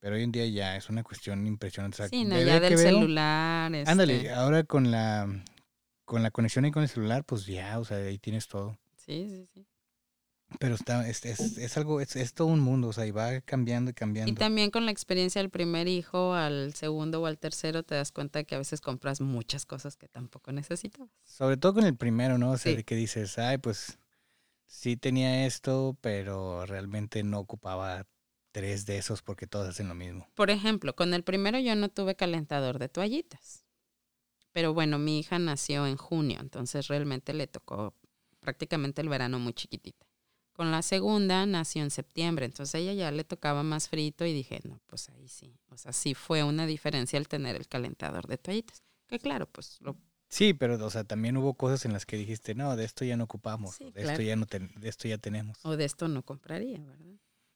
Pero 0.00 0.16
hoy 0.16 0.24
en 0.24 0.32
día 0.32 0.46
ya 0.46 0.76
es 0.76 0.90
una 0.90 1.04
cuestión 1.04 1.46
impresionante. 1.46 1.94
O 1.94 1.96
sea, 1.98 2.08
Sí, 2.08 2.24
no, 2.24 2.36
ya 2.42 2.58
del 2.58 2.74
veo- 2.74 2.78
celular. 2.82 3.72
este, 3.72 3.88
Ándale, 3.90 4.30
ahora 4.32 4.64
con 4.64 4.90
la 4.90 5.28
con 6.14 6.22
la 6.22 6.30
conexión 6.30 6.64
ahí 6.64 6.70
con 6.70 6.84
el 6.84 6.88
celular, 6.88 7.24
pues 7.24 7.44
ya, 7.44 7.76
o 7.80 7.84
sea, 7.84 7.96
ahí 7.96 8.18
tienes 8.18 8.46
todo. 8.46 8.78
Sí, 8.96 9.26
sí, 9.28 9.48
sí. 9.52 9.66
Pero 10.60 10.76
está, 10.76 11.08
es, 11.08 11.24
es, 11.24 11.58
es 11.58 11.76
algo, 11.76 12.00
es, 12.00 12.14
es 12.14 12.34
todo 12.34 12.46
un 12.46 12.60
mundo, 12.60 12.86
o 12.86 12.92
sea, 12.92 13.04
y 13.04 13.10
va 13.10 13.40
cambiando 13.40 13.90
y 13.90 13.94
cambiando. 13.94 14.30
Y 14.30 14.36
también 14.36 14.70
con 14.70 14.84
la 14.84 14.92
experiencia 14.92 15.40
del 15.40 15.50
primer 15.50 15.88
hijo 15.88 16.34
al 16.34 16.72
segundo 16.74 17.20
o 17.20 17.26
al 17.26 17.36
tercero 17.36 17.82
te 17.82 17.96
das 17.96 18.12
cuenta 18.12 18.44
que 18.44 18.54
a 18.54 18.58
veces 18.58 18.80
compras 18.80 19.20
muchas 19.20 19.66
cosas 19.66 19.96
que 19.96 20.06
tampoco 20.06 20.52
necesitabas. 20.52 21.10
Sobre 21.24 21.56
todo 21.56 21.74
con 21.74 21.84
el 21.84 21.96
primero, 21.96 22.38
¿no? 22.38 22.52
O 22.52 22.58
sea, 22.58 22.70
Sí. 22.70 22.76
de 22.76 22.84
que 22.84 22.94
dices, 22.94 23.36
ay, 23.38 23.58
pues 23.58 23.98
sí 24.66 24.96
tenía 24.96 25.46
esto, 25.46 25.96
pero 26.00 26.64
realmente 26.66 27.24
no 27.24 27.40
ocupaba 27.40 28.06
tres 28.52 28.86
de 28.86 28.98
esos 28.98 29.20
porque 29.22 29.48
todos 29.48 29.68
hacen 29.68 29.88
lo 29.88 29.96
mismo. 29.96 30.28
Por 30.36 30.50
ejemplo, 30.50 30.94
con 30.94 31.12
el 31.14 31.24
primero 31.24 31.58
yo 31.58 31.74
no 31.74 31.88
tuve 31.88 32.14
calentador 32.14 32.78
de 32.78 32.88
toallitas. 32.88 33.63
Pero 34.54 34.72
bueno, 34.72 34.98
mi 35.00 35.18
hija 35.18 35.38
nació 35.40 35.84
en 35.86 35.96
junio, 35.96 36.38
entonces 36.40 36.86
realmente 36.86 37.34
le 37.34 37.48
tocó 37.48 37.92
prácticamente 38.38 39.02
el 39.02 39.08
verano 39.08 39.40
muy 39.40 39.52
chiquitita. 39.52 40.06
Con 40.52 40.70
la 40.70 40.82
segunda 40.82 41.44
nació 41.44 41.82
en 41.82 41.90
septiembre, 41.90 42.46
entonces 42.46 42.76
a 42.76 42.78
ella 42.78 42.92
ya 42.92 43.10
le 43.10 43.24
tocaba 43.24 43.64
más 43.64 43.88
frito 43.88 44.24
y 44.24 44.32
dije, 44.32 44.60
no, 44.62 44.80
pues 44.86 45.08
ahí 45.08 45.26
sí. 45.26 45.58
O 45.70 45.76
sea, 45.76 45.92
sí 45.92 46.14
fue 46.14 46.44
una 46.44 46.66
diferencia 46.66 47.16
el 47.18 47.26
tener 47.26 47.56
el 47.56 47.66
calentador 47.66 48.28
de 48.28 48.38
toallitas. 48.38 48.84
Que 49.08 49.18
claro, 49.18 49.46
pues 49.46 49.78
lo 49.80 49.96
Sí, 50.28 50.54
pero, 50.54 50.84
o 50.84 50.90
sea, 50.90 51.02
también 51.02 51.36
hubo 51.36 51.54
cosas 51.54 51.84
en 51.84 51.92
las 51.92 52.06
que 52.06 52.16
dijiste, 52.16 52.54
no, 52.54 52.76
de 52.76 52.84
esto 52.84 53.04
ya 53.04 53.16
no 53.16 53.24
ocupamos, 53.24 53.74
Sí, 53.74 53.84
de 53.86 53.90
claro. 54.02 54.10
esto 54.10 54.22
ya 54.22 54.36
no 54.36 54.46
ten- 54.46 54.72
de 54.76 54.88
esto 54.88 55.08
ya 55.08 55.18
tenemos. 55.18 55.58
o 55.64 55.76
de 55.76 55.84
esto 55.84 56.06
no 56.06 56.22
compraría, 56.24 56.78
¿verdad? 56.78 57.14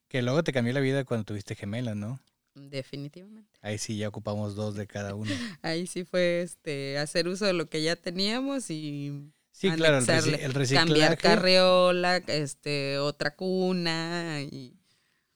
Que 0.09 0.20
luego 0.22 0.42
te 0.42 0.53
cambió 0.53 0.72
la 0.72 0.80
vida 0.80 1.05
cuando 1.05 1.24
tuviste 1.24 1.55
gemelas, 1.55 1.94
¿no? 1.96 2.20
Definitivamente. 2.59 3.59
Ahí 3.62 3.78
sí 3.78 3.96
ya 3.96 4.09
ocupamos 4.09 4.54
dos 4.54 4.74
de 4.74 4.86
cada 4.86 5.14
uno. 5.14 5.30
Ahí 5.62 5.86
sí 5.86 6.04
fue 6.04 6.42
este 6.42 6.98
hacer 6.98 7.28
uso 7.28 7.46
de 7.46 7.52
lo 7.52 7.68
que 7.68 7.82
ya 7.82 7.96
teníamos 7.96 8.70
y 8.70 9.32
Sí, 9.52 9.72
claro, 9.72 9.98
el, 9.98 10.04
anexarle, 10.04 10.44
el 10.44 10.54
reciclaje. 10.54 10.86
cambiar 10.86 11.18
carriola, 11.18 12.18
este, 12.18 12.98
otra 12.98 13.34
cuna 13.34 14.40
y 14.42 14.74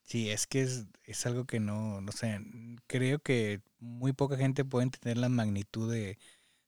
Sí, 0.02 0.30
es 0.30 0.46
que 0.46 0.62
es, 0.62 0.84
es 1.04 1.26
algo 1.26 1.46
que 1.46 1.58
no, 1.58 2.00
no 2.00 2.12
sé, 2.12 2.38
creo 2.86 3.18
que 3.18 3.62
muy 3.78 4.12
poca 4.12 4.36
gente 4.36 4.64
puede 4.64 4.84
entender 4.84 5.16
la 5.16 5.28
magnitud 5.28 5.90
de, 5.90 6.18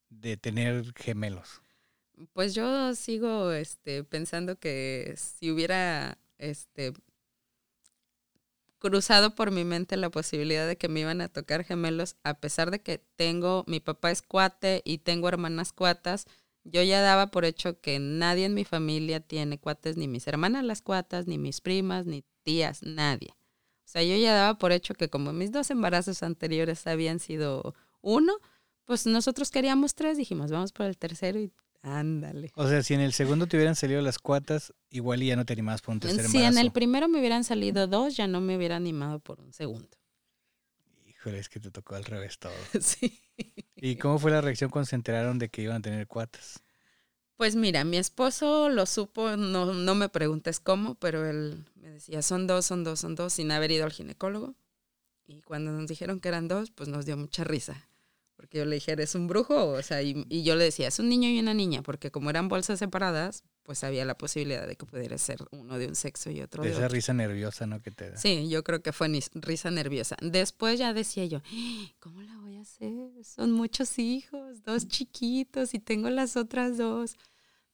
de 0.09 0.35
tener 0.35 0.93
gemelos. 0.95 1.61
Pues 2.33 2.55
yo 2.55 2.95
sigo 2.95 3.51
este, 3.51 4.03
pensando 4.03 4.57
que 4.57 5.15
si 5.17 5.51
hubiera 5.51 6.17
este, 6.37 6.93
cruzado 8.85 9.33
por 9.33 9.49
mi 9.49 9.63
mente 9.63 9.97
la 9.97 10.11
posibilidad 10.11 10.67
de 10.67 10.77
que 10.77 10.89
me 10.89 10.99
iban 10.99 11.19
a 11.19 11.27
tocar 11.27 11.63
gemelos, 11.63 12.17
a 12.23 12.35
pesar 12.35 12.69
de 12.69 12.83
que 12.83 12.99
tengo, 13.15 13.63
mi 13.65 13.79
papá 13.79 14.11
es 14.11 14.21
cuate 14.21 14.83
y 14.85 14.99
tengo 14.99 15.27
hermanas 15.27 15.73
cuatas, 15.73 16.27
yo 16.63 16.83
ya 16.83 17.01
daba 17.01 17.31
por 17.31 17.45
hecho 17.45 17.81
que 17.81 17.97
nadie 17.97 18.45
en 18.45 18.53
mi 18.53 18.63
familia 18.63 19.21
tiene 19.21 19.59
cuates, 19.59 19.97
ni 19.97 20.07
mis 20.07 20.27
hermanas 20.27 20.63
las 20.63 20.83
cuatas, 20.83 21.25
ni 21.25 21.39
mis 21.39 21.61
primas, 21.61 22.05
ni 22.05 22.23
tías, 22.43 22.83
nadie. 22.83 23.29
O 23.31 23.87
sea, 23.87 24.03
yo 24.03 24.15
ya 24.17 24.35
daba 24.35 24.59
por 24.59 24.71
hecho 24.71 24.93
que 24.93 25.09
como 25.09 25.33
mis 25.33 25.51
dos 25.51 25.71
embarazos 25.71 26.21
anteriores 26.21 26.85
habían 26.85 27.17
sido 27.17 27.73
uno, 28.01 28.37
pues 28.83 29.07
nosotros 29.07 29.49
queríamos 29.49 29.95
tres, 29.95 30.15
dijimos, 30.15 30.51
vamos 30.51 30.73
por 30.73 30.85
el 30.85 30.95
tercero 30.99 31.39
y 31.39 31.51
ándale. 31.85 32.51
O 32.55 32.67
sea, 32.67 32.81
si 32.83 32.93
en 32.93 33.01
el 33.01 33.13
segundo 33.13 33.47
te 33.47 33.57
hubieran 33.57 33.75
salido 33.75 34.01
las 34.01 34.17
cuatas, 34.19 34.73
igual 34.89 35.21
y 35.23 35.27
ya 35.27 35.35
no 35.35 35.45
te 35.45 35.53
animabas 35.53 35.81
por 35.81 35.93
un 35.93 35.99
tercer 35.99 36.25
Si 36.27 36.37
en 36.37 36.43
embarazo. 36.45 36.61
el 36.65 36.71
primero 36.71 37.07
me 37.07 37.19
hubieran 37.19 37.43
salido 37.43 37.87
dos, 37.87 38.17
ya 38.17 38.27
no 38.27 38.41
me 38.41 38.57
hubiera 38.57 38.75
animado 38.75 39.19
por 39.19 39.39
un 39.39 39.53
segundo. 39.53 39.97
Híjole, 41.07 41.39
es 41.39 41.49
que 41.49 41.59
te 41.59 41.71
tocó 41.71 41.95
al 41.95 42.03
revés 42.05 42.37
todo. 42.39 42.53
Sí. 42.81 43.21
¿Y 43.77 43.97
cómo 43.97 44.17
fue 44.19 44.31
la 44.31 44.41
reacción 44.41 44.69
cuando 44.69 44.87
se 44.87 44.95
enteraron 44.95 45.37
de 45.37 45.49
que 45.49 45.61
iban 45.61 45.77
a 45.77 45.81
tener 45.81 46.07
cuatas? 46.07 46.63
Pues 47.37 47.55
mira, 47.55 47.83
mi 47.83 47.97
esposo 47.97 48.69
lo 48.69 48.85
supo, 48.85 49.35
no, 49.35 49.73
no 49.73 49.95
me 49.95 50.07
preguntes 50.07 50.59
cómo, 50.61 50.95
pero 50.95 51.29
él 51.29 51.65
me 51.75 51.89
decía, 51.89 52.21
son 52.21 52.47
dos, 52.47 52.65
son 52.65 52.83
dos, 52.85 52.99
son 53.01 53.15
dos, 53.15 53.33
sin 53.33 53.51
haber 53.51 53.71
ido 53.71 53.83
al 53.83 53.91
ginecólogo. 53.91 54.55
Y 55.27 55.41
cuando 55.41 55.71
nos 55.71 55.87
dijeron 55.87 56.19
que 56.21 56.29
eran 56.29 56.47
dos, 56.47 56.71
pues 56.71 56.87
nos 56.87 57.05
dio 57.05 57.17
mucha 57.17 57.43
risa. 57.43 57.89
Porque 58.35 58.57
yo 58.57 58.65
le 58.65 58.75
dije, 58.75 58.91
¿eres 58.91 59.15
un 59.15 59.27
brujo? 59.27 59.67
O 59.69 59.81
sea, 59.81 60.01
y, 60.01 60.25
y 60.29 60.43
yo 60.43 60.55
le 60.55 60.65
decía, 60.65 60.87
es 60.89 60.99
un 60.99 61.07
niño 61.09 61.29
y 61.29 61.39
una 61.39 61.53
niña, 61.53 61.81
porque 61.81 62.11
como 62.11 62.29
eran 62.29 62.49
bolsas 62.49 62.79
separadas, 62.79 63.43
pues 63.63 63.83
había 63.83 64.03
la 64.05 64.17
posibilidad 64.17 64.67
de 64.67 64.75
que 64.75 64.85
pudiera 64.85 65.17
ser 65.17 65.39
uno 65.51 65.77
de 65.79 65.87
un 65.87 65.95
sexo 65.95 66.29
y 66.29 66.41
otro 66.41 66.61
De 66.61 66.69
de 66.69 66.75
esa 66.75 66.85
otro. 66.85 66.93
risa 66.95 67.13
nerviosa, 67.13 67.65
¿no? 67.65 67.81
Que 67.81 67.91
te 67.91 68.11
da. 68.11 68.17
Sí, 68.17 68.47
yo 68.49 68.63
creo 68.63 68.81
que 68.83 68.91
fue 68.91 69.07
risa 69.33 69.71
nerviosa. 69.71 70.17
Después 70.21 70.77
ya 70.77 70.93
decía 70.93 71.25
yo, 71.25 71.41
¿cómo 71.99 72.21
la 72.21 72.35
voy 72.37 72.57
a 72.57 72.61
hacer? 72.61 72.91
Son 73.23 73.51
muchos 73.51 73.97
hijos, 73.99 74.61
dos 74.63 74.87
chiquitos 74.87 75.73
y 75.73 75.79
tengo 75.79 76.09
las 76.09 76.35
otras 76.37 76.77
dos. 76.77 77.15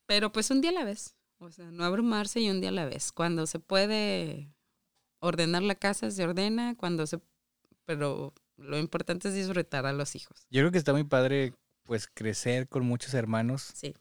Pero 0.06 0.32
pues 0.32 0.52
un 0.52 0.62
día 0.62 0.70
a 0.70 0.74
la 0.74 0.84
vez, 0.86 1.16
o 1.40 1.52
sea, 1.52 1.72
no 1.72 1.84
abrumarse 1.84 2.40
y 2.40 2.50
un 2.50 2.62
día 2.62 2.70
a 2.70 2.74
la 2.74 2.86
vez. 2.86 3.12
Cuando 3.12 3.48
se 3.48 3.60
puede 3.60 4.54
ordenar 5.20 5.64
la 5.64 5.76
casa, 5.76 6.12
se 6.12 6.24
ordena, 6.24 6.76
cuando 6.76 7.08
se... 7.08 7.20
Pero 7.86 8.34
lo 8.62 8.78
importante 8.78 9.28
es 9.30 9.34
disfrutar 9.34 9.86
a 9.86 9.94
los 9.94 10.16
hijos. 10.16 10.46
Yo 10.50 10.62
creo 10.62 10.72
que 10.72 10.78
está 10.78 10.94
muy 10.94 11.04
padre, 11.04 11.54
pues, 11.84 12.08
crecer 12.14 12.68
con 12.68 12.86
muchos 12.86 13.14
hermanos, 13.14 13.72
Sí. 13.76 13.94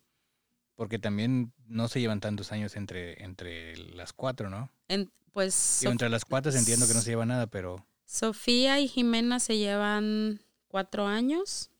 porque 0.74 0.98
también 0.98 1.52
no 1.66 1.88
se 1.88 2.00
llevan 2.00 2.20
tantos 2.20 2.52
años 2.52 2.76
entre, 2.76 3.22
entre 3.24 3.76
las 3.94 4.12
cuatro, 4.12 4.50
¿no? 4.50 4.70
En- 4.88 5.10
pues 5.32 5.78
Digo, 5.80 5.92
entre 5.92 6.08
las 6.08 6.24
cuatas 6.24 6.54
entiendo 6.56 6.86
que 6.88 6.94
no 6.94 7.00
se 7.00 7.10
lleva 7.10 7.24
nada, 7.26 7.46
pero 7.46 7.86
Sofía 8.04 8.80
y 8.80 8.88
Jimena 8.88 9.38
se 9.38 9.56
llevan 9.58 10.40
cuatro 10.66 11.06
años. 11.06 11.70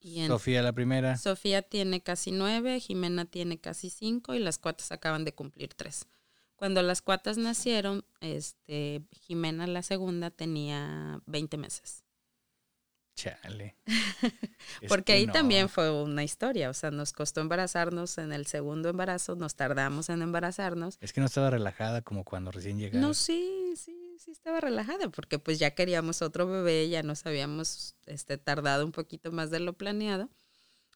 Y 0.00 0.20
en 0.20 0.28
Sofía 0.28 0.62
la 0.62 0.72
primera. 0.72 1.16
Sofía 1.18 1.62
tiene 1.62 2.02
casi 2.02 2.30
nueve, 2.30 2.80
Jimena 2.80 3.24
tiene 3.26 3.58
casi 3.58 3.90
cinco 3.90 4.34
y 4.34 4.38
las 4.38 4.58
cuatas 4.58 4.92
acaban 4.92 5.24
de 5.24 5.32
cumplir 5.34 5.74
tres. 5.74 6.06
Cuando 6.64 6.80
las 6.80 7.02
cuatas 7.02 7.36
nacieron, 7.36 8.06
este, 8.22 9.02
Jimena 9.10 9.66
la 9.66 9.82
segunda 9.82 10.30
tenía 10.30 11.20
20 11.26 11.58
meses. 11.58 12.06
Chale. 13.14 13.76
Porque 14.88 15.04
que 15.04 15.12
ahí 15.12 15.26
no. 15.26 15.34
también 15.34 15.68
fue 15.68 15.90
una 15.90 16.24
historia, 16.24 16.70
o 16.70 16.72
sea, 16.72 16.90
nos 16.90 17.12
costó 17.12 17.42
embarazarnos 17.42 18.16
en 18.16 18.32
el 18.32 18.46
segundo 18.46 18.88
embarazo, 18.88 19.36
nos 19.36 19.56
tardamos 19.56 20.08
en 20.08 20.22
embarazarnos. 20.22 20.96
Es 21.02 21.12
que 21.12 21.20
no 21.20 21.26
estaba 21.26 21.50
relajada 21.50 22.00
como 22.00 22.24
cuando 22.24 22.50
recién 22.50 22.78
llegaron. 22.78 23.02
No, 23.02 23.12
sí, 23.12 23.74
sí, 23.76 24.16
sí 24.18 24.30
estaba 24.30 24.58
relajada, 24.60 25.10
porque 25.10 25.38
pues 25.38 25.58
ya 25.58 25.72
queríamos 25.72 26.22
otro 26.22 26.46
bebé, 26.46 26.88
ya 26.88 27.02
nos 27.02 27.26
habíamos 27.26 27.94
este, 28.06 28.38
tardado 28.38 28.86
un 28.86 28.92
poquito 28.92 29.32
más 29.32 29.50
de 29.50 29.60
lo 29.60 29.74
planeado. 29.74 30.30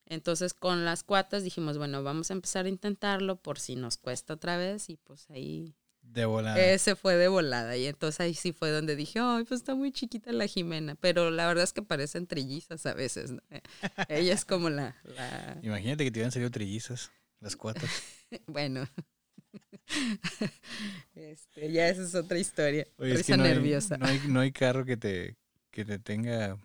Entonces 0.08 0.54
con 0.54 0.84
las 0.84 1.04
cuatas 1.04 1.42
dijimos, 1.44 1.78
bueno, 1.78 2.02
vamos 2.02 2.30
a 2.30 2.34
empezar 2.34 2.66
a 2.66 2.68
intentarlo 2.68 3.36
por 3.40 3.58
si 3.58 3.76
nos 3.76 3.96
cuesta 3.98 4.34
otra 4.34 4.56
vez 4.56 4.88
y 4.90 4.96
pues 4.96 5.28
ahí 5.30 5.74
De 6.02 6.24
volada. 6.24 6.58
ese 6.60 6.96
fue 6.96 7.16
de 7.16 7.28
volada 7.28 7.76
y 7.76 7.86
entonces 7.86 8.20
ahí 8.20 8.34
sí 8.34 8.52
fue 8.52 8.70
donde 8.70 8.96
dije, 8.96 9.18
ay, 9.22 9.44
pues 9.44 9.60
está 9.60 9.74
muy 9.74 9.92
chiquita 9.92 10.32
la 10.32 10.46
Jimena, 10.46 10.94
pero 10.94 11.30
la 11.30 11.46
verdad 11.46 11.64
es 11.64 11.72
que 11.72 11.82
parecen 11.82 12.26
trillizas 12.26 12.86
a 12.86 12.94
veces, 12.94 13.30
¿no? 13.32 13.42
Ella 14.08 14.32
es 14.34 14.44
como 14.46 14.70
la, 14.70 14.96
la- 15.04 15.58
Imagínate 15.62 16.04
que 16.04 16.10
te 16.10 16.18
hubieran 16.18 16.32
salido 16.32 16.50
trillizas, 16.50 17.10
las 17.40 17.54
cuatas. 17.56 17.90
bueno, 18.46 18.88
este, 21.14 21.72
ya 21.72 21.88
esa 21.88 22.02
es 22.02 22.14
otra 22.14 22.38
historia, 22.38 22.86
Oye, 22.98 23.12
es 23.12 23.18
risa 23.18 23.32
que 23.32 23.36
no 23.38 23.44
hay- 23.44 23.50
nerviosa. 23.54 23.98
no, 23.98 24.06
hay, 24.06 24.20
no 24.28 24.40
hay 24.40 24.52
carro 24.52 24.84
que 24.84 24.96
te, 24.96 25.36
que 25.70 25.84
te 25.84 25.98
tenga, 25.98 26.56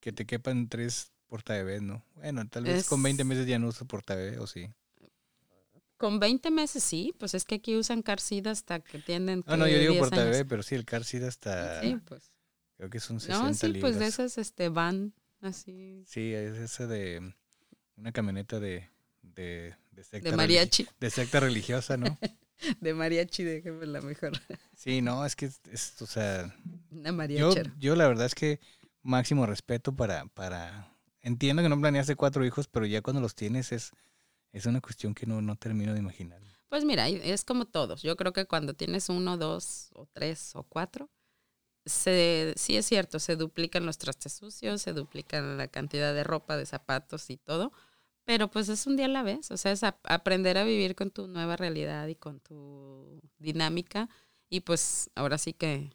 que 0.00 0.12
te 0.12 0.26
quepan 0.26 0.68
tres 0.68 1.12
portabebés, 1.28 1.82
¿no? 1.82 2.02
Bueno, 2.16 2.46
tal 2.48 2.64
vez 2.64 2.88
con 2.88 3.02
20 3.02 3.22
Es- 3.22 3.26
meses 3.26 3.46
ya 3.46 3.58
no 3.58 3.68
uso 3.68 3.84
portabebé, 3.86 4.38
o 4.38 4.46
sí. 4.46 4.68
Con 5.96 6.20
20 6.20 6.50
meses 6.52 6.84
sí, 6.84 7.12
pues 7.18 7.34
es 7.34 7.44
que 7.44 7.56
aquí 7.56 7.76
usan 7.76 8.02
car 8.02 8.20
seat 8.20 8.46
hasta 8.46 8.78
que 8.80 9.00
tienen 9.00 9.42
Ah, 9.46 9.56
no, 9.56 9.66
que 9.66 9.72
yo 9.72 9.78
digo 9.80 9.92
10 9.94 10.02
portabebé, 10.04 10.36
años. 10.36 10.46
pero 10.48 10.62
sí, 10.62 10.74
el 10.76 10.84
car 10.84 11.04
seat 11.04 11.24
hasta, 11.24 11.80
Sí, 11.80 11.96
pues. 12.06 12.30
creo 12.76 12.88
que 12.90 13.00
son 13.00 13.18
60 13.20 13.48
No, 13.48 13.54
sí, 13.54 13.66
libras. 13.68 13.80
pues 13.82 13.98
de 13.98 14.06
esas 14.06 14.38
este, 14.38 14.68
van 14.68 15.12
así 15.40 16.04
Sí, 16.06 16.32
es 16.32 16.56
esa 16.56 16.86
de 16.86 17.34
una 17.96 18.12
camioneta 18.12 18.60
de, 18.60 18.88
de, 19.22 19.74
de 19.90 20.04
secta 20.04 20.30
de 20.30 20.36
mariachi, 20.36 20.86
de 21.00 21.10
secta 21.10 21.40
religiosa, 21.40 21.96
¿no? 21.96 22.16
de 22.80 22.94
mariachi, 22.94 23.42
déjame 23.42 23.86
la 23.86 24.00
mejor. 24.00 24.32
Sí, 24.76 25.02
no, 25.02 25.26
es 25.26 25.34
que, 25.34 25.46
es, 25.46 25.60
es, 25.72 26.00
o 26.00 26.06
sea, 26.06 26.54
Una 26.92 27.10
yo, 27.10 27.16
mariachera. 27.16 27.74
yo 27.80 27.96
la 27.96 28.06
verdad 28.06 28.26
es 28.26 28.34
que 28.36 28.60
máximo 29.02 29.46
respeto 29.46 29.96
para, 29.96 30.26
para, 30.26 30.92
entiendo 31.28 31.62
que 31.62 31.68
no 31.68 31.78
planeaste 31.80 32.16
cuatro 32.16 32.44
hijos, 32.44 32.66
pero 32.68 32.86
ya 32.86 33.02
cuando 33.02 33.20
los 33.20 33.34
tienes 33.34 33.72
es, 33.72 33.92
es 34.52 34.66
una 34.66 34.80
cuestión 34.80 35.14
que 35.14 35.26
no, 35.26 35.40
no 35.42 35.56
termino 35.56 35.92
de 35.94 36.00
imaginar. 36.00 36.40
Pues 36.68 36.84
mira, 36.84 37.08
es 37.08 37.44
como 37.44 37.66
todos. 37.66 38.02
Yo 38.02 38.16
creo 38.16 38.32
que 38.32 38.46
cuando 38.46 38.74
tienes 38.74 39.08
uno, 39.08 39.36
dos, 39.38 39.90
o 39.94 40.06
tres, 40.12 40.54
o 40.54 40.64
cuatro, 40.64 41.08
se, 41.86 42.54
sí 42.56 42.76
es 42.76 42.86
cierto, 42.86 43.18
se 43.18 43.36
duplican 43.36 43.86
los 43.86 43.98
trastes 43.98 44.34
sucios, 44.34 44.82
se 44.82 44.92
duplican 44.92 45.56
la 45.56 45.68
cantidad 45.68 46.14
de 46.14 46.24
ropa, 46.24 46.56
de 46.56 46.66
zapatos 46.66 47.30
y 47.30 47.38
todo, 47.38 47.72
pero 48.24 48.50
pues 48.50 48.68
es 48.68 48.86
un 48.86 48.96
día 48.96 49.06
a 49.06 49.08
la 49.08 49.22
vez. 49.22 49.50
O 49.50 49.56
sea, 49.56 49.72
es 49.72 49.82
ap- 49.84 50.04
aprender 50.04 50.58
a 50.58 50.64
vivir 50.64 50.94
con 50.94 51.10
tu 51.10 51.28
nueva 51.28 51.56
realidad 51.56 52.06
y 52.08 52.14
con 52.16 52.40
tu 52.40 53.20
dinámica. 53.38 54.08
Y 54.50 54.60
pues 54.60 55.10
ahora 55.14 55.38
sí 55.38 55.52
que 55.54 55.90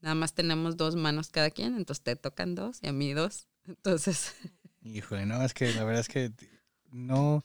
nada 0.00 0.14
más 0.14 0.34
tenemos 0.34 0.76
dos 0.76 0.96
manos 0.96 1.30
cada 1.30 1.50
quien, 1.50 1.76
entonces 1.76 2.02
te 2.04 2.16
tocan 2.16 2.54
dos 2.54 2.78
y 2.82 2.88
a 2.88 2.92
mí 2.92 3.12
dos. 3.14 3.48
Entonces, 3.66 4.34
Híjole, 4.84 5.24
no, 5.26 5.42
es 5.42 5.54
que 5.54 5.72
la 5.72 5.84
verdad 5.84 6.00
es 6.02 6.08
que 6.08 6.30
no, 6.92 7.42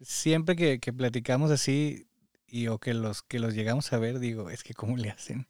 siempre 0.00 0.56
que, 0.56 0.80
que 0.80 0.92
platicamos 0.92 1.50
así 1.50 2.08
y 2.46 2.68
o 2.68 2.78
que 2.80 2.94
los 2.94 3.22
que 3.22 3.40
los 3.40 3.54
llegamos 3.54 3.92
a 3.92 3.98
ver, 3.98 4.20
digo, 4.20 4.50
es 4.50 4.64
que 4.64 4.74
cómo 4.74 4.96
le 4.98 5.10
hacen. 5.10 5.46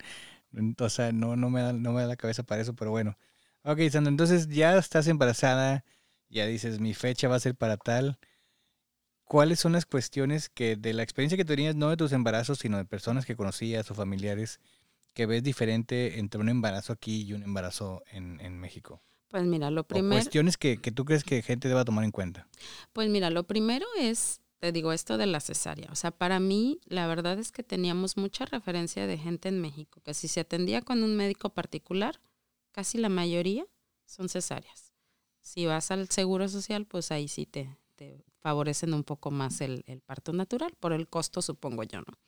O 0.81 0.89
sea, 0.91 1.13
no, 1.13 1.37
no 1.37 1.51
me 1.51 1.63
da, 1.63 1.73
no 1.75 1.93
me 1.93 2.03
da 2.03 2.09
la 2.09 2.17
cabeza 2.17 2.43
para 2.45 2.63
eso, 2.63 2.75
pero 2.77 2.91
bueno. 2.93 3.19
Ok, 3.65 3.81
Sandra, 3.91 4.11
entonces 4.11 4.49
ya 4.49 4.77
estás 4.79 5.09
embarazada, 5.09 5.85
ya 6.31 6.47
dices, 6.47 6.81
mi 6.81 6.95
fecha 6.95 7.29
va 7.29 7.37
a 7.37 7.41
ser 7.41 7.57
para 7.57 7.77
tal. 7.79 8.19
¿Cuáles 9.25 9.61
son 9.61 9.73
las 9.73 9.87
cuestiones 9.87 10.51
que 10.51 10.77
de 10.77 10.93
la 10.93 11.03
experiencia 11.03 11.39
que 11.39 11.45
tenías, 11.47 11.75
no 11.75 11.89
de 11.89 11.97
tus 11.97 12.13
embarazos, 12.13 12.59
sino 12.59 12.77
de 12.77 12.85
personas 12.85 13.25
que 13.25 13.35
conocías 13.37 13.91
o 13.91 13.95
familiares, 13.95 14.61
que 15.15 15.27
ves 15.27 15.43
diferente 15.43 16.19
entre 16.21 16.41
un 16.41 16.49
embarazo 16.51 16.93
aquí 16.95 17.23
y 17.23 17.33
un 17.35 17.43
embarazo 17.45 18.03
en, 18.13 18.41
en 18.41 18.59
México? 18.59 19.03
Pues 19.31 19.45
mira, 19.45 19.71
lo 19.71 19.85
primero... 19.85 20.17
cuestiones 20.17 20.57
que, 20.57 20.79
que 20.79 20.91
tú 20.91 21.05
crees 21.05 21.23
que 21.25 21.41
gente 21.41 21.69
deba 21.69 21.85
tomar 21.85 22.05
en 22.05 22.11
cuenta. 22.11 22.49
Pues 22.93 23.09
mira, 23.09 23.31
lo 23.31 23.45
primero 23.45 23.87
es, 23.99 24.41
te 24.59 24.73
digo, 24.73 24.93
esto 24.93 25.17
de 25.17 25.27
la 25.27 25.41
cesárea. 25.41 25.89
O 25.93 25.95
sea, 25.95 26.11
para 26.11 26.41
mí, 26.41 26.81
la 26.85 27.07
verdad 27.07 27.39
es 27.39 27.53
que 27.53 27.63
teníamos 27.63 28.17
mucha 28.17 28.45
referencia 28.45 29.07
de 29.07 29.17
gente 29.17 29.49
en 29.49 29.61
México, 29.61 30.01
que 30.05 30.15
si 30.15 30.27
se 30.27 30.41
atendía 30.41 30.83
con 30.83 31.05
un 31.05 31.17
médico 31.17 31.51
particular, 31.51 32.21
casi 32.73 32.99
la 32.99 33.09
mayoría 33.09 33.65
son 34.05 34.29
cesáreas. 34.29 34.93
Si 35.41 35.65
vas 35.65 35.91
al 35.93 36.09
seguro 36.09 36.49
social, 36.49 36.85
pues 36.87 37.13
ahí 37.13 37.29
sí 37.29 37.47
te, 37.47 37.79
te 37.95 38.25
favorecen 38.41 38.95
un 38.95 39.05
poco 39.05 39.31
más 39.31 39.61
el, 39.61 39.85
el 39.87 40.01
parto 40.01 40.33
natural, 40.33 40.75
por 40.81 40.93
el 40.93 41.09
costo, 41.09 41.41
supongo 41.41 41.85
yo, 41.85 42.01
¿no? 42.01 42.19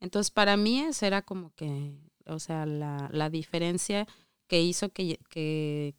Entonces, 0.00 0.32
para 0.32 0.56
mí 0.56 0.80
esa 0.80 1.06
era 1.06 1.22
como 1.22 1.54
que, 1.54 1.94
o 2.26 2.40
sea, 2.40 2.66
la, 2.66 3.08
la 3.12 3.30
diferencia 3.30 4.08
que 4.48 4.60
hizo 4.60 4.90
que, 4.90 5.20
que, 5.30 5.94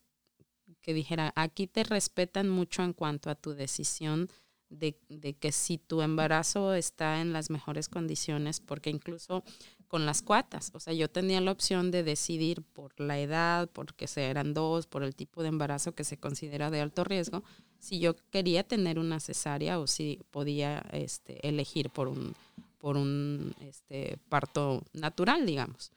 que 0.84 0.93
dijera, 0.93 1.34
aquí 1.36 1.65
te 1.65 1.84
respetan 1.84 2.49
mucho 2.49 2.84
en 2.84 2.93
cuanto 2.93 3.31
a 3.31 3.36
tu 3.36 3.53
decisión 3.53 4.29
de, 4.69 4.99
de, 5.09 5.34
que 5.34 5.51
si 5.51 5.77
tu 5.77 6.01
embarazo 6.01 6.73
está 6.73 7.21
en 7.21 7.31
las 7.31 7.49
mejores 7.49 7.89
condiciones, 7.89 8.59
porque 8.59 8.89
incluso 8.89 9.43
con 9.88 10.05
las 10.05 10.21
cuatas, 10.21 10.71
o 10.73 10.79
sea, 10.79 10.93
yo 10.93 11.09
tenía 11.09 11.39
la 11.39 11.51
opción 11.51 11.91
de 11.91 12.03
decidir 12.03 12.63
por 12.63 12.99
la 12.99 13.19
edad, 13.19 13.69
porque 13.71 14.07
eran 14.15 14.53
dos, 14.53 14.88
por 14.88 15.03
el 15.03 15.15
tipo 15.15 15.41
de 15.43 15.49
embarazo 15.49 15.93
que 15.93 16.03
se 16.03 16.17
considera 16.17 16.71
de 16.71 16.81
alto 16.81 17.03
riesgo, 17.03 17.43
si 17.79 17.99
yo 17.99 18.15
quería 18.31 18.63
tener 18.63 18.97
una 18.97 19.19
cesárea 19.19 19.79
o 19.79 19.88
si 19.88 20.19
podía 20.31 20.79
este, 20.91 21.47
elegir 21.47 21.89
por 21.91 22.07
un, 22.07 22.34
por 22.79 22.97
un 22.97 23.53
este, 23.61 24.17
parto 24.29 24.84
natural, 24.93 25.45
digamos. 25.45 25.91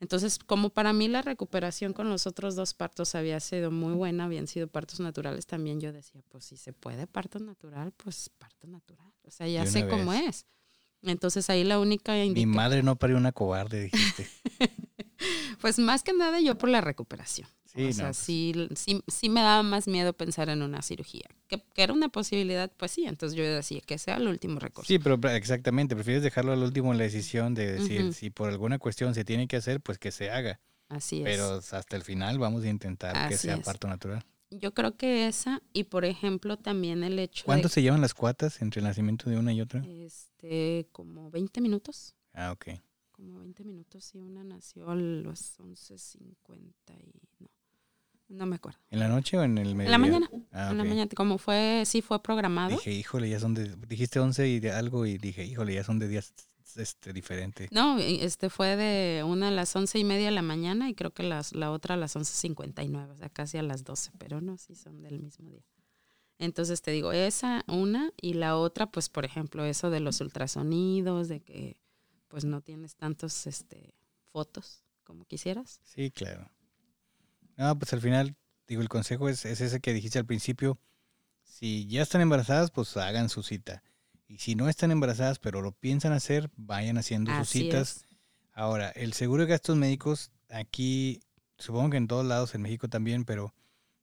Entonces, 0.00 0.38
como 0.38 0.70
para 0.70 0.94
mí 0.94 1.08
la 1.08 1.20
recuperación 1.20 1.92
con 1.92 2.08
los 2.08 2.26
otros 2.26 2.56
dos 2.56 2.72
partos 2.72 3.14
había 3.14 3.38
sido 3.38 3.70
muy 3.70 3.92
buena, 3.92 4.24
habían 4.24 4.46
sido 4.46 4.66
partos 4.66 4.98
naturales, 4.98 5.46
también 5.46 5.78
yo 5.78 5.92
decía, 5.92 6.22
pues 6.28 6.46
si 6.46 6.56
se 6.56 6.72
puede 6.72 7.06
parto 7.06 7.38
natural, 7.38 7.92
pues 7.92 8.30
parto 8.30 8.66
natural. 8.66 9.12
O 9.24 9.30
sea, 9.30 9.46
ya 9.46 9.66
sé 9.66 9.86
cómo 9.86 10.14
es. 10.14 10.46
Entonces 11.02 11.48
ahí 11.50 11.64
la 11.64 11.78
única 11.78 12.14
Mi 12.14 12.46
madre 12.46 12.82
no 12.82 12.96
parió 12.96 13.16
una 13.16 13.32
cobarde, 13.32 13.82
dijiste. 13.84 14.26
pues 15.60 15.78
más 15.78 16.02
que 16.02 16.14
nada 16.14 16.40
yo 16.40 16.56
por 16.56 16.70
la 16.70 16.80
recuperación. 16.80 17.48
Sí, 17.72 17.86
o 17.86 17.92
sea, 17.92 18.06
pues. 18.06 18.16
sí, 18.16 18.68
sí, 19.06 19.28
me 19.28 19.42
daba 19.42 19.62
más 19.62 19.86
miedo 19.86 20.12
pensar 20.12 20.48
en 20.48 20.62
una 20.62 20.82
cirugía. 20.82 21.28
Que, 21.46 21.62
era 21.76 21.92
una 21.92 22.08
posibilidad, 22.08 22.70
pues 22.76 22.90
sí, 22.90 23.04
entonces 23.06 23.36
yo 23.38 23.44
decía 23.44 23.80
que 23.80 23.96
sea 23.96 24.16
el 24.16 24.26
último 24.26 24.58
recurso. 24.58 24.88
Sí, 24.88 24.98
pero 24.98 25.20
exactamente, 25.28 25.94
prefieres 25.94 26.24
dejarlo 26.24 26.52
al 26.52 26.62
último 26.64 26.90
en 26.90 26.98
la 26.98 27.04
decisión 27.04 27.54
de 27.54 27.72
decir, 27.72 28.12
si 28.12 28.30
por 28.30 28.48
alguna 28.48 28.80
cuestión 28.80 29.14
se 29.14 29.24
tiene 29.24 29.46
que 29.46 29.56
hacer, 29.56 29.80
pues 29.80 29.98
que 29.98 30.10
se 30.10 30.30
haga. 30.30 30.60
Así 30.88 31.18
es. 31.18 31.24
Pero 31.24 31.60
hasta 31.70 31.96
el 31.96 32.02
final 32.02 32.40
vamos 32.40 32.64
a 32.64 32.68
intentar 32.68 33.28
que 33.28 33.38
sea 33.38 33.58
parto 33.58 33.86
natural. 33.86 34.24
Yo 34.50 34.74
creo 34.74 34.96
que 34.96 35.28
esa, 35.28 35.62
y 35.72 35.84
por 35.84 36.04
ejemplo 36.04 36.56
también 36.56 37.04
el 37.04 37.20
hecho 37.20 37.44
¿Cuánto 37.44 37.68
se 37.68 37.82
llevan 37.82 38.00
las 38.00 38.14
cuatas 38.14 38.60
entre 38.62 38.80
el 38.80 38.86
nacimiento 38.88 39.30
de 39.30 39.38
una 39.38 39.52
y 39.52 39.60
otra? 39.60 39.84
Este, 39.86 40.88
como 40.90 41.30
20 41.30 41.60
minutos. 41.60 42.16
Ah, 42.32 42.50
ok. 42.50 42.70
Como 43.12 43.38
20 43.38 43.62
minutos 43.62 44.12
y 44.16 44.18
una 44.18 44.42
nació 44.42 44.90
a 44.90 44.96
los 44.96 45.56
11.50 45.60 46.64
y 46.98 47.44
no. 47.44 47.59
No 48.30 48.46
me 48.46 48.56
acuerdo. 48.56 48.78
¿En 48.90 49.00
la 49.00 49.08
noche 49.08 49.36
o 49.36 49.42
en 49.42 49.58
el 49.58 49.74
mediodía? 49.74 49.86
En 49.86 49.90
la 49.90 49.98
mañana. 49.98 50.30
Ah, 50.52 50.70
en 50.70 50.78
la 50.78 50.84
mañana, 50.84 51.10
como 51.16 51.36
fue, 51.36 51.82
sí 51.84 52.00
fue 52.00 52.22
programado. 52.22 52.70
Dije, 52.70 52.92
híjole, 52.92 53.28
ya 53.28 53.40
son 53.40 53.54
de, 53.54 53.74
dijiste 53.88 54.20
11 54.20 54.48
y 54.48 54.60
de 54.60 54.70
algo 54.70 55.04
y 55.04 55.18
dije, 55.18 55.44
híjole, 55.44 55.74
ya 55.74 55.82
son 55.82 55.98
de 55.98 56.06
días 56.06 56.32
este, 56.76 57.12
diferentes. 57.12 57.70
No, 57.72 57.98
este 57.98 58.48
fue 58.48 58.76
de 58.76 59.24
una 59.24 59.48
a 59.48 59.50
las 59.50 59.74
once 59.74 59.98
y 59.98 60.04
media 60.04 60.26
de 60.26 60.30
la 60.30 60.42
mañana 60.42 60.88
y 60.88 60.94
creo 60.94 61.12
que 61.12 61.24
las, 61.24 61.54
la 61.54 61.72
otra 61.72 61.96
a 61.96 61.98
las 61.98 62.14
11.59, 62.14 63.10
o 63.10 63.16
sea, 63.16 63.28
casi 63.30 63.58
a 63.58 63.62
las 63.62 63.82
12, 63.82 64.12
pero 64.18 64.40
no, 64.40 64.56
sí 64.58 64.76
son 64.76 65.02
del 65.02 65.18
mismo 65.18 65.50
día. 65.50 65.64
Entonces 66.38 66.82
te 66.82 66.92
digo, 66.92 67.12
esa 67.12 67.64
una 67.66 68.12
y 68.16 68.34
la 68.34 68.56
otra, 68.56 68.86
pues 68.86 69.08
por 69.08 69.24
ejemplo, 69.24 69.64
eso 69.64 69.90
de 69.90 70.00
los 70.00 70.20
ultrasonidos, 70.20 71.28
de 71.28 71.40
que 71.40 71.78
pues 72.28 72.44
no 72.44 72.60
tienes 72.60 72.94
tantos 72.94 73.48
este, 73.48 73.92
fotos 74.30 74.84
como 75.02 75.24
quisieras. 75.24 75.80
Sí, 75.82 76.12
claro. 76.12 76.48
No, 77.60 77.78
pues 77.78 77.92
al 77.92 78.00
final, 78.00 78.36
digo, 78.66 78.80
el 78.80 78.88
consejo 78.88 79.28
es, 79.28 79.44
ese 79.44 79.80
que 79.80 79.92
dijiste 79.92 80.18
al 80.18 80.24
principio. 80.24 80.78
Si 81.44 81.86
ya 81.88 82.00
están 82.00 82.22
embarazadas, 82.22 82.70
pues 82.70 82.96
hagan 82.96 83.28
su 83.28 83.42
cita. 83.42 83.82
Y 84.28 84.38
si 84.38 84.54
no 84.54 84.70
están 84.70 84.90
embarazadas, 84.92 85.38
pero 85.38 85.60
lo 85.60 85.72
piensan 85.72 86.14
hacer, 86.14 86.50
vayan 86.56 86.96
haciendo 86.96 87.36
sus 87.36 87.50
citas. 87.50 88.06
Ahora, 88.54 88.88
el 88.88 89.12
seguro 89.12 89.42
de 89.42 89.50
gastos 89.50 89.76
médicos, 89.76 90.30
aquí, 90.48 91.20
supongo 91.58 91.90
que 91.90 91.96
en 91.98 92.08
todos 92.08 92.24
lados, 92.24 92.54
en 92.54 92.62
México 92.62 92.88
también, 92.88 93.26
pero 93.26 93.52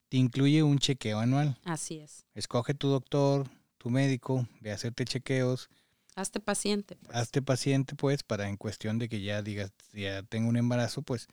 te 0.10 0.18
incluye 0.18 0.62
un 0.62 0.78
chequeo 0.78 1.18
anual. 1.18 1.58
Así 1.66 1.98
es. 1.98 2.28
Escoge 2.36 2.76
tu 2.76 2.90
doctor, 2.90 3.50
tu 3.80 3.90
médico, 3.90 4.48
a 4.64 4.72
hacerte 4.72 5.04
chequeos. 5.04 5.68
Hazte 6.14 6.40
paciente. 6.40 6.96
Pues. 6.96 7.16
Hazte 7.16 7.42
paciente, 7.42 7.96
pues, 7.96 8.22
para 8.22 8.50
en 8.50 8.58
cuestión 8.58 9.00
de 9.00 9.10
que 9.10 9.22
ya 9.22 9.42
digas, 9.42 9.72
ya 9.94 10.22
tengo 10.22 10.48
un 10.48 10.58
embarazo, 10.58 11.02
pues 11.02 11.28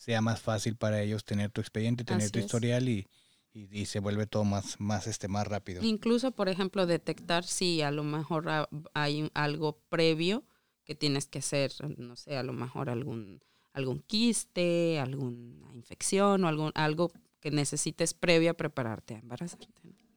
sea 0.00 0.22
más 0.22 0.40
fácil 0.40 0.76
para 0.76 1.02
ellos 1.02 1.24
tener 1.24 1.50
tu 1.50 1.60
expediente, 1.60 2.04
tener 2.04 2.30
tu 2.30 2.38
historial 2.38 2.88
y, 2.88 3.06
y, 3.52 3.84
se 3.84 4.00
vuelve 4.00 4.26
todo 4.26 4.44
más, 4.44 4.80
más, 4.80 5.06
este, 5.06 5.28
más 5.28 5.46
rápido. 5.46 5.84
Incluso, 5.84 6.30
por 6.30 6.48
ejemplo, 6.48 6.86
detectar 6.86 7.44
si 7.44 7.82
a 7.82 7.90
lo 7.90 8.02
mejor 8.02 8.48
hay 8.94 9.30
algo 9.34 9.78
previo 9.90 10.42
que 10.84 10.94
tienes 10.94 11.26
que 11.26 11.40
hacer, 11.40 11.72
no 11.98 12.16
sé, 12.16 12.38
a 12.38 12.42
lo 12.42 12.54
mejor 12.54 12.88
algún, 12.88 13.42
algún 13.74 14.00
quiste, 14.00 14.98
alguna 14.98 15.74
infección 15.74 16.44
o 16.44 16.48
algún, 16.48 16.72
algo 16.76 17.12
que 17.38 17.50
necesites 17.50 18.14
previo 18.14 18.52
a 18.52 18.54
prepararte 18.54 19.16
a 19.16 19.18
embarazarte. 19.18 19.66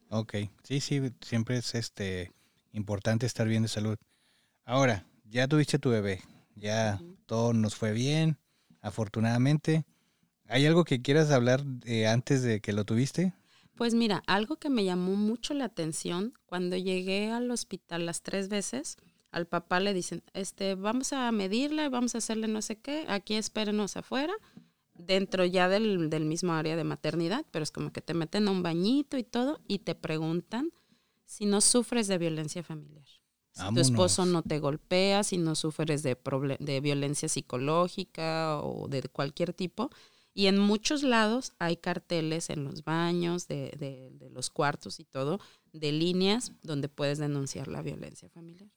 Ok, 0.07 0.35
sí, 0.63 0.79
sí, 0.79 1.01
siempre 1.19 1.57
es 1.57 1.75
este 1.75 2.31
importante 2.71 3.25
estar 3.25 3.49
bien 3.49 3.63
de 3.63 3.67
salud. 3.67 3.97
Ahora, 4.63 5.05
ya 5.25 5.49
tuviste 5.49 5.77
tu 5.77 5.89
bebé, 5.89 6.21
ya 6.55 7.01
todo 7.25 7.51
nos 7.51 7.75
fue 7.75 7.91
bien, 7.91 8.37
afortunadamente. 8.83 9.85
¿Hay 10.47 10.67
algo 10.67 10.83
que 10.83 11.01
quieras 11.01 11.31
hablar 11.31 11.63
antes 12.07 12.43
de 12.43 12.61
que 12.61 12.73
lo 12.73 12.85
tuviste? 12.85 13.33
Pues 13.75 13.95
mira, 13.95 14.21
algo 14.27 14.57
que 14.57 14.69
me 14.69 14.83
llamó 14.83 15.15
mucho 15.15 15.55
la 15.55 15.65
atención, 15.65 16.33
cuando 16.45 16.77
llegué 16.77 17.31
al 17.31 17.49
hospital 17.49 18.05
las 18.05 18.21
tres 18.21 18.47
veces, 18.49 18.97
al 19.31 19.47
papá 19.47 19.79
le 19.79 19.95
dicen, 19.95 20.21
este, 20.33 20.75
vamos 20.75 21.11
a 21.11 21.31
medirle, 21.31 21.89
vamos 21.89 22.13
a 22.13 22.19
hacerle 22.19 22.47
no 22.47 22.61
sé 22.61 22.75
qué, 22.75 23.05
aquí 23.07 23.33
espérenos 23.33 23.97
afuera, 23.97 24.33
dentro 24.93 25.43
ya 25.43 25.69
del, 25.69 26.11
del 26.11 26.25
mismo 26.25 26.53
área 26.53 26.75
de 26.75 26.83
maternidad, 26.83 27.45
pero 27.49 27.63
es 27.63 27.71
como 27.71 27.91
que 27.91 28.01
te 28.01 28.13
meten 28.13 28.47
a 28.47 28.51
un 28.51 28.61
bañito 28.61 29.17
y 29.17 29.23
todo, 29.23 29.59
y 29.67 29.79
te 29.79 29.95
preguntan 29.95 30.69
si 31.25 31.47
no 31.47 31.61
sufres 31.61 32.07
de 32.07 32.19
violencia 32.19 32.61
familiar. 32.61 33.07
Si 33.53 33.73
tu 33.73 33.79
esposo 33.79 34.25
no 34.25 34.41
te 34.41 34.59
golpea, 34.59 35.23
si 35.23 35.37
no 35.37 35.53
sufres 35.53 36.01
de, 36.01 36.17
de 36.59 36.81
violencia 36.81 37.29
psicológica 37.29 38.59
o 38.59 38.87
de 38.87 39.03
cualquier 39.03 39.53
tipo. 39.53 39.91
Y 40.33 40.47
en 40.47 40.57
muchos 40.57 41.03
lados 41.03 41.53
hay 41.59 41.77
carteles 41.77 42.49
en 42.49 42.63
los 42.63 42.83
baños, 42.83 43.47
de, 43.47 43.71
de, 43.77 44.29
los 44.31 44.49
cuartos 44.49 44.99
y 44.99 45.03
todo, 45.03 45.39
de 45.71 45.91
líneas 45.91 46.51
donde 46.63 46.89
puedes 46.89 47.19
denunciar 47.19 47.67
la 47.67 47.83
violencia 47.83 48.27
familiar. 48.29 48.71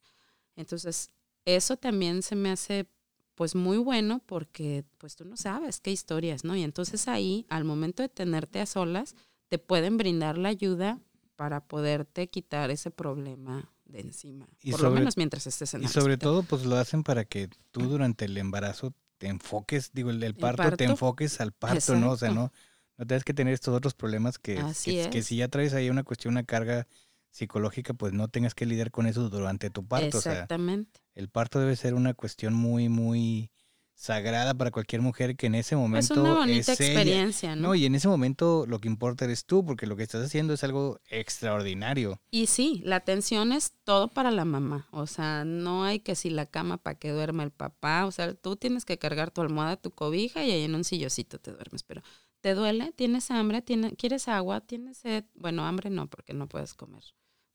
Entonces, 0.54 1.08
eso 1.46 1.78
también 1.78 2.22
se 2.22 2.36
me 2.36 2.50
hace 2.50 2.86
pues 3.34 3.54
muy 3.54 3.78
bueno 3.78 4.20
porque 4.26 4.84
pues 4.98 5.16
tú 5.16 5.24
no 5.24 5.38
sabes 5.38 5.80
qué 5.80 5.90
historias, 5.90 6.44
¿no? 6.44 6.54
Y 6.54 6.62
entonces 6.62 7.08
ahí, 7.08 7.46
al 7.48 7.64
momento 7.64 8.02
de 8.02 8.10
tenerte 8.10 8.60
a 8.60 8.66
solas, 8.66 9.14
te 9.48 9.58
pueden 9.58 9.96
brindar 9.96 10.36
la 10.36 10.50
ayuda 10.50 11.00
para 11.36 11.66
poderte 11.66 12.28
quitar 12.28 12.70
ese 12.70 12.90
problema 12.90 13.70
de 13.86 14.00
encima. 14.00 14.46
Y 14.62 14.72
por 14.72 14.82
lo 14.82 14.90
menos 14.90 15.16
mientras 15.16 15.46
estés 15.46 15.74
en 15.74 15.82
Y 15.82 15.88
sobre 15.88 16.18
todo, 16.18 16.42
pues 16.42 16.64
lo 16.64 16.76
hacen 16.76 17.02
para 17.02 17.24
que 17.24 17.48
tú 17.70 17.82
durante 17.82 18.24
el 18.24 18.36
embarazo 18.36 18.94
te 19.18 19.28
enfoques, 19.28 19.92
digo, 19.92 20.10
el, 20.10 20.34
parto, 20.34 20.76
te 20.76 20.84
enfoques 20.84 21.40
al 21.40 21.52
parto, 21.52 21.96
¿no? 21.96 22.10
O 22.10 22.16
sea, 22.16 22.30
no, 22.30 22.52
no 22.98 23.06
tienes 23.06 23.24
que 23.24 23.34
tener 23.34 23.54
estos 23.54 23.74
otros 23.74 23.94
problemas 23.94 24.38
que, 24.38 24.62
que, 25.10 25.22
si 25.22 25.36
ya 25.36 25.48
traes 25.48 25.72
ahí 25.74 25.88
una 25.88 26.02
cuestión, 26.02 26.34
una 26.34 26.44
carga 26.44 26.86
psicológica, 27.30 27.94
pues 27.94 28.12
no 28.12 28.28
tengas 28.28 28.54
que 28.54 28.66
lidiar 28.66 28.90
con 28.90 29.06
eso 29.06 29.28
durante 29.28 29.70
tu 29.70 29.86
parto. 29.86 30.18
Exactamente. 30.18 31.00
el 31.14 31.28
parto 31.28 31.60
debe 31.60 31.76
ser 31.76 31.94
una 31.94 32.14
cuestión 32.14 32.54
muy, 32.54 32.88
muy 32.88 33.50
sagrada 33.96 34.52
para 34.52 34.70
cualquier 34.70 35.00
mujer 35.00 35.36
que 35.36 35.46
en 35.46 35.54
ese 35.54 35.74
momento 35.74 36.12
es 36.12 36.20
una 36.20 36.34
bonita 36.34 36.72
experiencia, 36.74 37.56
¿no? 37.56 37.74
Y 37.74 37.86
en 37.86 37.94
ese 37.94 38.08
momento 38.08 38.66
lo 38.68 38.78
que 38.78 38.88
importa 38.88 39.24
eres 39.24 39.46
tú, 39.46 39.64
porque 39.64 39.86
lo 39.86 39.96
que 39.96 40.02
estás 40.02 40.24
haciendo 40.24 40.52
es 40.52 40.62
algo 40.62 41.00
extraordinario. 41.08 42.20
Y 42.30 42.46
sí, 42.46 42.82
la 42.84 42.96
atención 42.96 43.52
es 43.52 43.72
todo 43.84 44.08
para 44.08 44.30
la 44.30 44.44
mamá, 44.44 44.86
o 44.90 45.06
sea, 45.06 45.44
no 45.44 45.84
hay 45.84 46.00
que 46.00 46.14
si 46.14 46.28
la 46.28 46.44
cama 46.46 46.76
para 46.76 46.98
que 46.98 47.10
duerma 47.10 47.42
el 47.42 47.50
papá, 47.50 48.04
o 48.04 48.12
sea, 48.12 48.34
tú 48.34 48.56
tienes 48.56 48.84
que 48.84 48.98
cargar 48.98 49.30
tu 49.30 49.40
almohada, 49.40 49.76
tu 49.76 49.90
cobija 49.90 50.44
y 50.44 50.50
ahí 50.50 50.62
en 50.62 50.74
un 50.74 50.84
sillocito 50.84 51.38
te 51.38 51.52
duermes, 51.52 51.82
pero 51.82 52.02
¿te 52.42 52.54
duele? 52.54 52.92
¿Tienes 52.92 53.30
hambre? 53.30 53.64
¿Quieres 53.64 54.28
agua? 54.28 54.60
¿Tienes 54.60 54.98
sed? 54.98 55.24
Bueno, 55.34 55.64
hambre 55.64 55.88
no, 55.88 56.06
porque 56.06 56.34
no 56.34 56.48
puedes 56.48 56.74
comer 56.74 57.02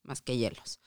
más 0.02 0.20
que 0.20 0.36
hielos. 0.36 0.80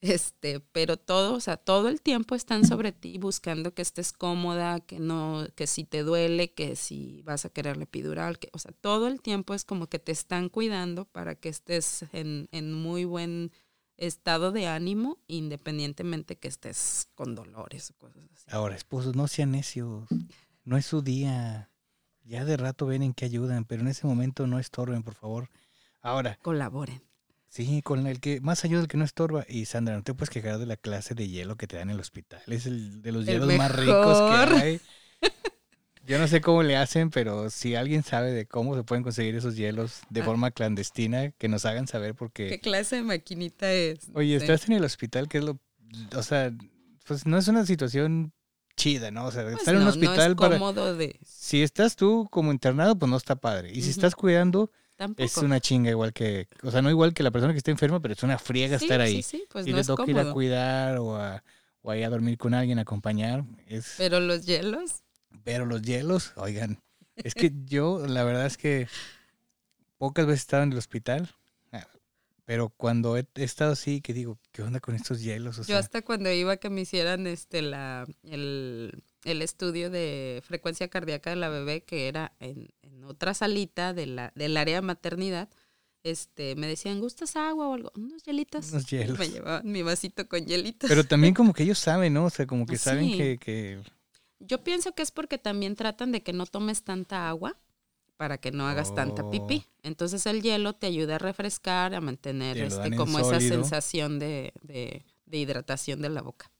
Este, 0.00 0.60
pero 0.60 0.96
todo, 0.96 1.34
o 1.34 1.40
sea, 1.40 1.58
todo 1.58 1.88
el 1.88 2.00
tiempo 2.00 2.34
están 2.34 2.64
sobre 2.66 2.90
ti 2.90 3.18
buscando 3.18 3.74
que 3.74 3.82
estés 3.82 4.12
cómoda, 4.12 4.80
que 4.80 4.98
no, 4.98 5.46
que 5.54 5.66
si 5.66 5.84
te 5.84 6.02
duele, 6.02 6.54
que 6.54 6.74
si 6.74 7.20
vas 7.22 7.44
a 7.44 7.50
quererle 7.50 7.84
epidural, 7.84 8.38
que, 8.38 8.48
o 8.52 8.58
sea, 8.58 8.72
todo 8.72 9.08
el 9.08 9.20
tiempo 9.20 9.52
es 9.52 9.64
como 9.64 9.88
que 9.88 9.98
te 9.98 10.12
están 10.12 10.48
cuidando 10.48 11.04
para 11.04 11.34
que 11.34 11.50
estés 11.50 12.06
en, 12.12 12.48
en 12.50 12.72
muy 12.72 13.04
buen 13.04 13.52
estado 13.98 14.52
de 14.52 14.66
ánimo, 14.66 15.18
independientemente 15.26 16.38
que 16.38 16.48
estés 16.48 17.08
con 17.14 17.34
dolores 17.34 17.90
o 17.90 17.94
cosas 17.98 18.24
así. 18.32 18.46
Ahora, 18.48 18.76
esposos, 18.76 19.14
no 19.14 19.28
sean 19.28 19.50
necios, 19.50 20.08
no 20.64 20.78
es 20.78 20.86
su 20.86 21.02
día. 21.02 21.70
Ya 22.24 22.46
de 22.46 22.56
rato 22.56 22.86
ven 22.86 23.02
en 23.02 23.12
que 23.12 23.26
ayudan, 23.26 23.66
pero 23.66 23.82
en 23.82 23.88
ese 23.88 24.06
momento 24.06 24.46
no 24.46 24.58
estorben, 24.58 25.02
por 25.02 25.14
favor. 25.14 25.50
Ahora. 26.00 26.38
Colaboren. 26.40 27.02
Sí, 27.50 27.82
con 27.82 28.06
el 28.06 28.20
que 28.20 28.40
más 28.40 28.64
ayuda 28.64 28.80
el 28.82 28.88
que 28.88 28.96
no 28.96 29.04
estorba. 29.04 29.44
Y 29.48 29.64
Sandra, 29.64 29.96
no 29.96 30.02
te 30.04 30.14
puedes 30.14 30.30
quejar 30.30 30.58
de 30.58 30.66
la 30.66 30.76
clase 30.76 31.14
de 31.14 31.28
hielo 31.28 31.56
que 31.56 31.66
te 31.66 31.76
dan 31.76 31.90
en 31.90 31.96
el 31.96 32.00
hospital. 32.00 32.40
Es 32.46 32.64
el 32.66 33.02
de 33.02 33.10
los 33.12 33.26
hielos 33.26 33.52
más 33.56 33.74
ricos 33.74 34.18
que 34.18 34.56
hay. 34.56 34.80
Yo 36.06 36.18
no 36.18 36.26
sé 36.28 36.40
cómo 36.40 36.62
le 36.62 36.76
hacen, 36.76 37.10
pero 37.10 37.50
si 37.50 37.74
alguien 37.74 38.02
sabe 38.02 38.32
de 38.32 38.46
cómo 38.46 38.74
se 38.76 38.82
pueden 38.84 39.02
conseguir 39.04 39.34
esos 39.34 39.56
hielos 39.56 40.00
de 40.10 40.22
Ah. 40.22 40.24
forma 40.24 40.50
clandestina, 40.50 41.30
que 41.32 41.48
nos 41.48 41.64
hagan 41.66 41.86
saber 41.88 42.14
porque... 42.14 42.48
¿Qué 42.48 42.58
clase 42.60 42.96
de 42.96 43.02
maquinita 43.02 43.70
es? 43.72 44.08
Oye, 44.14 44.34
estás 44.36 44.66
en 44.68 44.74
el 44.76 44.84
hospital, 44.84 45.28
que 45.28 45.38
es 45.38 45.44
lo... 45.44 45.58
O 46.16 46.22
sea, 46.22 46.52
pues 47.06 47.26
no 47.26 47.36
es 47.36 47.48
una 47.48 47.66
situación 47.66 48.32
chida, 48.76 49.10
¿no? 49.10 49.26
O 49.26 49.30
sea, 49.32 49.42
Pues 49.42 49.56
estar 49.58 49.74
en 49.74 49.80
un 49.82 49.86
no, 49.86 49.90
no 49.90 49.94
hospital 50.00 50.30
es 50.32 50.36
para... 50.36 50.58
cómodo 50.58 50.96
de... 50.96 51.18
Si 51.24 51.62
estás 51.62 51.96
tú 51.96 52.28
como 52.30 52.50
internado, 52.52 52.96
pues 52.98 53.10
no 53.10 53.16
está 53.16 53.36
padre. 53.36 53.70
Y 53.72 53.82
si 53.82 53.90
estás 53.90 54.14
cuidando, 54.14 54.70
Tampoco. 55.00 55.24
es 55.24 55.34
una 55.38 55.60
chinga 55.60 55.88
igual 55.88 56.12
que... 56.12 56.46
O 56.62 56.70
sea, 56.70 56.82
no 56.82 56.90
igual 56.90 57.14
que 57.14 57.22
la 57.22 57.30
persona 57.30 57.54
que 57.54 57.56
está 57.56 57.70
enferma, 57.70 58.00
pero 58.00 58.12
es 58.12 58.22
una 58.22 58.38
friega 58.38 58.78
sí, 58.78 58.84
estar 58.84 59.00
sí, 59.00 59.06
ahí. 59.06 59.22
sí, 59.22 59.44
pues 59.50 59.64
si 59.64 59.70
no 59.70 59.76
le 59.76 59.80
es 59.80 59.86
toca 59.86 60.04
ir 60.06 60.18
a 60.18 60.30
cuidar 60.30 60.98
o 60.98 61.16
a, 61.16 61.42
o 61.80 61.90
a 61.90 61.96
ir 61.96 62.04
a 62.04 62.10
dormir 62.10 62.36
con 62.36 62.52
alguien, 62.52 62.78
a 62.78 62.82
acompañar, 62.82 63.46
es... 63.66 63.94
Pero 63.96 64.20
los 64.20 64.44
hielos, 64.44 65.02
Pero 65.42 65.64
los 65.64 65.80
hielos, 65.80 66.34
oigan, 66.36 66.82
es 67.16 67.34
que 67.34 67.50
yo 67.64 68.06
la 68.06 68.24
verdad 68.24 68.44
es 68.44 68.58
que 68.58 68.88
pocas 69.96 70.26
veces 70.26 70.40
he 70.40 70.42
estado 70.42 70.64
en 70.64 70.72
el 70.72 70.78
hospital, 70.78 71.30
ah, 71.72 71.88
pero 72.44 72.68
cuando 72.68 73.16
he, 73.16 73.26
he 73.36 73.44
estado 73.44 73.72
así, 73.72 74.02
que 74.02 74.12
digo, 74.12 74.38
¿qué 74.52 74.60
onda 74.60 74.80
con 74.80 74.94
estos 74.94 75.22
hielos? 75.22 75.56
O 75.56 75.62
yo 75.62 75.64
sea, 75.64 75.78
hasta 75.78 76.02
cuando 76.02 76.30
iba 76.30 76.52
a 76.52 76.56
que 76.58 76.68
me 76.68 76.82
hicieran 76.82 77.26
este 77.26 77.62
la 77.62 78.06
el, 78.22 79.02
el 79.24 79.42
estudio 79.42 79.90
de 79.90 80.42
frecuencia 80.46 80.88
cardíaca 80.88 81.30
de 81.30 81.36
la 81.36 81.48
bebé, 81.48 81.82
que 81.82 82.08
era 82.08 82.32
en, 82.40 82.68
en 82.82 83.04
otra 83.04 83.34
salita 83.34 83.92
de 83.92 84.06
la, 84.06 84.32
del 84.34 84.56
área 84.56 84.76
de 84.76 84.82
maternidad, 84.82 85.48
este, 86.02 86.54
me 86.56 86.66
decían, 86.66 87.00
¿gustas 87.00 87.36
agua 87.36 87.68
o 87.68 87.74
algo? 87.74 87.92
Unos 87.94 88.22
hielitos. 88.22 88.70
Unos 88.72 88.86
hielos. 88.90 89.18
Me 89.18 89.28
llevaban 89.28 89.70
mi 89.70 89.82
vasito 89.82 90.26
con 90.28 90.46
hielitos. 90.46 90.88
pero 90.88 91.04
también 91.04 91.34
como 91.34 91.52
que 91.52 91.64
ellos 91.64 91.78
saben, 91.88 92.14
¿no? 92.14 92.24
O 92.24 92.30
sea, 92.30 92.46
como 92.46 92.64
que 92.66 92.78
saben 92.78 93.10
Sí. 93.10 93.16
que, 93.18 93.38
que 93.38 93.82
Yo 94.38 94.64
pienso 94.64 94.92
que 94.92 95.02
es 95.02 95.10
porque 95.10 95.36
también 95.38 95.76
tratan 95.76 96.12
de 96.12 96.22
que 96.22 96.32
no 96.32 96.46
tomes 96.46 96.82
tanta 96.82 97.28
agua 97.28 97.56
para 98.16 98.38
que 98.38 98.50
no 98.52 98.66
hagas 98.66 98.94
tanta 98.94 99.22
Oh. 99.24 99.30
pipí. 99.30 99.64
Entonces 99.82 100.24
el 100.26 100.42
hielo 100.42 100.74
te 100.74 100.86
ayuda 100.86 101.16
a 101.16 101.18
refrescar, 101.18 101.94
a 101.94 102.00
mantener 102.00 102.56
este, 102.58 102.94
como 102.96 103.18
esa 103.18 103.40
sensación 103.40 104.18
de, 104.18 104.52
de- 104.62 105.04
de 105.26 105.38
hidratación 105.38 106.00
de 106.02 106.08
la 106.08 106.22
boca. 106.22 106.50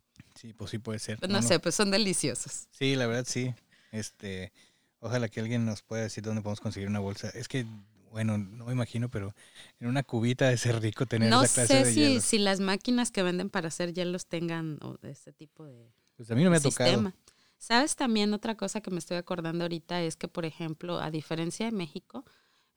Sí, 0.40 0.52
pues 0.54 0.70
sí 0.70 0.78
puede 0.78 0.98
ser. 0.98 1.18
Pues 1.18 1.30
no, 1.30 1.40
no. 1.40 1.46
sé, 1.46 1.58
pues 1.60 1.74
son 1.74 1.90
deliciosos. 1.90 2.68
Sí, 2.70 2.96
la 2.96 3.06
verdad 3.06 3.24
sí. 3.26 3.54
Este, 3.92 4.52
ojalá 5.00 5.28
que 5.28 5.40
alguien 5.40 5.64
nos 5.66 5.82
pueda 5.82 6.02
decir 6.02 6.24
dónde 6.24 6.42
podemos 6.42 6.60
conseguir 6.60 6.88
una 6.88 7.00
bolsa. 7.00 7.28
Es 7.30 7.48
que, 7.48 7.66
bueno, 8.10 8.38
no 8.38 8.66
me 8.66 8.72
imagino, 8.72 9.08
pero 9.10 9.34
en 9.80 9.86
una 9.88 10.02
cubita 10.02 10.48
de 10.48 10.56
ser 10.56 10.80
rico 10.80 11.06
tener 11.06 11.30
No 11.30 11.42
esa 11.42 11.66
clase 11.66 11.66
sé 11.66 11.84
de 11.84 11.92
si, 11.92 12.00
hielos. 12.00 12.24
si 12.24 12.38
las 12.38 12.60
máquinas 12.60 13.10
que 13.10 13.22
venden 13.22 13.50
para 13.50 13.68
hacer 13.68 13.92
hielos 13.92 14.26
tengan 14.26 14.78
o, 14.82 14.98
ese 15.06 15.32
tipo 15.32 15.64
de, 15.66 15.92
Pues 16.16 16.30
a 16.30 16.34
mí 16.34 16.42
no 16.44 16.50
me 16.50 16.56
ha 16.56 16.60
tocado. 16.60 16.88
sistema. 16.90 17.14
¿Sabes 17.58 17.94
también 17.96 18.32
otra 18.32 18.56
cosa 18.56 18.80
que 18.80 18.90
me 18.90 18.98
estoy 18.98 19.18
acordando 19.18 19.64
ahorita? 19.64 20.00
Es 20.02 20.16
que, 20.16 20.28
por 20.28 20.46
ejemplo, 20.46 20.98
a 21.00 21.10
diferencia 21.10 21.66
de 21.66 21.72
México, 21.72 22.24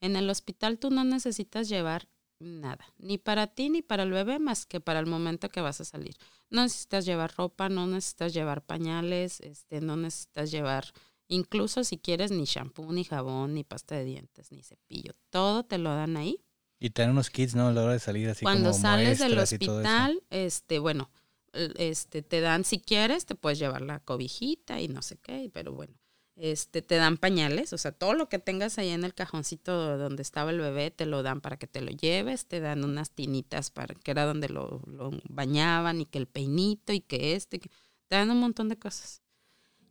en 0.01 0.17
el 0.17 0.29
hospital 0.29 0.77
tú 0.77 0.89
no 0.89 1.05
necesitas 1.05 1.69
llevar 1.69 2.09
nada, 2.43 2.85
ni 2.97 3.17
para 3.17 3.47
ti 3.47 3.69
ni 3.69 3.81
para 3.81 4.03
el 4.03 4.11
bebé, 4.11 4.39
más 4.39 4.65
que 4.65 4.79
para 4.79 4.99
el 4.99 5.05
momento 5.05 5.49
que 5.49 5.61
vas 5.61 5.81
a 5.81 5.85
salir. 5.85 6.15
No 6.49 6.61
necesitas 6.61 7.05
llevar 7.05 7.33
ropa, 7.35 7.69
no 7.69 7.87
necesitas 7.87 8.33
llevar 8.33 8.61
pañales, 8.63 9.39
este, 9.41 9.81
no 9.81 9.95
necesitas 9.97 10.51
llevar, 10.51 10.85
incluso 11.27 11.83
si 11.83 11.97
quieres, 11.97 12.31
ni 12.31 12.45
shampoo, 12.45 12.91
ni 12.91 13.03
jabón, 13.03 13.53
ni 13.53 13.63
pasta 13.63 13.95
de 13.95 14.05
dientes, 14.05 14.51
ni 14.51 14.63
cepillo. 14.63 15.13
Todo 15.29 15.63
te 15.63 15.77
lo 15.77 15.89
dan 15.89 16.17
ahí. 16.17 16.43
Y 16.79 16.89
te 16.89 17.01
dan 17.01 17.11
unos 17.11 17.29
kits, 17.29 17.55
¿no? 17.55 17.67
A 17.67 17.71
la 17.71 17.83
hora 17.83 17.93
de 17.93 17.99
salir 17.99 18.29
así 18.29 18.43
Cuando 18.43 18.71
como 18.71 18.81
sales 18.81 19.19
del 19.19 19.37
hospital, 19.37 20.21
este, 20.29 20.79
bueno, 20.79 21.09
este, 21.53 22.21
te 22.21 22.41
dan, 22.41 22.63
si 22.63 22.79
quieres, 22.79 23.25
te 23.25 23.35
puedes 23.35 23.59
llevar 23.59 23.81
la 23.81 23.99
cobijita 23.99 24.81
y 24.81 24.87
no 24.87 25.01
sé 25.01 25.17
qué, 25.17 25.49
pero 25.53 25.73
bueno, 25.73 25.93
este, 26.35 26.81
te 26.81 26.95
dan 26.95 27.17
pañales, 27.17 27.73
o 27.73 27.77
sea, 27.77 27.91
todo 27.91 28.13
lo 28.13 28.27
que 28.27 28.39
tengas 28.39 28.77
ahí 28.77 28.89
en 28.89 29.03
el 29.03 29.13
cajoncito 29.13 29.97
donde 29.97 30.23
estaba 30.23 30.51
el 30.51 30.59
bebé, 30.59 30.91
te 30.91 31.05
lo 31.05 31.23
dan 31.23 31.41
para 31.41 31.57
que 31.57 31.67
te 31.67 31.81
lo 31.81 31.91
lleves, 31.91 32.47
te 32.47 32.59
dan 32.59 32.83
unas 32.83 33.11
tinitas 33.11 33.69
para 33.71 33.93
que 33.95 34.11
era 34.11 34.25
donde 34.25 34.49
lo, 34.49 34.81
bañaban 35.29 36.01
y 36.01 36.05
que 36.05 36.17
el 36.17 36.27
peinito 36.27 36.93
y 36.93 37.01
que 37.01 37.35
este, 37.35 37.59
que- 37.59 37.69
te 38.07 38.15
dan 38.15 38.31
un 38.31 38.39
montón 38.39 38.69
de 38.69 38.77
cosas. 38.77 39.21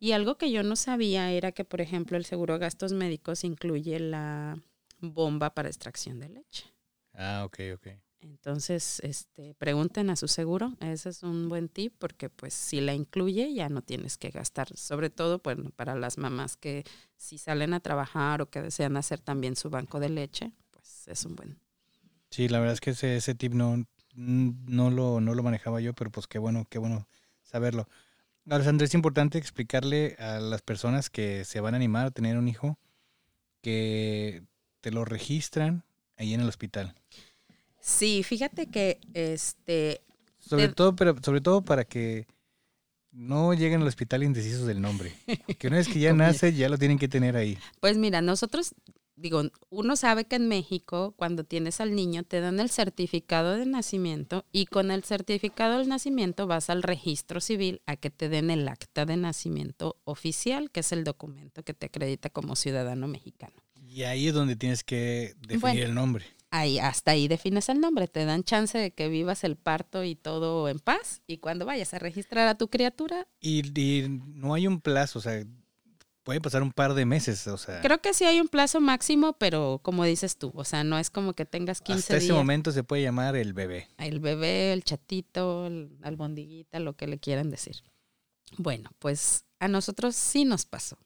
Y 0.00 0.12
algo 0.12 0.36
que 0.36 0.50
yo 0.50 0.62
no 0.64 0.74
sabía 0.76 1.30
era 1.30 1.52
que, 1.52 1.64
por 1.64 1.80
ejemplo, 1.80 2.16
el 2.16 2.24
seguro 2.24 2.54
de 2.54 2.60
gastos 2.60 2.92
médicos 2.92 3.44
incluye 3.44 4.00
la 4.00 4.60
bomba 4.98 5.54
para 5.54 5.68
extracción 5.68 6.18
de 6.18 6.28
leche. 6.28 6.64
Ah, 7.14 7.44
ok, 7.46 7.58
ok. 7.74 7.88
Entonces, 8.22 9.00
este, 9.00 9.54
pregunten 9.54 10.08
a 10.08 10.16
su 10.16 10.28
seguro. 10.28 10.76
Ese 10.80 11.08
es 11.08 11.24
un 11.24 11.48
buen 11.48 11.68
tip 11.68 11.92
porque, 11.98 12.30
pues, 12.30 12.54
si 12.54 12.80
la 12.80 12.94
incluye, 12.94 13.52
ya 13.52 13.68
no 13.68 13.82
tienes 13.82 14.16
que 14.16 14.30
gastar. 14.30 14.76
Sobre 14.76 15.10
todo, 15.10 15.40
bueno, 15.42 15.70
para 15.74 15.96
las 15.96 16.18
mamás 16.18 16.56
que 16.56 16.84
si 17.16 17.36
salen 17.36 17.74
a 17.74 17.80
trabajar 17.80 18.40
o 18.40 18.48
que 18.48 18.62
desean 18.62 18.96
hacer 18.96 19.20
también 19.20 19.56
su 19.56 19.70
banco 19.70 19.98
de 19.98 20.08
leche, 20.08 20.52
pues 20.70 21.08
es 21.08 21.24
un 21.24 21.34
buen. 21.34 21.58
Sí, 22.30 22.48
la 22.48 22.60
verdad 22.60 22.74
es 22.74 22.80
que 22.80 22.90
ese, 22.90 23.16
ese 23.16 23.34
tip 23.34 23.54
no, 23.54 23.84
no, 24.14 24.90
lo, 24.90 25.20
no 25.20 25.34
lo 25.34 25.42
manejaba 25.42 25.80
yo, 25.80 25.92
pero 25.92 26.10
pues 26.10 26.28
qué 26.28 26.38
bueno, 26.38 26.66
qué 26.70 26.78
bueno 26.78 27.08
saberlo. 27.42 27.88
Ahora, 28.48 28.64
Sandra, 28.64 28.84
es 28.84 28.94
importante 28.94 29.38
explicarle 29.38 30.16
a 30.18 30.38
las 30.38 30.62
personas 30.62 31.10
que 31.10 31.44
se 31.44 31.60
van 31.60 31.74
a 31.74 31.76
animar 31.76 32.06
a 32.06 32.10
tener 32.12 32.38
un 32.38 32.48
hijo 32.48 32.78
que 33.62 34.44
te 34.80 34.92
lo 34.92 35.04
registran 35.04 35.84
ahí 36.16 36.34
en 36.34 36.40
el 36.40 36.48
hospital. 36.48 36.94
Sí, 37.82 38.22
fíjate 38.22 38.68
que 38.68 39.00
este 39.12 40.02
Sobre 40.38 40.68
todo, 40.68 40.94
pero 40.94 41.16
sobre 41.22 41.40
todo 41.40 41.62
para 41.64 41.84
que 41.84 42.26
no 43.10 43.52
lleguen 43.54 43.82
al 43.82 43.88
hospital 43.88 44.22
indecisos 44.22 44.66
del 44.66 44.80
nombre. 44.80 45.12
Que 45.58 45.66
una 45.66 45.76
vez 45.76 45.88
que 45.88 45.98
ya 45.98 46.12
nace, 46.12 46.54
ya 46.54 46.68
lo 46.68 46.78
tienen 46.78 46.98
que 46.98 47.08
tener 47.08 47.36
ahí. 47.36 47.58
Pues 47.80 47.98
mira, 47.98 48.22
nosotros, 48.22 48.74
digo, 49.16 49.42
uno 49.68 49.96
sabe 49.96 50.24
que 50.26 50.36
en 50.36 50.46
México, 50.48 51.12
cuando 51.16 51.44
tienes 51.44 51.80
al 51.80 51.94
niño, 51.94 52.22
te 52.22 52.40
dan 52.40 52.60
el 52.60 52.70
certificado 52.70 53.56
de 53.56 53.66
nacimiento 53.66 54.46
y 54.52 54.66
con 54.66 54.92
el 54.92 55.02
certificado 55.02 55.78
del 55.78 55.88
nacimiento 55.88 56.46
vas 56.46 56.70
al 56.70 56.84
registro 56.84 57.40
civil 57.40 57.82
a 57.86 57.96
que 57.96 58.10
te 58.10 58.28
den 58.28 58.50
el 58.50 58.66
acta 58.68 59.06
de 59.06 59.16
nacimiento 59.16 59.96
oficial, 60.04 60.70
que 60.70 60.80
es 60.80 60.92
el 60.92 61.02
documento 61.02 61.64
que 61.64 61.74
te 61.74 61.86
acredita 61.86 62.30
como 62.30 62.54
ciudadano 62.54 63.08
mexicano. 63.08 63.56
Y 63.88 64.04
ahí 64.04 64.28
es 64.28 64.34
donde 64.34 64.54
tienes 64.56 64.84
que 64.84 65.34
definir 65.40 65.60
Bueno. 65.60 65.82
el 65.82 65.94
nombre. 65.94 66.24
Ahí, 66.54 66.78
hasta 66.78 67.12
ahí 67.12 67.28
defines 67.28 67.70
el 67.70 67.80
nombre, 67.80 68.08
te 68.08 68.26
dan 68.26 68.44
chance 68.44 68.76
de 68.76 68.90
que 68.90 69.08
vivas 69.08 69.42
el 69.42 69.56
parto 69.56 70.04
y 70.04 70.14
todo 70.14 70.68
en 70.68 70.78
paz 70.80 71.22
y 71.26 71.38
cuando 71.38 71.64
vayas 71.64 71.94
a 71.94 71.98
registrar 71.98 72.46
a 72.46 72.56
tu 72.58 72.68
criatura, 72.68 73.26
Y, 73.40 73.60
y 73.80 74.06
no 74.08 74.52
hay 74.52 74.66
un 74.66 74.82
plazo, 74.82 75.18
o 75.18 75.22
sea, 75.22 75.44
puede 76.24 76.42
pasar 76.42 76.62
un 76.62 76.70
par 76.70 76.92
de 76.92 77.06
meses, 77.06 77.46
o 77.46 77.56
sea, 77.56 77.80
creo 77.80 78.02
que 78.02 78.12
sí 78.12 78.24
hay 78.26 78.38
un 78.38 78.48
plazo 78.48 78.80
máximo, 78.82 79.32
pero 79.38 79.80
como 79.82 80.04
dices 80.04 80.36
tú, 80.36 80.52
o 80.54 80.64
sea, 80.64 80.84
no 80.84 80.98
es 80.98 81.08
como 81.08 81.32
que 81.32 81.46
tengas 81.46 81.80
15 81.80 81.98
hasta 82.00 82.16
ese 82.18 82.26
días. 82.26 82.36
momento 82.36 82.70
se 82.70 82.84
puede 82.84 83.02
llamar 83.02 83.34
el 83.34 83.54
bebé. 83.54 83.88
el 83.96 84.20
bebé, 84.20 84.74
el 84.74 84.84
chatito, 84.84 85.66
el 85.66 85.96
albondiguita, 86.02 86.80
lo 86.80 86.94
que 86.96 87.06
le 87.06 87.18
quieran 87.18 87.50
decir. 87.50 87.82
Bueno, 88.58 88.90
pues 88.98 89.46
a 89.58 89.68
nosotros 89.68 90.14
sí 90.14 90.44
nos 90.44 90.66
pasó. 90.66 90.98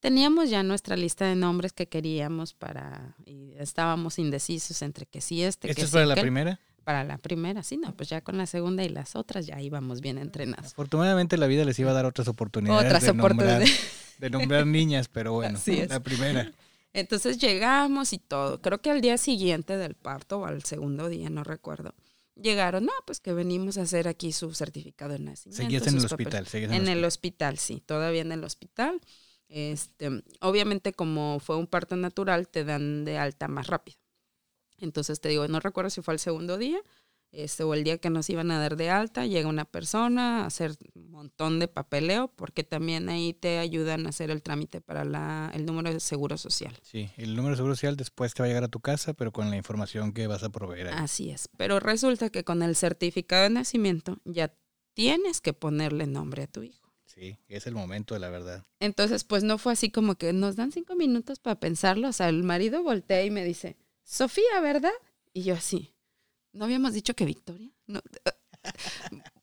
Teníamos 0.00 0.48
ya 0.50 0.62
nuestra 0.62 0.96
lista 0.96 1.26
de 1.26 1.34
nombres 1.36 1.72
que 1.72 1.86
queríamos 1.86 2.54
para 2.54 3.14
y 3.26 3.52
estábamos 3.58 4.18
indecisos 4.18 4.80
entre 4.82 5.06
que 5.06 5.20
sí 5.20 5.42
este, 5.42 5.68
¿Esto 5.68 5.76
que 5.80 5.82
es 5.84 5.88
sí 5.90 5.92
para 5.94 6.06
la 6.06 6.16
primera? 6.16 6.58
Para 6.84 7.04
la 7.04 7.18
primera, 7.18 7.62
sí, 7.62 7.76
no, 7.76 7.94
pues 7.94 8.08
ya 8.08 8.22
con 8.22 8.38
la 8.38 8.46
segunda 8.46 8.82
y 8.82 8.88
las 8.88 9.14
otras 9.14 9.46
ya 9.46 9.60
íbamos 9.60 10.00
bien 10.00 10.16
entrenados. 10.16 10.72
Afortunadamente 10.72 11.36
la 11.36 11.46
vida 11.46 11.64
les 11.66 11.78
iba 11.78 11.90
a 11.90 11.94
dar 11.94 12.06
otras 12.06 12.26
oportunidades 12.28 12.86
Otras 12.86 13.02
de, 13.02 13.08
nombrar, 13.08 13.32
oportunidades. 13.32 13.80
de 14.18 14.30
nombrar 14.30 14.66
niñas, 14.66 15.08
pero 15.08 15.34
bueno, 15.34 15.58
Así 15.58 15.78
es. 15.80 15.90
la 15.90 16.00
primera. 16.00 16.50
Entonces 16.94 17.38
llegamos 17.38 18.12
y 18.14 18.18
todo. 18.18 18.60
Creo 18.62 18.80
que 18.80 18.90
al 18.90 19.02
día 19.02 19.18
siguiente 19.18 19.76
del 19.76 19.94
parto 19.94 20.40
o 20.40 20.46
al 20.46 20.64
segundo 20.64 21.08
día, 21.10 21.28
no 21.28 21.44
recuerdo. 21.44 21.94
Llegaron, 22.34 22.86
no, 22.86 22.92
pues 23.06 23.20
que 23.20 23.34
venimos 23.34 23.76
a 23.76 23.82
hacer 23.82 24.08
aquí 24.08 24.32
su 24.32 24.54
certificado 24.54 25.12
de 25.12 25.18
nacimiento. 25.18 25.62
Seguías 25.62 25.86
en 25.86 25.94
el 25.96 26.00
sus 26.00 26.10
papeles". 26.10 26.26
hospital, 26.28 26.46
seguías 26.46 26.72
en, 26.72 26.76
En 26.82 26.88
el 26.88 26.98
el 26.98 27.04
hospital, 27.04 27.58
sí, 27.58 27.82
todavía 27.84 28.22
en 28.22 28.32
el 28.32 28.42
hospital. 28.42 29.00
Este, 29.50 30.22
obviamente, 30.40 30.92
como 30.92 31.40
fue 31.40 31.56
un 31.56 31.66
parto 31.66 31.96
natural, 31.96 32.48
te 32.48 32.64
dan 32.64 33.04
de 33.04 33.18
alta 33.18 33.48
más 33.48 33.66
rápido. 33.66 33.98
Entonces 34.78 35.20
te 35.20 35.28
digo, 35.28 35.46
no 35.48 35.60
recuerdo 35.60 35.90
si 35.90 36.00
fue 36.00 36.14
el 36.14 36.20
segundo 36.20 36.56
día 36.56 36.80
este, 37.32 37.62
o 37.62 37.74
el 37.74 37.84
día 37.84 37.98
que 37.98 38.10
nos 38.10 38.28
iban 38.30 38.50
a 38.50 38.58
dar 38.58 38.76
de 38.76 38.90
alta. 38.90 39.26
Llega 39.26 39.48
una 39.48 39.64
persona 39.64 40.42
a 40.42 40.46
hacer 40.46 40.76
un 40.94 41.10
montón 41.10 41.58
de 41.58 41.68
papeleo, 41.68 42.28
porque 42.28 42.64
también 42.64 43.08
ahí 43.08 43.32
te 43.32 43.58
ayudan 43.58 44.06
a 44.06 44.10
hacer 44.10 44.30
el 44.30 44.42
trámite 44.42 44.80
para 44.80 45.04
la, 45.04 45.50
el 45.54 45.64
número 45.66 45.92
de 45.92 46.00
seguro 46.00 46.36
social. 46.36 46.76
Sí, 46.82 47.10
el 47.16 47.36
número 47.36 47.50
de 47.50 47.56
seguro 47.56 47.74
social 47.74 47.96
después 47.96 48.34
te 48.34 48.42
va 48.42 48.46
a 48.46 48.48
llegar 48.48 48.64
a 48.64 48.68
tu 48.68 48.80
casa, 48.80 49.14
pero 49.14 49.32
con 49.32 49.50
la 49.50 49.56
información 49.56 50.12
que 50.12 50.26
vas 50.26 50.42
a 50.42 50.50
proveer 50.50 50.88
ahí. 50.88 50.94
Así 50.96 51.30
es. 51.30 51.48
Pero 51.56 51.78
resulta 51.78 52.30
que 52.30 52.44
con 52.44 52.62
el 52.62 52.74
certificado 52.74 53.44
de 53.44 53.50
nacimiento 53.50 54.18
ya 54.24 54.52
tienes 54.94 55.40
que 55.40 55.52
ponerle 55.52 56.06
nombre 56.06 56.44
a 56.44 56.46
tu 56.46 56.62
hijo. 56.62 56.79
Sí, 57.20 57.36
es 57.48 57.66
el 57.66 57.74
momento 57.74 58.14
de 58.14 58.20
la 58.20 58.30
verdad. 58.30 58.64
Entonces, 58.80 59.24
pues 59.24 59.42
no 59.42 59.58
fue 59.58 59.74
así 59.74 59.90
como 59.90 60.14
que 60.14 60.32
nos 60.32 60.56
dan 60.56 60.72
cinco 60.72 60.96
minutos 60.96 61.38
para 61.38 61.60
pensarlo. 61.60 62.08
O 62.08 62.12
sea, 62.14 62.30
el 62.30 62.42
marido 62.44 62.82
voltea 62.82 63.22
y 63.22 63.30
me 63.30 63.44
dice, 63.44 63.76
Sofía, 64.04 64.58
¿verdad? 64.62 64.90
Y 65.34 65.42
yo 65.42 65.52
así, 65.54 65.92
¿no 66.52 66.64
habíamos 66.64 66.94
dicho 66.94 67.12
que 67.14 67.26
Victoria? 67.26 67.70
No. 67.86 68.00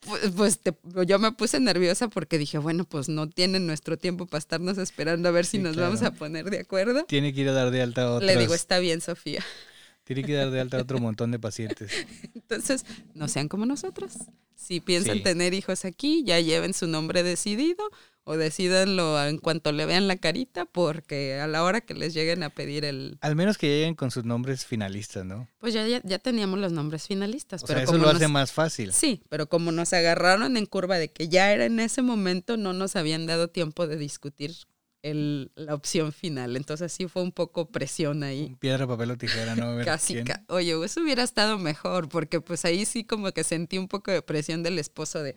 Pues, 0.01 0.31
pues 0.35 0.59
te- 0.59 0.77
yo 1.05 1.19
me 1.19 1.31
puse 1.33 1.59
nerviosa 1.59 2.07
porque 2.07 2.37
dije, 2.37 2.59
bueno, 2.59 2.85
pues 2.85 3.09
no 3.09 3.27
tienen 3.27 3.65
nuestro 3.67 3.97
tiempo 3.97 4.25
para 4.27 4.37
estarnos 4.39 4.77
esperando 4.77 5.27
a 5.27 5.31
ver 5.31 5.43
si 5.45 5.57
Sí, 5.57 5.63
nos 5.63 5.73
claro. 5.73 5.89
vamos 5.89 6.03
a 6.03 6.11
poner 6.11 6.49
de 6.49 6.59
acuerdo. 6.59 7.03
Tiene 7.05 7.33
que 7.33 7.41
ir 7.41 7.49
a 7.49 7.51
dar 7.51 7.71
de 7.71 7.81
alta 7.81 8.03
a 8.03 8.11
otros. 8.13 8.23
Le 8.31 8.37
digo, 8.37 8.53
está 8.53 8.79
bien, 8.79 9.01
Sofía. 9.01 9.43
Tiene 10.07 10.23
que 10.23 10.33
dar 10.33 10.49
de 10.51 10.61
alta 10.61 10.77
a 10.77 10.81
otro 10.83 10.99
montón 10.99 11.31
de 11.31 11.37
pacientes. 11.39 11.91
Entonces, 12.33 12.85
no 13.13 13.27
sean 13.27 13.49
como 13.49 13.65
nosotros. 13.65 14.13
Si 14.55 14.79
piensan 14.79 15.17
Sí. 15.17 15.23
tener 15.23 15.53
hijos 15.53 15.83
aquí, 15.83 16.23
ya 16.25 16.39
lleven 16.39 16.73
su 16.73 16.87
nombre 16.87 17.23
decidido 17.23 17.83
o 18.23 18.37
decidanlo 18.37 19.21
en 19.25 19.37
cuanto 19.37 19.71
le 19.71 19.85
vean 19.85 20.07
la 20.07 20.15
carita, 20.17 20.65
porque 20.65 21.39
a 21.39 21.47
la 21.47 21.63
hora 21.63 21.81
que 21.81 21.93
les 21.93 22.13
lleguen 22.13 22.43
a 22.43 22.49
pedir 22.49 22.83
el... 22.85 23.17
Al 23.21 23.35
menos 23.35 23.57
que 23.57 23.67
lleguen 23.67 23.95
con 23.95 24.09
sus 24.11 24.23
nombres 24.25 24.65
finalistas, 24.65 25.25
¿no? 25.25 25.47
Pues 25.59 25.73
ya, 25.73 25.85
ya, 25.87 26.01
ya 26.03 26.19
teníamos 26.19 26.59
los 26.59 26.71
nombres 26.71 27.05
finalistas. 27.07 27.63
O 27.63 27.67
pero 27.67 27.79
sea, 27.79 27.83
eso 27.83 27.91
como 27.93 28.03
lo 28.05 28.09
hace 28.09 28.27
más 28.29 28.51
fácil. 28.51 28.91
Sí, 28.93 29.23
pero 29.29 29.47
como 29.47 29.71
nos 29.73 29.91
agarraron 29.93 30.55
en 30.57 30.65
curva 30.65 30.97
de 30.97 31.09
que 31.09 31.27
ya 31.29 31.51
era 31.53 31.65
en 31.65 31.79
ese 31.81 32.01
momento, 32.01 32.55
no 32.57 32.71
nos 32.73 32.95
habían 32.95 33.27
dado 33.27 33.49
tiempo 33.49 33.87
de 33.87 33.97
discutir 33.97 34.53
el, 35.03 35.51
la 35.55 35.73
opción 35.75 36.11
final. 36.11 36.55
Entonces 36.55 36.91
sí 36.91 37.07
fue 37.07 37.21
un 37.23 37.31
poco 37.31 37.69
presión 37.71 38.23
ahí. 38.23 38.55
Piedra, 38.59 38.87
papel 38.87 39.11
o 39.11 39.17
tijera, 39.17 39.55
¿no? 39.55 39.83
Casi, 39.85 40.23
ca- 40.23 40.43
oye, 40.49 40.73
eso 40.83 41.01
hubiera 41.01 41.23
estado 41.23 41.57
mejor, 41.57 42.09
porque 42.09 42.41
pues 42.41 42.65
ahí 42.65 42.85
sí 42.85 43.03
como 43.03 43.31
que 43.31 43.43
sentí 43.43 43.77
un 43.77 43.87
poco 43.87 44.11
de 44.11 44.21
presión 44.21 44.63
del 44.63 44.79
esposo 44.79 45.21
de 45.23 45.35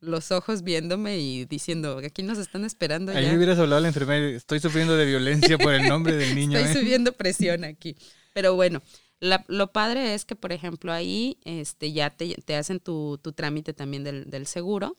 los 0.00 0.32
ojos 0.32 0.62
viéndome 0.62 1.18
y 1.18 1.44
diciendo, 1.44 2.00
aquí 2.04 2.22
nos 2.24 2.38
están 2.38 2.64
esperando 2.64 3.12
Ahí 3.12 3.26
ya. 3.26 3.34
hubieras 3.34 3.58
hablado 3.58 3.76
a 3.78 3.80
la 3.82 3.88
enfermera. 3.88 4.28
Estoy 4.36 4.58
sufriendo 4.58 4.96
de 4.96 5.06
violencia 5.06 5.58
por 5.58 5.72
el 5.74 5.86
nombre 5.88 6.16
del 6.16 6.34
niño. 6.34 6.58
Estoy 6.58 6.76
¿eh? 6.76 6.80
subiendo 6.84 7.12
presión 7.12 7.62
aquí. 7.64 7.96
Pero 8.34 8.54
bueno, 8.56 8.82
la- 9.20 9.44
lo 9.46 9.72
padre 9.72 10.14
es 10.14 10.24
que, 10.24 10.34
por 10.34 10.52
ejemplo, 10.52 10.92
ahí 10.92 11.38
este, 11.44 11.92
ya 11.92 12.10
te, 12.10 12.34
te 12.44 12.56
hacen 12.56 12.80
tu, 12.80 13.18
tu 13.22 13.32
trámite 13.32 13.72
también 13.74 14.02
del, 14.02 14.28
del 14.28 14.46
seguro 14.48 14.96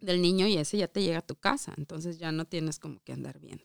del 0.00 0.20
niño 0.22 0.46
y 0.46 0.56
ese 0.58 0.76
ya 0.78 0.88
te 0.88 1.02
llega 1.02 1.18
a 1.18 1.26
tu 1.26 1.36
casa. 1.36 1.72
Entonces 1.76 2.18
ya 2.18 2.32
no 2.32 2.44
tienes 2.44 2.78
como 2.78 3.00
que 3.04 3.12
andar 3.12 3.38
viendo 3.40 3.64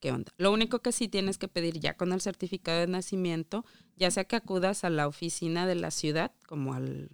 qué 0.00 0.10
onda. 0.12 0.32
Lo 0.36 0.52
único 0.52 0.80
que 0.80 0.90
sí 0.92 1.06
tienes 1.08 1.38
que 1.38 1.46
pedir 1.48 1.78
ya 1.78 1.94
con 1.96 2.12
el 2.12 2.20
certificado 2.20 2.80
de 2.80 2.88
nacimiento, 2.88 3.64
ya 3.96 4.10
sea 4.10 4.24
que 4.24 4.36
acudas 4.36 4.82
a 4.84 4.90
la 4.90 5.06
oficina 5.06 5.66
de 5.66 5.76
la 5.76 5.90
ciudad, 5.92 6.32
como 6.46 6.74
al, 6.74 7.08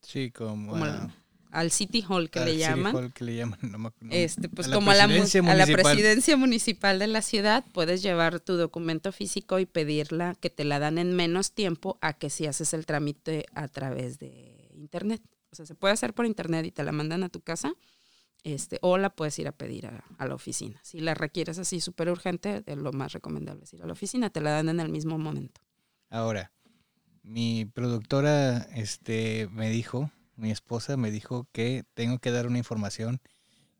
Sí, 0.00 0.30
como, 0.30 0.72
como 0.72 0.84
a- 0.86 1.02
al, 1.02 1.14
al 1.50 1.70
City 1.70 2.02
Hall 2.08 2.30
que 2.30 2.38
al 2.38 2.44
le 2.46 2.52
City 2.52 2.60
llaman. 2.62 2.96
Hall 2.96 3.12
que 3.12 3.24
le 3.24 3.36
llaman. 3.36 3.58
no 3.62 3.78
me- 3.78 3.90
no- 4.00 4.12
Este, 4.14 4.48
pues 4.48 4.68
a 4.68 4.70
la 4.70 4.76
como 4.76 4.90
a 4.90 4.94
la, 4.94 5.06
mu- 5.06 5.14
presidencia 5.18 5.52
a 5.52 5.54
la 5.54 5.66
presidencia 5.66 6.36
municipal 6.38 6.98
de 6.98 7.06
la 7.08 7.20
ciudad, 7.20 7.64
puedes 7.72 8.00
llevar 8.02 8.40
tu 8.40 8.54
documento 8.56 9.12
físico 9.12 9.58
y 9.58 9.66
pedirla 9.66 10.34
que 10.40 10.48
te 10.50 10.64
la 10.64 10.78
dan 10.78 10.96
en 10.98 11.14
menos 11.14 11.52
tiempo 11.52 11.98
a 12.00 12.14
que 12.14 12.30
si 12.30 12.46
haces 12.46 12.72
el 12.72 12.86
trámite 12.86 13.44
a 13.54 13.68
través 13.68 14.18
de 14.18 14.70
internet. 14.74 15.20
O 15.50 15.56
sea, 15.56 15.66
se 15.66 15.74
puede 15.74 15.94
hacer 15.94 16.14
por 16.14 16.26
internet 16.26 16.66
y 16.66 16.70
te 16.70 16.84
la 16.84 16.92
mandan 16.92 17.22
a 17.22 17.28
tu 17.28 17.40
casa, 17.40 17.72
este, 18.44 18.78
o 18.82 18.98
la 18.98 19.10
puedes 19.10 19.38
ir 19.38 19.48
a 19.48 19.52
pedir 19.52 19.86
a, 19.86 20.26
la 20.26 20.34
oficina. 20.34 20.80
Si 20.82 21.00
la 21.00 21.14
requieres 21.14 21.58
así 21.58 21.80
súper 21.80 22.10
urgente, 22.10 22.62
lo 22.76 22.92
más 22.92 23.12
recomendable 23.12 23.64
es 23.64 23.72
ir 23.72 23.82
a 23.82 23.86
la 23.86 23.92
oficina, 23.92 24.30
te 24.30 24.40
la 24.40 24.50
dan 24.50 24.68
en 24.68 24.80
el 24.80 24.88
mismo 24.88 25.18
momento. 25.18 25.60
Ahora, 26.10 26.52
mi 27.22 27.64
productora 27.66 28.58
este, 28.74 29.48
me 29.52 29.70
dijo, 29.70 30.10
mi 30.36 30.50
esposa 30.50 30.96
me 30.96 31.10
dijo 31.10 31.46
que 31.52 31.84
tengo 31.94 32.18
que 32.18 32.30
dar 32.30 32.46
una 32.46 32.58
información 32.58 33.20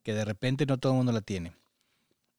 que 0.02 0.14
de 0.14 0.24
repente 0.24 0.66
no 0.66 0.78
todo 0.78 0.92
el 0.92 0.96
mundo 0.98 1.12
la 1.12 1.20
tiene. 1.20 1.54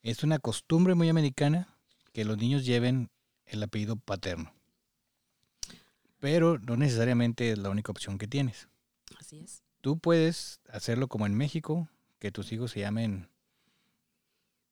Es 0.02 0.24
una 0.24 0.40
costumbre 0.40 0.96
muy 0.96 1.10
americana 1.10 1.68
que 2.14 2.26
los 2.26 2.38
niños 2.38 2.66
lleven 2.66 3.10
el 3.46 3.64
apellido 3.64 3.96
paterno. 3.96 4.52
Pero 6.20 6.58
no 6.60 6.76
necesariamente 6.78 7.52
es 7.52 7.58
la 7.58 7.70
única 7.70 7.92
opción 7.92 8.18
que 8.18 8.28
tienes. 8.28 8.68
Así 9.30 9.40
es. 9.44 9.62
Tú 9.82 10.00
puedes 10.00 10.60
hacerlo 10.70 11.08
como 11.08 11.26
en 11.28 11.36
México, 11.36 11.88
que 12.18 12.32
tus 12.32 12.52
hijos 12.52 12.72
se 12.72 12.80
llamen 12.80 13.30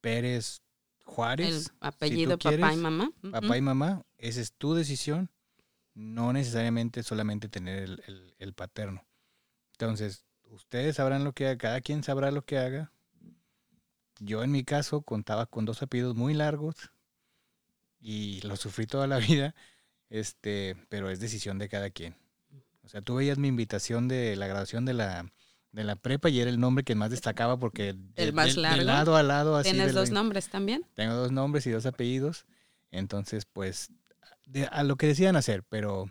Pérez 0.01 0.61
El 0.99 1.05
Juárez, 1.05 1.71
apellido 1.79 2.37
papá 2.37 2.73
y 2.73 2.77
mamá. 2.77 3.11
papá 3.31 3.57
y 3.57 3.61
mamá, 3.61 4.03
esa 4.17 4.41
es 4.41 4.51
tu 4.53 4.73
decisión, 4.73 5.29
no 5.93 6.33
necesariamente 6.33 7.03
solamente 7.03 7.49
tener 7.49 7.83
el, 7.83 8.03
el- 8.07 8.35
el 8.39 8.53
paterno. 8.53 9.05
Entonces, 9.73 10.25
ustedes 10.49 10.95
sabrán 10.95 11.23
lo 11.23 11.33
que 11.33 11.45
haga, 11.47 11.57
cada 11.57 11.81
quien 11.81 12.03
sabrá 12.03 12.31
lo 12.31 12.43
que 12.43 12.57
haga. 12.57 12.91
Yo 14.19 14.43
en 14.43 14.51
mi 14.51 14.63
caso 14.63 15.01
contaba 15.03 15.45
con 15.45 15.65
dos 15.65 15.81
apellidos 15.83 16.15
muy 16.15 16.33
largos 16.33 16.75
y 17.99 18.41
lo 18.41 18.55
sufrí 18.55 18.87
toda 18.87 19.05
la 19.07 19.17
vida, 19.39 19.55
este, 20.09 20.75
pero 20.89 21.09
es 21.09 21.19
decisión 21.19 21.57
de 21.59 21.69
cada 21.69 21.89
quien. 21.91 22.15
O 22.87 22.89
sea, 22.89 23.01
tú 23.01 23.15
veías 23.15 23.37
mi 23.37 23.49
invitación 23.49 24.07
de 24.07 24.35
la 24.37 24.47
graduación 24.47 24.85
de 24.85 24.93
la, 24.93 25.29
de 25.73 25.83
la 25.83 25.97
prepa 25.97 26.29
y 26.29 26.39
era 26.39 26.49
el 26.49 26.57
nombre 26.59 26.85
que 26.85 26.95
más 26.95 27.11
destacaba 27.11 27.59
porque 27.59 27.93
de, 28.15 28.31
más 28.31 28.47
de- 28.47 28.53
de 28.55 28.61
largo. 28.61 28.83
lado 28.85 29.15
a 29.17 29.23
lado 29.23 29.57
así 29.57 29.71
¿Tienes 29.71 29.93
dos 29.93 30.09
nombres 30.11 30.49
también? 30.49 30.85
tengo 30.95 31.13
dos 31.13 31.31
nombres 31.33 31.67
y 31.67 31.71
dos 31.71 31.85
apellidos. 31.85 32.45
Entonces, 32.89 33.45
pues, 33.45 33.91
a 34.71 34.83
lo 34.83 34.95
que 34.95 35.07
decidan 35.07 35.35
hacer, 35.35 35.63
pero 35.63 36.09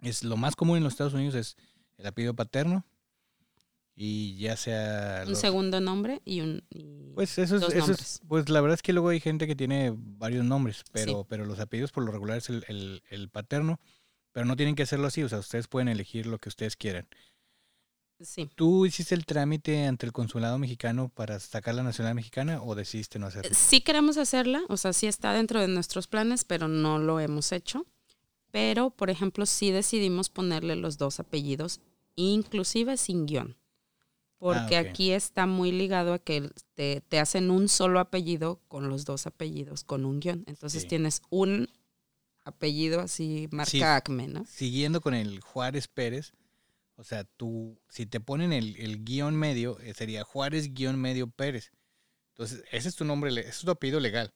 es 0.00 0.24
lo 0.24 0.38
más 0.38 0.56
común 0.56 0.78
en 0.78 0.84
los 0.84 0.94
Estados 0.94 1.12
Unidos 1.12 1.34
es 1.34 1.56
el 1.98 2.06
apellido 2.06 2.32
paterno 2.34 2.86
y 3.94 4.38
ya 4.38 4.56
sea... 4.56 5.20
Un 5.26 5.30
los- 5.32 5.40
segundo 5.40 5.80
nombre 5.80 6.22
y 6.24 6.40
un... 6.40 6.62
y 6.70 7.12
Pues 7.14 7.36
eso 7.38 7.56
es, 7.56 7.74
eso 7.74 7.92
es- 7.92 8.20
pues 8.26 8.48
la 8.48 8.62
verdad 8.62 8.76
es 8.76 8.82
que 8.82 8.94
luego 8.94 9.10
hay 9.10 9.20
gente 9.20 9.46
que 9.46 9.54
tiene 9.54 9.92
varios 9.94 10.44
nombres, 10.46 10.82
pero, 10.92 11.24
pero 11.28 11.44
los 11.44 11.60
apellidos 11.60 11.92
por 11.92 12.04
lo 12.04 12.12
regular 12.12 12.38
es 12.38 12.48
el, 12.48 12.64
el- 12.68 13.02
el 13.10 13.28
paterno, 13.28 13.78
pero 14.32 14.46
no 14.46 14.56
tienen 14.56 14.74
que 14.74 14.82
hacerlo 14.84 15.06
así, 15.08 15.22
o 15.22 15.28
sea, 15.28 15.38
ustedes 15.38 15.68
pueden 15.68 15.88
elegir 15.88 16.26
lo 16.26 16.38
que 16.38 16.48
ustedes 16.48 16.76
quieran. 16.76 17.08
Sí. 18.22 18.50
¿Tú 18.54 18.84
hiciste 18.84 19.14
el 19.14 19.24
trámite 19.24 19.86
ante 19.86 20.04
el 20.04 20.12
consulado 20.12 20.58
mexicano 20.58 21.08
para 21.08 21.40
sacar 21.40 21.74
la 21.74 21.82
nacionalidad 21.82 22.16
mexicana 22.16 22.62
o 22.62 22.74
decidiste 22.74 23.18
no 23.18 23.26
hacerlo? 23.26 23.50
Sí 23.54 23.80
queremos 23.80 24.18
hacerla, 24.18 24.60
o 24.68 24.76
sea, 24.76 24.92
sí 24.92 25.06
está 25.06 25.32
dentro 25.32 25.58
de 25.60 25.68
nuestros 25.68 26.06
planes, 26.06 26.44
pero 26.44 26.68
no 26.68 26.98
lo 26.98 27.18
hemos 27.18 27.50
hecho. 27.52 27.86
Pero, 28.50 28.90
por 28.90 29.08
ejemplo, 29.08 29.46
sí 29.46 29.70
decidimos 29.70 30.28
ponerle 30.28 30.76
los 30.76 30.98
dos 30.98 31.18
apellidos, 31.18 31.80
inclusive 32.14 32.96
sin 32.98 33.24
guion. 33.24 33.56
Porque 34.38 34.78
ok. 34.80 34.86
aquí 34.88 35.12
está 35.12 35.46
muy 35.46 35.70
ligado 35.72 36.12
a 36.12 36.18
que 36.18 36.50
te, 36.74 37.00
te 37.02 37.20
hacen 37.20 37.50
un 37.50 37.68
solo 37.68 38.00
apellido 38.00 38.60
con 38.68 38.88
los 38.88 39.04
dos 39.06 39.26
apellidos, 39.26 39.84
con 39.84 40.04
un 40.04 40.20
guion. 40.20 40.44
Entonces 40.46 40.82
Sí. 40.82 40.88
tienes 40.88 41.22
un 41.30 41.68
apellido 42.44 43.00
así, 43.00 43.48
marca 43.50 43.70
Sí. 43.70 43.82
Acme, 43.82 44.28
¿no? 44.28 44.44
siguiendo 44.46 45.00
con 45.00 45.14
el 45.14 45.40
Juárez 45.40 45.88
Pérez, 45.88 46.32
o 46.96 47.04
sea, 47.04 47.24
tú, 47.24 47.80
si 47.88 48.06
te 48.06 48.20
ponen 48.20 48.52
el, 48.52 48.76
el 48.76 49.04
guion 49.04 49.34
medio, 49.36 49.78
eh, 49.80 49.94
sería 49.94 50.22
Juárez 50.24 50.72
guion 50.74 51.00
medio 51.00 51.28
Pérez. 51.30 51.72
Entonces, 52.34 52.62
ese 52.72 52.88
es 52.88 52.96
tu 52.96 53.04
nombre, 53.04 53.30
ese 53.38 53.48
es 53.48 53.60
tu 53.60 53.70
apellido 53.70 54.00
legal. 54.00 54.32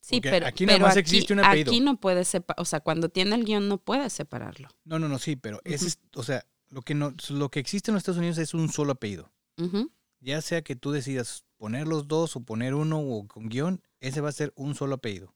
Sí, 0.00 0.16
Porque 0.16 0.30
pero, 0.30 0.46
aquí 0.46 0.66
pero 0.66 0.86
aquí, 0.86 0.98
existe 0.98 1.32
un 1.32 1.40
apellido. 1.40 1.70
aquí 1.72 1.80
no 1.80 1.98
puedes 1.98 2.28
separar, 2.28 2.60
o 2.60 2.66
sea, 2.66 2.80
cuando 2.80 3.08
tiene 3.08 3.34
el 3.36 3.44
guion 3.44 3.68
no 3.68 3.78
puedes 3.78 4.12
separarlo. 4.12 4.68
No, 4.84 4.98
no, 4.98 5.08
no, 5.08 5.18
sí, 5.18 5.36
pero 5.36 5.60
ese 5.64 5.86
es, 5.86 5.98
o 6.14 6.22
sea, 6.22 6.44
lo 6.68 6.82
que 6.82 6.94
no, 6.94 7.14
lo 7.30 7.50
que 7.50 7.60
existe 7.60 7.90
en 7.90 7.94
los 7.94 8.02
Estados 8.02 8.18
Unidos 8.18 8.36
es 8.38 8.52
un 8.52 8.68
solo 8.70 8.92
apellido. 8.92 9.32
Ujú. 9.56 9.90
Ya 10.20 10.42
sea 10.42 10.60
que 10.62 10.76
tú 10.76 10.90
decidas 10.90 11.44
poner 11.56 11.86
los 11.86 12.06
dos 12.06 12.36
o 12.36 12.40
poner 12.40 12.74
uno 12.74 12.98
o 13.00 13.26
con 13.26 13.48
guion, 13.48 13.82
ese 14.00 14.20
va 14.20 14.28
a 14.28 14.32
ser 14.32 14.52
un 14.56 14.74
solo 14.74 14.96
apellido. 14.96 15.34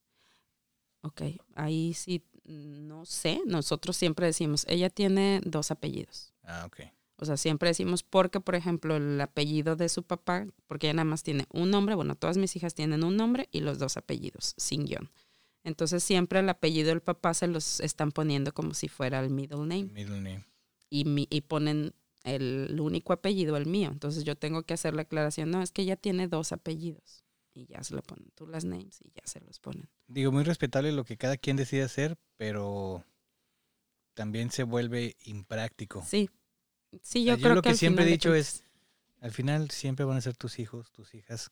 Ok, 1.02 1.22
ahí 1.54 1.94
sí, 1.94 2.22
no 2.44 3.04
sé, 3.04 3.40
nosotros 3.46 3.96
siempre 3.96 4.26
decimos, 4.26 4.64
ella 4.68 4.90
tiene 4.90 5.40
dos 5.44 5.70
apellidos. 5.70 6.32
Ah, 6.42 6.64
ok. 6.66 6.80
O 7.20 7.24
sea, 7.24 7.36
siempre 7.36 7.68
decimos 7.70 8.02
porque, 8.04 8.40
por 8.40 8.54
ejemplo, 8.54 8.96
el 8.96 9.20
apellido 9.20 9.74
de 9.76 9.88
su 9.88 10.02
papá, 10.04 10.46
porque 10.66 10.86
ella 10.86 10.94
nada 10.94 11.04
más 11.04 11.22
tiene 11.22 11.46
un 11.52 11.70
nombre, 11.70 11.94
bueno, 11.94 12.14
todas 12.14 12.36
mis 12.38 12.54
hijas 12.56 12.74
tienen 12.74 13.02
un 13.04 13.16
nombre 13.16 13.48
y 13.50 13.60
los 13.60 13.78
dos 13.78 13.96
apellidos, 13.96 14.54
sin 14.56 14.84
guion. 14.86 15.10
Entonces 15.64 16.02
siempre 16.04 16.38
el 16.40 16.48
apellido 16.48 16.88
del 16.90 17.00
papá 17.02 17.34
se 17.34 17.48
los 17.48 17.80
están 17.80 18.12
poniendo 18.12 18.52
como 18.54 18.72
si 18.74 18.88
fuera 18.88 19.20
el 19.20 19.30
middle 19.30 19.58
name 19.58 19.84
Middle 19.92 20.16
name. 20.20 20.44
y, 20.90 21.04
mi- 21.04 21.26
y 21.30 21.40
ponen 21.42 21.92
el 22.24 22.78
único 22.80 23.12
apellido, 23.12 23.56
el 23.56 23.66
mío. 23.66 23.90
Entonces 23.92 24.22
yo 24.24 24.36
tengo 24.36 24.62
que 24.62 24.74
hacer 24.74 24.94
la 24.94 25.02
aclaración, 25.02 25.50
no, 25.50 25.60
es 25.60 25.72
que 25.72 25.82
ella 25.82 25.96
tiene 25.96 26.28
dos 26.28 26.52
apellidos. 26.52 27.24
Y 27.58 27.66
ya 27.66 27.82
se 27.82 27.96
le 27.96 28.02
ponen 28.02 28.30
tú 28.36 28.46
las 28.46 28.64
names 28.64 29.00
y 29.02 29.10
ya 29.10 29.22
se 29.24 29.40
los 29.40 29.58
ponen. 29.58 29.88
Digo, 30.06 30.30
muy 30.30 30.44
respetable 30.44 30.92
lo 30.92 31.04
que 31.04 31.16
cada 31.16 31.36
quien 31.36 31.56
decide 31.56 31.82
hacer, 31.82 32.16
pero 32.36 33.04
también 34.14 34.52
se 34.52 34.62
vuelve 34.62 35.16
impráctico. 35.24 36.04
Sí, 36.06 36.30
sí, 37.02 37.24
sea, 37.24 37.34
yo 37.34 37.36
yo 37.36 37.42
creo 37.42 37.54
lo 37.56 37.62
que 37.62 37.70
al 37.70 37.76
siempre 37.76 38.04
he 38.04 38.08
dicho 38.08 38.32
es, 38.32 38.62
Al 39.20 39.32
final 39.32 39.72
siempre 39.72 40.04
van 40.04 40.18
a 40.18 40.20
ser 40.20 40.36
tus 40.36 40.60
hijos, 40.60 40.92
tus 40.92 41.14
hijas. 41.16 41.50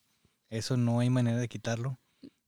Eso 0.49 0.77
no 0.77 1.01
hay 1.01 1.11
manera 1.11 1.39
de 1.39 1.49
quitarlo. 1.49 1.99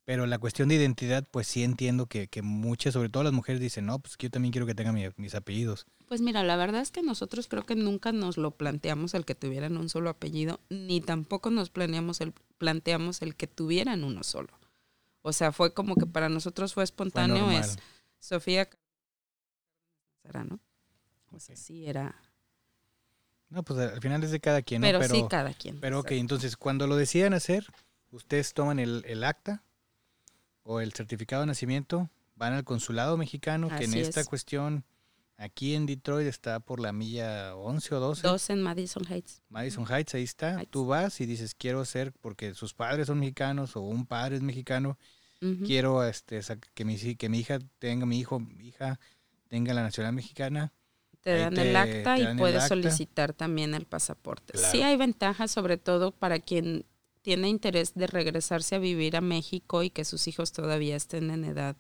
Pero 0.09 0.25
la 0.27 0.39
cuestión 0.39 0.71
de 0.71 0.77
identidad, 0.77 1.29
pues 1.31 1.47
sí 1.47 1.63
entiendo 1.63 2.07
que, 2.07 2.29
que 2.29 2.41
muchas, 2.41 2.95
sobre 2.95 3.11
todo 3.11 3.25
las 3.25 3.35
mujeres, 3.35 3.61
dicen, 3.61 3.85
no, 3.85 3.99
pues 3.99 4.17
que 4.17 4.29
yo 4.29 4.31
también 4.31 4.53
quiero 4.53 4.67
que 4.67 4.75
tengan 4.75 4.95
mi- 4.95 5.05
mis 5.19 5.35
apellidos. 5.35 5.85
Pues 6.09 6.23
mira, 6.23 6.43
la 6.45 6.57
verdad 6.57 6.81
es 6.81 6.91
que 6.91 7.03
nosotros 7.03 7.47
creo 7.47 7.67
que 7.67 7.75
nunca 7.77 8.11
nos 8.11 8.39
lo 8.39 8.53
planteamos 8.53 9.13
el 9.13 9.27
que 9.27 9.35
tuvieran 9.35 9.77
un 9.77 9.91
solo 9.91 10.09
apellido, 10.09 10.61
ni 10.71 11.03
tampoco 11.03 11.51
nos 11.51 11.69
planeamos 11.69 12.23
el, 12.23 12.33
planteamos 12.57 13.21
el 13.21 13.35
que 13.37 13.49
tuvieran 13.49 14.03
uno 14.03 14.23
solo. 14.25 14.49
O 15.21 15.35
sea, 15.35 15.53
fue 15.53 15.75
como 15.75 15.97
que 15.97 16.07
para 16.07 16.31
nosotros 16.31 16.73
fue 16.73 16.85
espontáneo, 16.85 17.51
es 17.51 17.77
Sofía 18.19 18.67
será, 20.23 20.43
¿no? 20.43 20.59
O 21.33 21.39
sea, 21.39 21.55
Ok. 21.55 21.61
sí 21.61 21.87
era. 21.87 22.17
No, 23.51 23.63
pues 23.63 23.79
al 23.79 24.01
final 24.01 24.25
es 24.25 24.31
de 24.31 24.41
cada 24.41 24.63
quien, 24.63 24.81
¿no? 24.81 24.89
Pero, 24.89 25.15
sí, 25.15 25.25
cada 25.29 25.53
quien. 25.53 25.79
Pero 25.81 26.01
ok, 26.01 26.13
entonces 26.13 26.57
cuando 26.57 26.87
lo 26.87 26.97
decidan 26.97 27.35
hacer, 27.35 27.67
ustedes 28.11 28.55
toman 28.55 28.79
el, 28.79 29.05
el 29.07 29.23
acta 29.23 29.65
o 30.71 30.81
el 30.81 30.93
certificado 30.93 31.41
de 31.41 31.47
nacimiento, 31.47 32.11
van 32.37 32.53
al 32.53 32.62
consulado 32.62 33.16
mexicano, 33.16 33.69
que 33.69 33.85
en 33.85 33.95
esta 33.95 34.21
es. 34.21 34.29
cuestión, 34.29 34.85
aquí 35.39 35.75
en 35.75 35.87
Detroit 35.87 36.27
está 36.29 36.61
por 36.61 36.79
la 36.79 36.93
milla 36.93 37.57
11 37.57 37.95
o 37.95 38.01
12. 38.01 38.27
Dos 38.29 38.51
en 38.51 38.62
Madison 38.62 39.03
Heights. 39.11 39.43
Madison 39.49 39.87
Heights, 39.91 40.14
ahí 40.14 40.25
está. 40.25 40.59
Heights. 40.59 40.71
Tú 40.71 40.87
vas 40.87 41.21
y 41.23 41.27
dices, 41.27 41.55
quiero 41.55 41.83
ser, 41.87 42.12
porque 42.21 42.53
sus 42.55 42.75
padres 42.75 43.07
son 43.07 43.19
mexicanos 43.19 43.77
o 43.77 43.81
un 43.81 44.05
padre 44.05 44.37
es 44.37 44.43
mexicano, 44.43 44.99
quiero 45.64 46.05
este, 46.05 46.41
que, 46.75 46.85
mi, 46.85 46.97
que 47.16 47.29
mi 47.31 47.39
hija 47.39 47.61
tenga, 47.79 48.05
mi 48.05 48.19
hijo, 48.19 48.39
mi 48.39 48.69
hija 48.69 49.01
tenga 49.49 49.73
la 49.73 49.83
nacionalidad 49.83 50.16
mexicana. 50.16 50.73
Te 51.23 51.39
dan 51.39 51.55
te- 51.55 51.71
el 51.71 51.77
acta 51.77 52.19
y 52.19 52.37
puedes 52.37 52.57
acta. 52.62 52.69
solicitar 52.69 53.33
también 53.33 53.73
el 53.75 53.87
pasaporte. 53.87 54.53
Claro. 54.53 54.69
Sí 54.71 54.83
hay 54.83 54.97
ventajas, 54.97 55.51
sobre 55.51 55.79
todo 55.79 56.12
para 56.12 56.39
quien 56.41 56.85
tiene 57.29 57.51
interés 57.51 57.93
de 57.95 58.07
regresarse 58.07 58.74
a 58.76 58.79
vivir 58.79 59.14
a 59.14 59.20
México 59.20 59.83
y 59.83 59.91
que 59.91 60.07
sus 60.07 60.26
hijos 60.29 60.51
todavía 60.53 60.97
estén 60.97 61.31
en 61.31 61.45
edad 61.45 61.76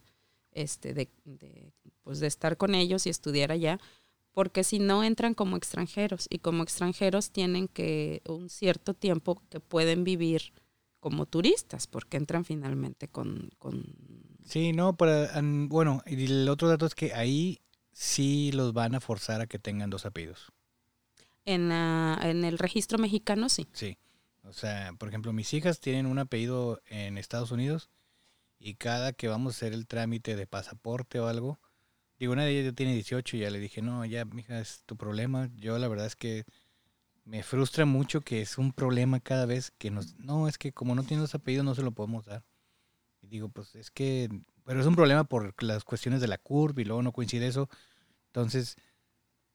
este, 0.52 0.92
de, 0.92 1.08
de, 1.24 1.72
pues 2.02 2.20
de 2.20 2.26
estar 2.26 2.58
con 2.58 2.74
ellos 2.74 3.06
y 3.06 3.10
estudiar 3.10 3.50
allá, 3.50 3.78
porque 4.32 4.62
si 4.62 4.78
no 4.78 5.02
entran 5.02 5.32
como 5.32 5.56
extranjeros 5.56 6.26
y 6.28 6.40
como 6.40 6.62
extranjeros 6.62 7.30
tienen 7.30 7.66
que 7.66 8.20
un 8.28 8.50
cierto 8.50 8.92
tiempo 8.92 9.42
que 9.48 9.58
pueden 9.60 10.04
vivir 10.04 10.52
como 11.00 11.24
turistas, 11.24 11.86
porque 11.86 12.18
entran 12.18 12.44
finalmente 12.44 13.08
con, 13.08 13.48
con 13.58 13.84
Sí, 14.44 14.72
no, 14.72 14.96
para, 14.98 15.30
an- 15.38 15.70
bueno, 15.70 16.02
y 16.06 16.26
el 16.26 16.46
otro 16.50 16.68
dato 16.68 16.84
es 16.84 16.94
que 16.94 17.14
ahí 17.14 17.60
sí 17.92 18.52
los 18.52 18.74
van 18.74 18.94
a 18.94 19.00
forzar 19.00 19.40
a 19.40 19.46
que 19.46 19.58
tengan 19.58 19.88
dos 19.88 20.04
apellidos. 20.04 20.52
en, 21.46 21.68
la- 21.70 22.18
en 22.22 22.44
el 22.44 22.58
registro 22.58 22.98
mexicano, 22.98 23.48
sí. 23.48 23.66
Sí. 23.72 23.96
O 24.44 24.52
sea, 24.52 24.92
por 24.98 25.08
ejemplo, 25.08 25.32
mis 25.32 25.52
hijas 25.54 25.80
tienen 25.80 26.06
un 26.06 26.18
apellido 26.18 26.80
en 26.86 27.18
Estados 27.18 27.50
Unidos 27.50 27.90
y 28.58 28.74
cada 28.74 29.12
que 29.12 29.28
vamos 29.28 29.54
a 29.54 29.56
hacer 29.56 29.72
el 29.72 29.86
trámite 29.86 30.36
de 30.36 30.46
pasaporte 30.46 31.20
o 31.20 31.28
algo, 31.28 31.60
digo, 32.18 32.32
una 32.32 32.44
de 32.44 32.52
ellas 32.52 32.72
ya 32.72 32.76
tiene 32.76 32.94
18 32.94 33.36
y 33.36 33.40
ya 33.40 33.50
le 33.50 33.60
dije, 33.60 33.82
no, 33.82 34.04
ya, 34.04 34.24
mija, 34.24 34.58
es 34.60 34.82
tu 34.86 34.96
problema. 34.96 35.50
Yo 35.56 35.78
la 35.78 35.88
verdad 35.88 36.06
es 36.06 36.16
que 36.16 36.44
me 37.24 37.42
frustra 37.42 37.84
mucho 37.84 38.22
que 38.22 38.40
es 38.40 38.56
un 38.58 38.72
problema 38.72 39.20
cada 39.20 39.44
vez 39.46 39.70
que 39.78 39.90
nos... 39.90 40.16
No, 40.18 40.48
es 40.48 40.56
que 40.56 40.72
como 40.72 40.94
no 40.94 41.02
tiene 41.04 41.20
dos 41.20 41.34
apellidos 41.34 41.64
no 41.64 41.74
se 41.74 41.82
lo 41.82 41.92
podemos 41.92 42.24
dar. 42.24 42.44
Y 43.20 43.26
digo, 43.26 43.50
pues 43.50 43.74
es 43.74 43.90
que... 43.90 44.28
Pero 44.64 44.80
es 44.80 44.86
un 44.86 44.96
problema 44.96 45.24
por 45.24 45.62
las 45.62 45.84
cuestiones 45.84 46.20
de 46.20 46.28
la 46.28 46.38
curva 46.38 46.80
y 46.80 46.84
luego 46.84 47.02
no 47.02 47.12
coincide 47.12 47.46
eso. 47.46 47.68
Entonces, 48.28 48.76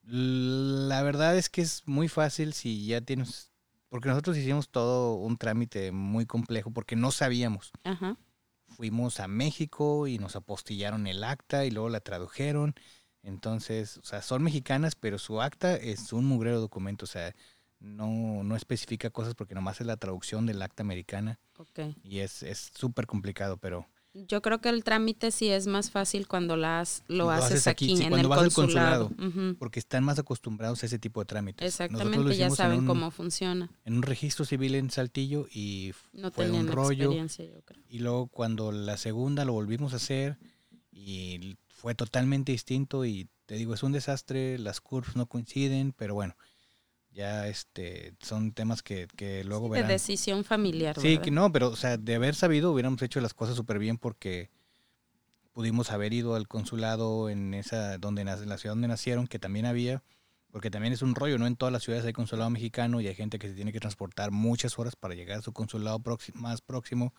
la 0.03 1.01
verdad 1.01 1.38
es 1.38 1.49
que 1.49 1.61
es 1.61 1.84
muy 1.88 2.07
fácil 2.09 2.53
si 2.53 2.86
ya 2.86 3.01
tienes... 3.01 3.52
Porque 3.93 4.09
nosotros 4.09 4.35
hicimos 4.37 4.69
todo 4.69 5.13
un 5.13 5.37
trámite 5.37 5.91
muy 5.91 6.25
complejo 6.25 6.71
porque 6.71 6.95
no 6.95 7.11
sabíamos. 7.11 7.71
Ajá. 7.83 8.17
Fuimos 8.65 9.19
a 9.19 9.27
México 9.27 10.07
y 10.07 10.17
nos 10.17 10.35
apostillaron 10.35 11.05
el 11.05 11.23
acta 11.23 11.63
y 11.63 11.69
luego 11.69 11.89
la 11.89 11.99
tradujeron. 11.99 12.73
Entonces, 13.21 13.99
o 13.99 14.03
sea, 14.03 14.23
son 14.23 14.41
mexicanas, 14.41 14.95
pero 14.95 15.19
su 15.19 15.43
acta 15.43 15.75
es 15.75 16.11
un 16.11 16.25
mugrero 16.25 16.59
documento. 16.59 17.05
O 17.05 17.07
sea, 17.07 17.35
no, 17.79 18.43
no 18.43 18.55
especifica 18.55 19.11
cosas 19.11 19.35
porque 19.35 19.53
nomás 19.53 19.79
es 19.79 19.85
la 19.85 19.97
traducción 19.97 20.47
del 20.47 20.63
acta 20.63 20.81
americana 20.81 21.39
Ok. 21.59 21.95
y 22.01 22.21
es 22.21 22.41
es 22.41 22.71
súper 22.73 23.05
complicado, 23.05 23.57
pero 23.57 23.87
Yo 24.16 24.41
creo 24.43 24.61
que 24.61 24.70
el 24.70 24.84
trámite 24.84 25.32
sí 25.32 25.49
es 25.49 25.66
más 25.66 25.89
fácil 25.89 26.28
cuando 26.28 26.55
las, 26.55 27.03
lo, 27.07 27.26
Lo 27.26 27.32
haces, 27.32 27.45
haces 27.53 27.68
aquí, 27.68 27.86
aquí, 27.86 27.97
sí, 27.97 28.03
en 28.03 28.09
cuando 28.09 28.28
el 28.28 28.30
vas 28.30 28.39
al 28.43 28.53
consulado. 28.53 29.11
Porque 29.57 29.80
están 29.80 30.03
más 30.03 30.20
acostumbrados 30.20 30.84
a 30.84 30.86
ese 30.86 30.99
tipo 30.99 31.20
de 31.22 31.26
trámites. 31.26 31.68
Exactamente, 31.68 32.38
ya 32.38 32.49
saben 32.51 32.80
un- 32.82 32.86
cómo 32.86 33.09
funciona. 33.09 33.72
En 33.86 33.95
un 33.95 34.03
registro 34.03 34.45
civil 34.45 34.76
en 34.76 34.91
Saltillo 34.91 35.47
y 35.51 35.93
No 36.14 36.30
fue 36.32 36.51
un 36.51 36.68
rollo. 36.68 37.05
experiencia, 37.05 37.45
yo 37.45 37.61
creo. 37.64 37.82
Y 37.89 37.99
luego 37.99 38.28
cuando 38.28 38.72
la 38.72 38.97
segunda 38.97 39.45
lo 39.45 39.53
volvimos 39.53 39.93
a 39.93 39.95
hacer 39.95 40.38
y 40.91 41.57
fue 41.70 41.95
totalmente 41.95 42.51
distinto 42.51 43.05
y 43.05 43.28
te 43.47 43.55
digo, 43.55 43.74
es 43.74 43.82
un 43.84 43.91
desastre, 43.93 44.57
las 44.59 44.80
curvas 44.80 45.16
no 45.16 45.26
coinciden, 45.26 45.91
pero 45.91 46.14
bueno, 46.14 46.36
ya 47.14 47.47
este 47.47 48.14
son 48.20 48.51
temas 48.53 48.82
que, 48.84 49.07
que 49.16 49.43
luego 49.43 49.66
De 49.66 49.82
verán. 49.82 49.88
decisión 49.89 50.43
familiar, 50.43 50.99
Sí, 50.99 51.09
¿verdad? 51.09 51.22
que 51.24 51.32
no, 51.32 51.51
pero 51.51 51.70
o 51.70 51.76
sea, 51.76 51.97
de 51.97 52.16
haber 52.16 52.36
sabido 52.36 52.72
hubiéramos 52.72 53.01
hecho 53.01 53.22
las 53.22 53.34
cosas 53.34 53.55
súper 53.55 53.80
bien 53.80 53.97
porque 53.97 54.49
pudimos 55.53 55.91
haber 55.91 56.14
ido 56.14 56.36
al 56.36 56.47
consulado 56.47 57.30
en 57.30 57.53
esa 57.53 57.97
donde 57.97 58.22
en 58.22 58.28
la 58.28 58.57
ciudad 58.57 58.74
donde 58.74 58.88
nacieron, 58.88 59.28
que 59.28 59.39
también 59.39 59.66
había, 59.66 60.03
porque 60.51 60.72
también 60.72 60.93
es 60.93 61.01
un 61.01 61.16
rollo, 61.16 61.38
no 61.38 61.45
en 61.47 61.55
todas 61.55 61.72
las 61.72 61.84
ciudades 61.84 62.05
hay 62.05 62.14
consulado 62.14 62.49
mexicano 62.49 63.01
y 63.01 63.07
hay 63.07 63.16
gente 63.16 63.38
que 63.39 63.49
se 63.49 63.53
tiene 63.55 63.72
que 63.72 63.80
transportar 63.80 64.32
muchas 64.32 64.78
horas 64.80 64.95
para 64.95 65.14
llegar 65.16 65.39
a 65.39 65.41
su 65.41 65.53
consulado 65.53 65.99
próximo, 65.99 66.41
más 66.41 66.61
próximo. 66.61 67.14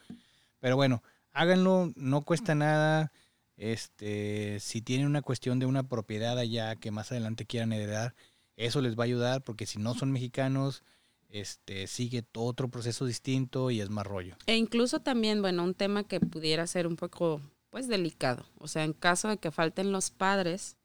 Pero 0.60 0.76
bueno, 0.76 1.02
háganlo, 1.32 1.92
no 1.96 2.22
cuesta 2.22 2.54
nada. 2.54 3.12
Este, 3.56 4.58
si 4.60 4.82
tienen 4.82 5.06
una 5.06 5.22
cuestión 5.22 5.60
de 5.60 5.66
una 5.66 5.84
propiedad 5.84 6.36
allá 6.38 6.74
que 6.74 6.90
más 6.90 7.12
adelante 7.12 7.46
quieran 7.46 7.72
heredar, 7.72 8.14
eso 8.56 8.80
les 8.80 8.96
va 8.98 9.04
a 9.04 9.06
ayudar 9.06 9.42
porque 9.42 9.66
si 9.66 9.78
no 9.78 9.94
son 9.94 10.12
mexicanos, 10.12 10.82
este 11.28 11.86
sigue 11.86 12.24
otro 12.34 12.68
proceso 12.68 13.06
distinto 13.06 13.70
y 13.70 13.80
es 13.80 13.90
más 13.90 14.06
rollo. 14.06 14.36
E 14.46 14.56
incluso 14.56 15.00
también, 15.00 15.42
bueno, 15.42 15.64
un 15.64 15.74
tema 15.74 16.04
que 16.04 16.20
pudiera 16.20 16.66
ser 16.66 16.86
un 16.86 16.96
poco, 16.96 17.40
pues, 17.70 17.88
delicado. 17.88 18.46
O 18.58 18.68
sea, 18.68 18.84
en 18.84 18.92
caso 18.92 19.28
de 19.28 19.38
que 19.38 19.50
falten 19.50 19.90
los 19.90 20.10
padres, 20.10 20.76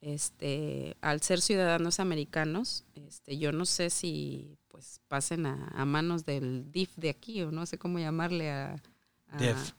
este, 0.00 0.96
al 1.00 1.22
ser 1.22 1.40
ciudadanos 1.40 2.00
americanos, 2.00 2.84
este, 2.94 3.38
yo 3.38 3.52
no 3.52 3.64
sé 3.64 3.88
si, 3.90 4.58
pues, 4.68 5.00
pasen 5.08 5.46
a, 5.46 5.68
a 5.68 5.84
manos 5.84 6.24
del 6.24 6.70
DIF 6.72 6.96
de 6.96 7.10
aquí, 7.10 7.40
o 7.42 7.50
no 7.50 7.64
sé 7.66 7.78
cómo 7.78 7.98
llamarle 7.98 8.50
a... 8.50 8.82
a- 9.28 9.38
DIF. 9.38 9.72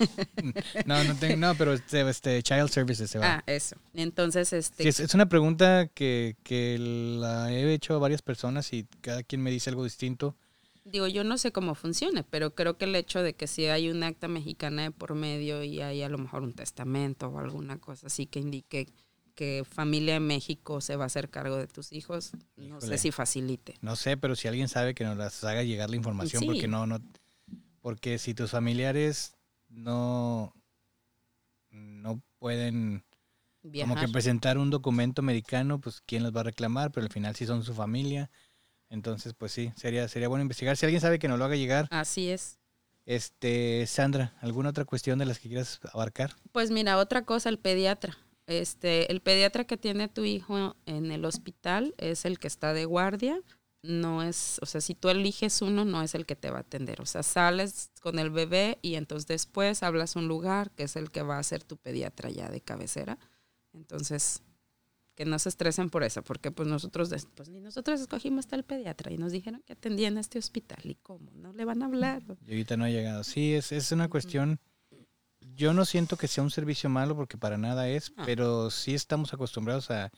No, 0.86 1.02
no, 1.04 1.14
tengo, 1.16 1.36
no, 1.36 1.54
pero 1.54 1.72
este, 1.72 2.08
este 2.08 2.42
Child 2.42 2.68
Services 2.68 3.10
se 3.10 3.18
va. 3.18 3.36
Ah, 3.36 3.44
eso. 3.46 3.76
Entonces, 3.94 4.52
este, 4.52 4.82
Sí, 4.84 4.88
es, 4.88 5.00
es 5.00 5.14
una 5.14 5.28
pregunta 5.28 5.88
que, 5.88 6.36
que 6.42 6.78
la 6.78 7.52
he 7.52 7.72
hecho 7.72 7.94
a 7.94 7.98
varias 7.98 8.22
personas 8.22 8.72
y 8.72 8.86
cada 9.00 9.22
quien 9.22 9.42
me 9.42 9.50
dice 9.50 9.70
algo 9.70 9.84
distinto. 9.84 10.36
Digo, 10.84 11.06
yo 11.06 11.22
no 11.24 11.36
sé 11.38 11.52
cómo 11.52 11.74
funcione, 11.74 12.24
pero 12.24 12.54
creo 12.54 12.78
que 12.78 12.86
el 12.86 12.96
hecho 12.96 13.22
de 13.22 13.34
que 13.34 13.46
si 13.46 13.66
hay 13.66 13.90
un 13.90 14.02
acta 14.02 14.28
mexicana 14.28 14.82
de 14.84 14.90
por 14.90 15.14
medio 15.14 15.62
y 15.62 15.80
hay 15.80 16.02
a 16.02 16.08
lo 16.08 16.18
mejor 16.18 16.42
un 16.42 16.54
testamento 16.54 17.28
o 17.28 17.38
alguna 17.38 17.78
cosa 17.78 18.06
así 18.06 18.26
que 18.26 18.40
indique 18.40 18.88
que 19.34 19.62
familia 19.70 20.14
de 20.14 20.20
México 20.20 20.80
se 20.80 20.96
va 20.96 21.04
a 21.04 21.06
hacer 21.06 21.28
cargo 21.30 21.56
de 21.56 21.66
tus 21.66 21.92
hijos, 21.92 22.32
no 22.56 22.64
Híjole. 22.78 22.86
sé 22.88 22.98
si 22.98 23.10
facilite. 23.12 23.74
No 23.82 23.94
sé, 23.94 24.16
pero 24.16 24.34
si 24.36 24.48
alguien 24.48 24.68
sabe 24.68 24.94
que 24.94 25.04
nos 25.04 25.16
las 25.16 25.44
haga 25.44 25.62
llegar 25.62 25.88
la 25.90 25.96
información, 25.96 26.40
Sí. 26.40 26.46
porque 26.46 26.66
no, 26.66 26.86
no, 26.86 26.98
porque 27.80 28.18
si 28.18 28.34
tus 28.34 28.50
familiares 28.50 29.34
no, 29.70 30.52
no 31.70 32.20
pueden 32.38 33.04
Viajar. 33.62 33.88
como 33.94 34.00
que 34.06 34.12
presentar 34.12 34.58
un 34.58 34.70
documento 34.70 35.22
americano, 35.22 35.80
pues 35.80 36.02
quién 36.04 36.22
los 36.22 36.34
va 36.34 36.40
a 36.40 36.44
reclamar, 36.44 36.90
pero 36.92 37.06
al 37.06 37.12
final 37.12 37.34
sí 37.36 37.46
son 37.46 37.62
su 37.62 37.74
familia. 37.74 38.30
Entonces, 38.88 39.34
pues 39.34 39.52
sí, 39.52 39.72
sería, 39.76 40.08
sería 40.08 40.28
bueno 40.28 40.42
investigar. 40.42 40.76
Si 40.76 40.84
alguien 40.84 41.00
sabe 41.00 41.18
que 41.18 41.28
nos 41.28 41.38
lo 41.38 41.44
haga 41.44 41.56
llegar, 41.56 41.86
Así 41.90 42.28
es. 42.28 42.58
este, 43.06 43.86
Sandra, 43.86 44.34
¿alguna 44.40 44.70
otra 44.70 44.84
cuestión 44.84 45.18
de 45.18 45.26
las 45.26 45.38
que 45.38 45.48
quieras 45.48 45.80
abarcar? 45.92 46.34
Pues 46.52 46.70
mira, 46.70 46.98
otra 46.98 47.24
cosa, 47.24 47.48
el 47.48 47.58
pediatra. 47.58 48.16
Este, 48.46 49.12
el 49.12 49.20
pediatra 49.20 49.64
que 49.64 49.76
tiene 49.76 50.08
tu 50.08 50.24
hijo 50.24 50.74
en 50.86 51.12
el 51.12 51.24
hospital 51.24 51.94
es 51.98 52.24
el 52.24 52.40
que 52.40 52.48
está 52.48 52.72
de 52.72 52.84
guardia. 52.84 53.40
No 53.82 54.22
es, 54.22 54.58
o 54.60 54.66
sea, 54.66 54.80
si 54.82 54.94
tú 54.94 55.08
eliges 55.08 55.62
uno, 55.62 55.84
no 55.86 56.02
es 56.02 56.14
el 56.14 56.26
que 56.26 56.36
te 56.36 56.50
va 56.50 56.58
a 56.58 56.60
atender. 56.60 57.00
O 57.00 57.06
sea, 57.06 57.22
sales 57.22 57.90
con 58.02 58.18
el 58.18 58.28
bebé 58.30 58.78
y 58.82 58.96
entonces 58.96 59.26
después 59.26 59.82
hablas 59.82 60.16
un 60.16 60.28
lugar 60.28 60.70
que 60.72 60.82
es 60.82 60.96
el 60.96 61.10
que 61.10 61.22
va 61.22 61.38
a 61.38 61.42
ser 61.42 61.64
tu 61.64 61.76
pediatra 61.78 62.28
ya 62.28 62.50
de 62.50 62.60
cabecera. 62.60 63.18
Entonces, 63.72 64.42
que 65.14 65.24
no 65.24 65.38
se 65.38 65.48
estresen 65.48 65.88
por 65.90 66.02
eso, 66.02 66.22
porque 66.22 66.50
pues 66.50 66.68
nosotros, 66.68 67.10
pues 67.34 67.48
ni 67.48 67.60
nosotros 67.60 68.00
escogimos 68.00 68.46
tal 68.46 68.64
pediatra 68.64 69.12
y 69.12 69.18
nos 69.18 69.32
dijeron 69.32 69.62
que 69.66 69.72
atendían 69.74 70.16
a 70.18 70.20
este 70.20 70.38
hospital 70.38 70.80
y 70.84 70.94
cómo, 70.96 71.30
no 71.32 71.52
le 71.52 71.64
van 71.64 71.82
a 71.82 71.86
hablar. 71.86 72.22
Y 72.46 72.50
ahorita 72.50 72.76
no 72.76 72.84
ha 72.84 72.90
llegado. 72.90 73.24
Sí, 73.24 73.54
es, 73.54 73.72
es 73.72 73.92
una 73.92 74.08
cuestión. 74.08 74.60
Yo 75.56 75.72
no 75.72 75.84
siento 75.86 76.16
que 76.18 76.28
sea 76.28 76.44
un 76.44 76.50
servicio 76.50 76.90
malo 76.90 77.16
porque 77.16 77.38
para 77.38 77.56
nada 77.56 77.88
es, 77.88 78.12
No. 78.16 78.24
pero 78.26 78.70
sí 78.70 78.94
estamos 78.94 79.32
acostumbrados 79.32 79.90
a 79.90 80.10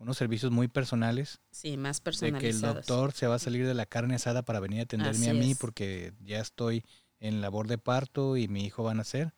unos 0.00 0.16
servicios 0.16 0.50
muy 0.50 0.66
personales. 0.66 1.40
Sí, 1.52 1.76
más 1.76 1.98
De 1.98 2.02
que 2.02 2.08
el 2.26 2.32
personalizados. 2.32 2.74
doctor 2.86 3.12
se 3.12 3.26
va 3.28 3.36
a 3.36 3.38
salir 3.38 3.66
de 3.66 3.74
la 3.74 3.86
carne 3.86 4.16
asada 4.16 4.42
para 4.42 4.58
venir 4.58 4.80
a 4.80 4.82
atenderme 4.84 5.30
a 5.30 5.34
mí 5.34 5.52
es. 5.52 5.58
porque 5.58 6.12
ya 6.20 6.40
estoy 6.40 6.84
en 7.20 7.40
labor 7.40 7.68
de 7.68 7.78
parto 7.78 8.36
y 8.36 8.48
mi 8.48 8.64
hijo 8.64 8.82
va 8.82 8.90
a 8.92 8.94
nacer. 8.94 9.34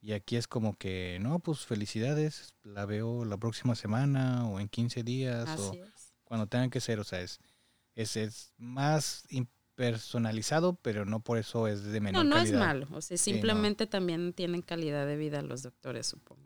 Y 0.00 0.12
aquí 0.12 0.36
es 0.36 0.46
como 0.46 0.74
que, 0.76 1.18
no, 1.22 1.38
pues 1.38 1.60
felicidades, 1.64 2.54
la 2.62 2.84
veo 2.84 3.24
la 3.24 3.38
próxima 3.38 3.74
semana 3.74 4.46
o 4.46 4.60
en 4.60 4.68
15 4.68 5.02
días 5.02 5.48
o 5.58 5.70
Así 5.70 5.78
es. 5.78 6.12
cuando 6.24 6.46
tengan 6.46 6.68
que 6.68 6.80
ser. 6.82 7.00
O 7.00 7.04
sea, 7.04 7.20
es, 7.22 7.40
es, 7.94 8.16
es 8.16 8.52
más 8.58 9.24
impersonalizado, 9.30 10.74
pero 10.82 11.04
no 11.04 11.20
por 11.20 11.38
eso 11.38 11.66
es 11.68 11.84
de 11.84 12.00
No, 12.00 12.04
menor 12.04 12.26
no 12.26 12.36
es 12.36 12.42
calidad. 12.50 12.58
malo. 12.58 12.86
O 12.92 13.00
sea, 13.00 13.14
no. 13.14 13.18
simplemente 13.18 13.86
también 13.86 14.32
tienen 14.34 14.62
calidad 14.62 15.06
de 15.06 15.16
vida 15.16 15.42
los 15.42 15.62
doctores, 15.62 16.06
supongo. 16.06 16.43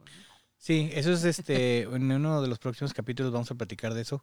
Sí, 0.58 0.90
eso 0.92 1.12
es 1.12 1.24
este, 1.24 1.82
en 1.82 2.10
uno 2.10 2.42
de 2.42 2.48
los 2.48 2.58
próximos 2.58 2.92
capítulos 2.92 3.32
vamos 3.32 3.50
a 3.50 3.54
platicar 3.54 3.94
de 3.94 4.02
eso, 4.02 4.20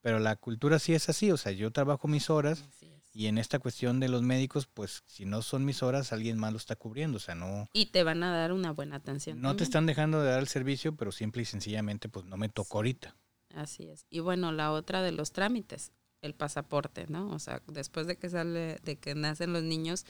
pero 0.00 0.18
la 0.18 0.36
cultura 0.36 0.78
sí 0.78 0.94
es 0.94 1.08
así, 1.08 1.30
o 1.30 1.36
sea, 1.36 1.52
yo 1.52 1.72
trabajo 1.72 2.06
mis 2.06 2.30
horas 2.30 2.64
y 3.12 3.26
en 3.26 3.38
esta 3.38 3.58
cuestión 3.58 3.98
de 3.98 4.08
los 4.08 4.22
médicos, 4.22 4.66
pues 4.66 5.02
si 5.06 5.24
no 5.24 5.42
son 5.42 5.64
mis 5.64 5.82
horas, 5.82 6.12
alguien 6.12 6.38
más 6.38 6.52
lo 6.52 6.58
está 6.58 6.76
cubriendo, 6.76 7.16
o 7.16 7.20
sea, 7.20 7.34
no, 7.34 7.68
Y 7.72 7.86
te 7.86 8.04
van 8.04 8.22
a 8.22 8.30
dar 8.30 8.52
una 8.52 8.72
buena 8.72 8.96
atención. 8.96 9.40
no 9.40 9.56
te 9.56 9.64
están 9.64 9.86
dejando 9.86 10.22
de 10.22 10.30
dar 10.30 10.40
el 10.40 10.48
servicio, 10.48 10.94
pero 10.94 11.10
simple 11.10 11.42
y 11.42 11.46
sencillamente, 11.46 12.08
pues 12.08 12.24
no 12.26 12.36
me 12.36 12.48
tocó 12.48 12.78
ahorita. 12.78 13.16
Así 13.54 13.88
es. 13.88 14.06
Y 14.10 14.20
bueno, 14.20 14.52
la 14.52 14.70
otra 14.70 15.02
de 15.02 15.10
los 15.10 15.32
trámites, 15.32 15.92
el 16.22 16.34
pasaporte, 16.34 17.06
¿no? 17.08 17.30
O 17.30 17.38
sea, 17.38 17.62
después 17.66 18.06
de 18.06 18.16
que 18.16 18.28
sale, 18.30 18.78
de 18.84 18.96
que 18.96 19.14
nacen 19.14 19.52
los 19.52 19.64
niños, 19.64 20.06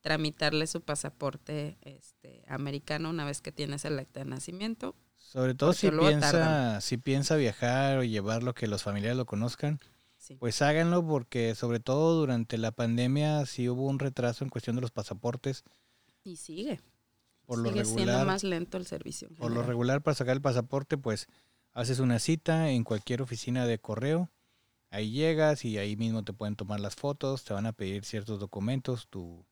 tramitarle 0.00 0.66
su 0.66 0.80
pasaporte 0.82 1.78
este, 1.80 2.44
americano 2.46 3.10
una 3.10 3.24
vez 3.24 3.40
que 3.40 3.52
tienes 3.52 3.84
el 3.84 3.98
acta 3.98 4.20
de 4.20 4.26
nacimiento. 4.26 4.94
Sobre 5.34 5.54
todo 5.54 5.72
si 5.72 5.90
piensa, 5.90 6.30
tardan. 6.30 6.80
si 6.80 6.96
piensa 6.96 7.34
viajar 7.34 7.98
o 7.98 8.04
llevarlo 8.04 8.54
que 8.54 8.68
los 8.68 8.84
familiares 8.84 9.16
lo 9.16 9.26
conozcan, 9.26 9.80
Sí. 10.16 10.36
pues 10.36 10.62
háganlo 10.62 11.04
porque 11.06 11.54
sobre 11.56 11.80
todo 11.80 12.14
durante 12.18 12.56
la 12.56 12.70
pandemia 12.70 13.44
sí 13.44 13.68
hubo 13.68 13.86
un 13.86 13.98
retraso 13.98 14.44
en 14.44 14.48
cuestión 14.50 14.76
de 14.76 14.82
los 14.82 14.92
pasaportes. 14.92 15.64
Y 16.22 16.36
sigue. 16.36 16.80
Por 17.46 17.58
lo 17.58 17.68
sigue 17.70 17.84
siendo 17.84 18.04
regular, 18.06 18.26
más 18.26 18.44
lento 18.44 18.78
el 18.78 18.86
servicio. 18.86 19.28
por 19.36 19.50
lo 19.50 19.62
regular 19.62 20.00
para 20.02 20.14
sacar 20.14 20.36
el 20.36 20.40
pasaporte, 20.40 20.96
pues 20.96 21.26
haces 21.72 21.98
una 21.98 22.20
cita 22.20 22.70
en 22.70 22.84
cualquier 22.84 23.20
oficina 23.20 23.66
de 23.66 23.78
correo. 23.80 24.30
Ahí 24.90 25.10
llegas 25.10 25.64
y 25.64 25.76
ahí 25.78 25.96
mismo 25.96 26.22
te 26.22 26.32
pueden 26.32 26.54
tomar 26.54 26.78
las 26.78 26.94
fotos, 26.94 27.42
te 27.44 27.52
van 27.52 27.66
a 27.66 27.72
pedir 27.72 28.04
ciertos 28.04 28.38
documentos, 28.38 29.08
tu, 29.08 29.44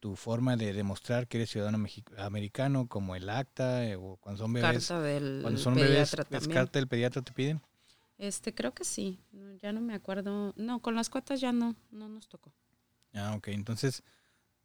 tu 0.00 0.16
forma 0.16 0.56
de 0.56 0.72
demostrar 0.72 1.28
que 1.28 1.36
eres 1.38 1.50
ciudadano 1.50 1.86
americano, 2.16 2.88
como 2.88 3.14
el 3.14 3.28
acta, 3.28 3.86
eh, 3.86 3.96
o 3.96 4.16
cuando 4.16 4.42
son 4.42 4.52
bebés. 4.52 4.88
Carta 4.88 5.02
del 5.02 5.40
Cuando 5.42 5.60
son 5.60 5.74
bebés, 5.74 6.14
¿es 6.30 6.48
carta 6.48 6.78
del 6.78 6.88
pediatra 6.88 7.22
te 7.22 7.32
piden? 7.32 7.60
Este, 8.18 8.54
creo 8.54 8.72
que 8.72 8.84
sí. 8.84 9.20
No, 9.30 9.54
ya 9.54 9.72
no 9.72 9.80
me 9.80 9.94
acuerdo. 9.94 10.52
No, 10.56 10.80
con 10.80 10.94
las 10.94 11.08
cuotas 11.08 11.40
ya 11.40 11.52
no, 11.52 11.76
no 11.90 12.08
nos 12.08 12.28
tocó. 12.28 12.52
Ah, 13.14 13.34
ok. 13.36 13.48
Entonces, 13.48 14.02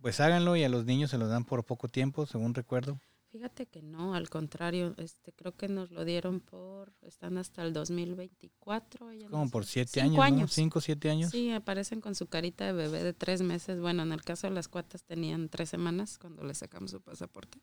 pues 0.02 0.20
háganlo 0.20 0.56
y 0.56 0.64
a 0.64 0.70
los 0.70 0.86
niños 0.86 1.12
se 1.12 1.18
los 1.18 1.30
dan 1.30 1.46
por 1.46 1.64
poco 1.64 1.88
tiempo, 1.88 2.26
según 2.26 2.54
recuerdo. 2.54 3.00
Fíjate 3.36 3.66
que 3.66 3.82
no, 3.82 4.16
al 4.16 4.30
contrario, 4.30 4.96
este, 4.98 5.34
creo 5.34 5.58
que 5.58 5.68
nos 5.68 5.92
lo 5.92 6.06
dieron 6.06 6.40
por, 6.40 6.94
están 7.02 7.38
hasta 7.38 7.64
el 7.64 7.74
2024. 7.74 9.12
ella 9.12 9.28
Como 9.28 9.44
nació- 9.44 9.52
por 9.52 9.66
siete 9.66 9.92
Cinco 10.00 10.06
años, 10.06 10.16
¿no? 10.16 10.24
años. 10.24 10.52
Cinco, 10.54 10.80
siete 10.80 11.10
años. 11.10 11.32
Sí, 11.32 11.52
aparecen 11.52 12.00
con 12.00 12.16
su 12.16 12.28
carita 12.28 12.66
de 12.66 12.72
bebé 12.72 13.04
de 13.04 13.14
tres 13.14 13.42
meses. 13.42 13.82
Bueno, 13.82 14.04
en 14.04 14.14
el 14.14 14.22
caso 14.24 14.48
de 14.48 14.54
las 14.54 14.70
cuatas 14.70 15.04
tenían 15.04 15.50
tres 15.50 15.68
semanas 15.70 16.18
cuando 16.18 16.46
le 16.46 16.54
sacamos 16.56 16.92
su 16.92 17.02
pasaporte. 17.02 17.60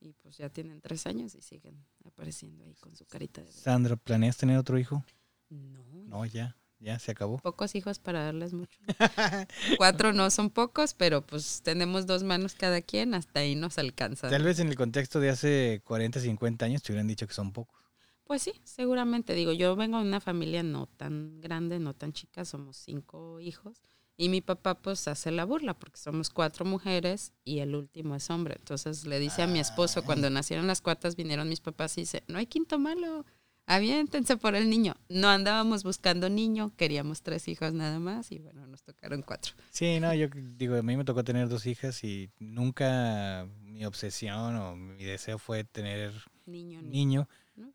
Y 0.00 0.14
pues 0.14 0.36
ya 0.36 0.48
tienen 0.48 0.80
tres 0.80 1.06
años 1.06 1.32
y 1.36 1.42
siguen 1.42 1.86
apareciendo 2.04 2.64
ahí 2.64 2.74
con 2.74 2.96
su 2.96 3.04
carita 3.06 3.40
de 3.40 3.46
bebé. 3.48 3.60
Sandra, 3.60 3.94
¿planeas 3.94 4.36
tener 4.36 4.58
otro 4.58 4.80
hijo? 4.80 5.04
No, 5.48 5.84
No, 6.06 6.26
ya, 6.26 6.56
ya 6.80 6.98
se 6.98 7.10
acabó. 7.10 7.38
pocos 7.38 7.74
hijos 7.74 7.98
para 7.98 8.24
darles 8.24 8.52
mucho. 8.52 8.78
Cuatro 9.78 10.12
no 10.12 10.30
son 10.30 10.50
pocos, 10.50 10.94
pero 10.94 11.26
pues 11.26 11.62
tenemos 11.62 12.06
dos 12.06 12.22
manos 12.22 12.54
cada 12.54 12.80
quien, 12.82 13.14
hasta 13.14 13.40
ahí 13.40 13.54
nos 13.54 13.78
alcanza. 13.78 14.28
Tal 14.30 14.44
vez 14.44 14.60
en 14.60 14.68
el 14.68 14.76
contexto 14.76 15.20
de 15.20 15.30
hace 15.30 15.82
40, 15.84 16.20
50 16.20 16.64
años 16.64 16.82
te 16.82 16.92
hubieran 16.92 17.08
dicho 17.08 17.26
que 17.26 17.34
son 17.34 17.52
pocos. 17.52 17.78
Pues 18.24 18.42
sí, 18.42 18.52
seguramente. 18.62 19.32
Digo, 19.34 19.52
yo 19.52 19.74
vengo 19.74 19.96
de 19.96 20.04
una 20.04 20.20
familia 20.20 20.62
no 20.62 20.86
tan 20.86 21.40
grande, 21.40 21.78
no 21.78 21.94
tan 21.94 22.12
chica, 22.12 22.44
somos 22.44 22.76
cinco 22.76 23.40
hijos. 23.40 23.82
Y 24.20 24.28
mi 24.28 24.40
papá 24.40 24.74
pues 24.74 25.06
hace 25.06 25.30
la 25.30 25.44
burla 25.44 25.78
porque 25.78 25.96
somos 25.96 26.28
cuatro 26.28 26.64
mujeres 26.64 27.32
y 27.44 27.60
el 27.60 27.74
último 27.74 28.16
es 28.16 28.28
hombre. 28.30 28.56
Entonces 28.58 29.06
le 29.06 29.20
dice 29.20 29.42
a 29.42 29.46
mi 29.46 29.60
esposo, 29.60 30.04
cuando 30.04 30.28
nacieron 30.28 30.66
las 30.66 30.82
cuatas, 30.82 31.14
vinieron 31.14 31.48
mis 31.48 31.60
papás 31.60 31.96
y 31.96 32.02
dice, 32.02 32.24
no 32.26 32.38
hay 32.38 32.46
quinto 32.46 32.80
malo, 32.80 33.24
aviéntense 33.68 34.36
por 34.36 34.56
el 34.56 34.68
niño. 34.68 34.96
No 35.08 35.28
andábamos 35.28 35.84
buscando 35.84 36.28
niño, 36.28 36.72
queríamos 36.76 37.22
tres 37.22 37.46
hijos 37.46 37.72
nada 37.72 38.00
más 38.00 38.32
y 38.32 38.38
bueno, 38.38 38.66
nos 38.66 38.82
tocaron 38.82 39.22
cuatro. 39.22 39.52
Sí, 39.70 40.00
no, 40.00 40.12
yo 40.14 40.28
digo, 40.56 40.74
a 40.74 40.82
mí 40.82 40.96
me 40.96 41.04
tocó 41.04 41.22
tener 41.22 41.48
dos 41.48 41.66
hijas 41.66 42.02
y 42.02 42.30
nunca 42.40 43.46
mi 43.60 43.84
obsesión 43.84 44.56
o 44.56 44.74
mi 44.74 45.04
deseo 45.04 45.38
fue 45.38 45.62
tener 45.62 46.12
Niño, 46.46 46.80
niño. 46.80 47.28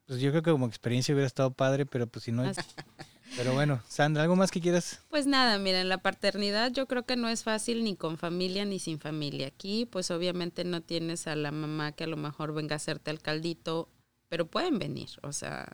Pues 0.07 0.19
yo 0.19 0.31
creo 0.31 0.41
que 0.41 0.51
como 0.51 0.65
experiencia 0.65 1.13
hubiera 1.13 1.27
estado 1.27 1.51
padre, 1.51 1.85
pero 1.85 2.07
pues 2.07 2.25
si 2.25 2.31
no... 2.31 2.43
Así. 2.43 2.61
Pero 3.35 3.53
bueno, 3.53 3.81
Sandra, 3.87 4.21
¿algo 4.21 4.35
más 4.35 4.51
que 4.51 4.61
quieras? 4.61 5.01
Pues 5.09 5.25
nada, 5.25 5.57
miren, 5.57 5.89
la 5.89 5.97
paternidad 5.97 6.71
yo 6.71 6.85
creo 6.85 7.03
que 7.03 7.15
no 7.15 7.29
es 7.29 7.43
fácil 7.43 7.83
ni 7.83 7.95
con 7.95 8.19
familia 8.19 8.63
ni 8.63 8.77
sin 8.77 8.99
familia. 8.99 9.47
Aquí, 9.47 9.87
pues 9.87 10.11
obviamente 10.11 10.63
no 10.63 10.81
tienes 10.81 11.25
a 11.25 11.35
la 11.35 11.51
mamá 11.51 11.93
que 11.93 12.03
a 12.03 12.07
lo 12.07 12.15
mejor 12.15 12.53
venga 12.53 12.75
a 12.75 12.77
hacerte 12.77 13.09
el 13.09 13.21
caldito, 13.21 13.89
pero 14.33 14.47
pueden 14.47 14.79
venir, 14.79 15.09
o 15.21 15.31
sea, 15.31 15.71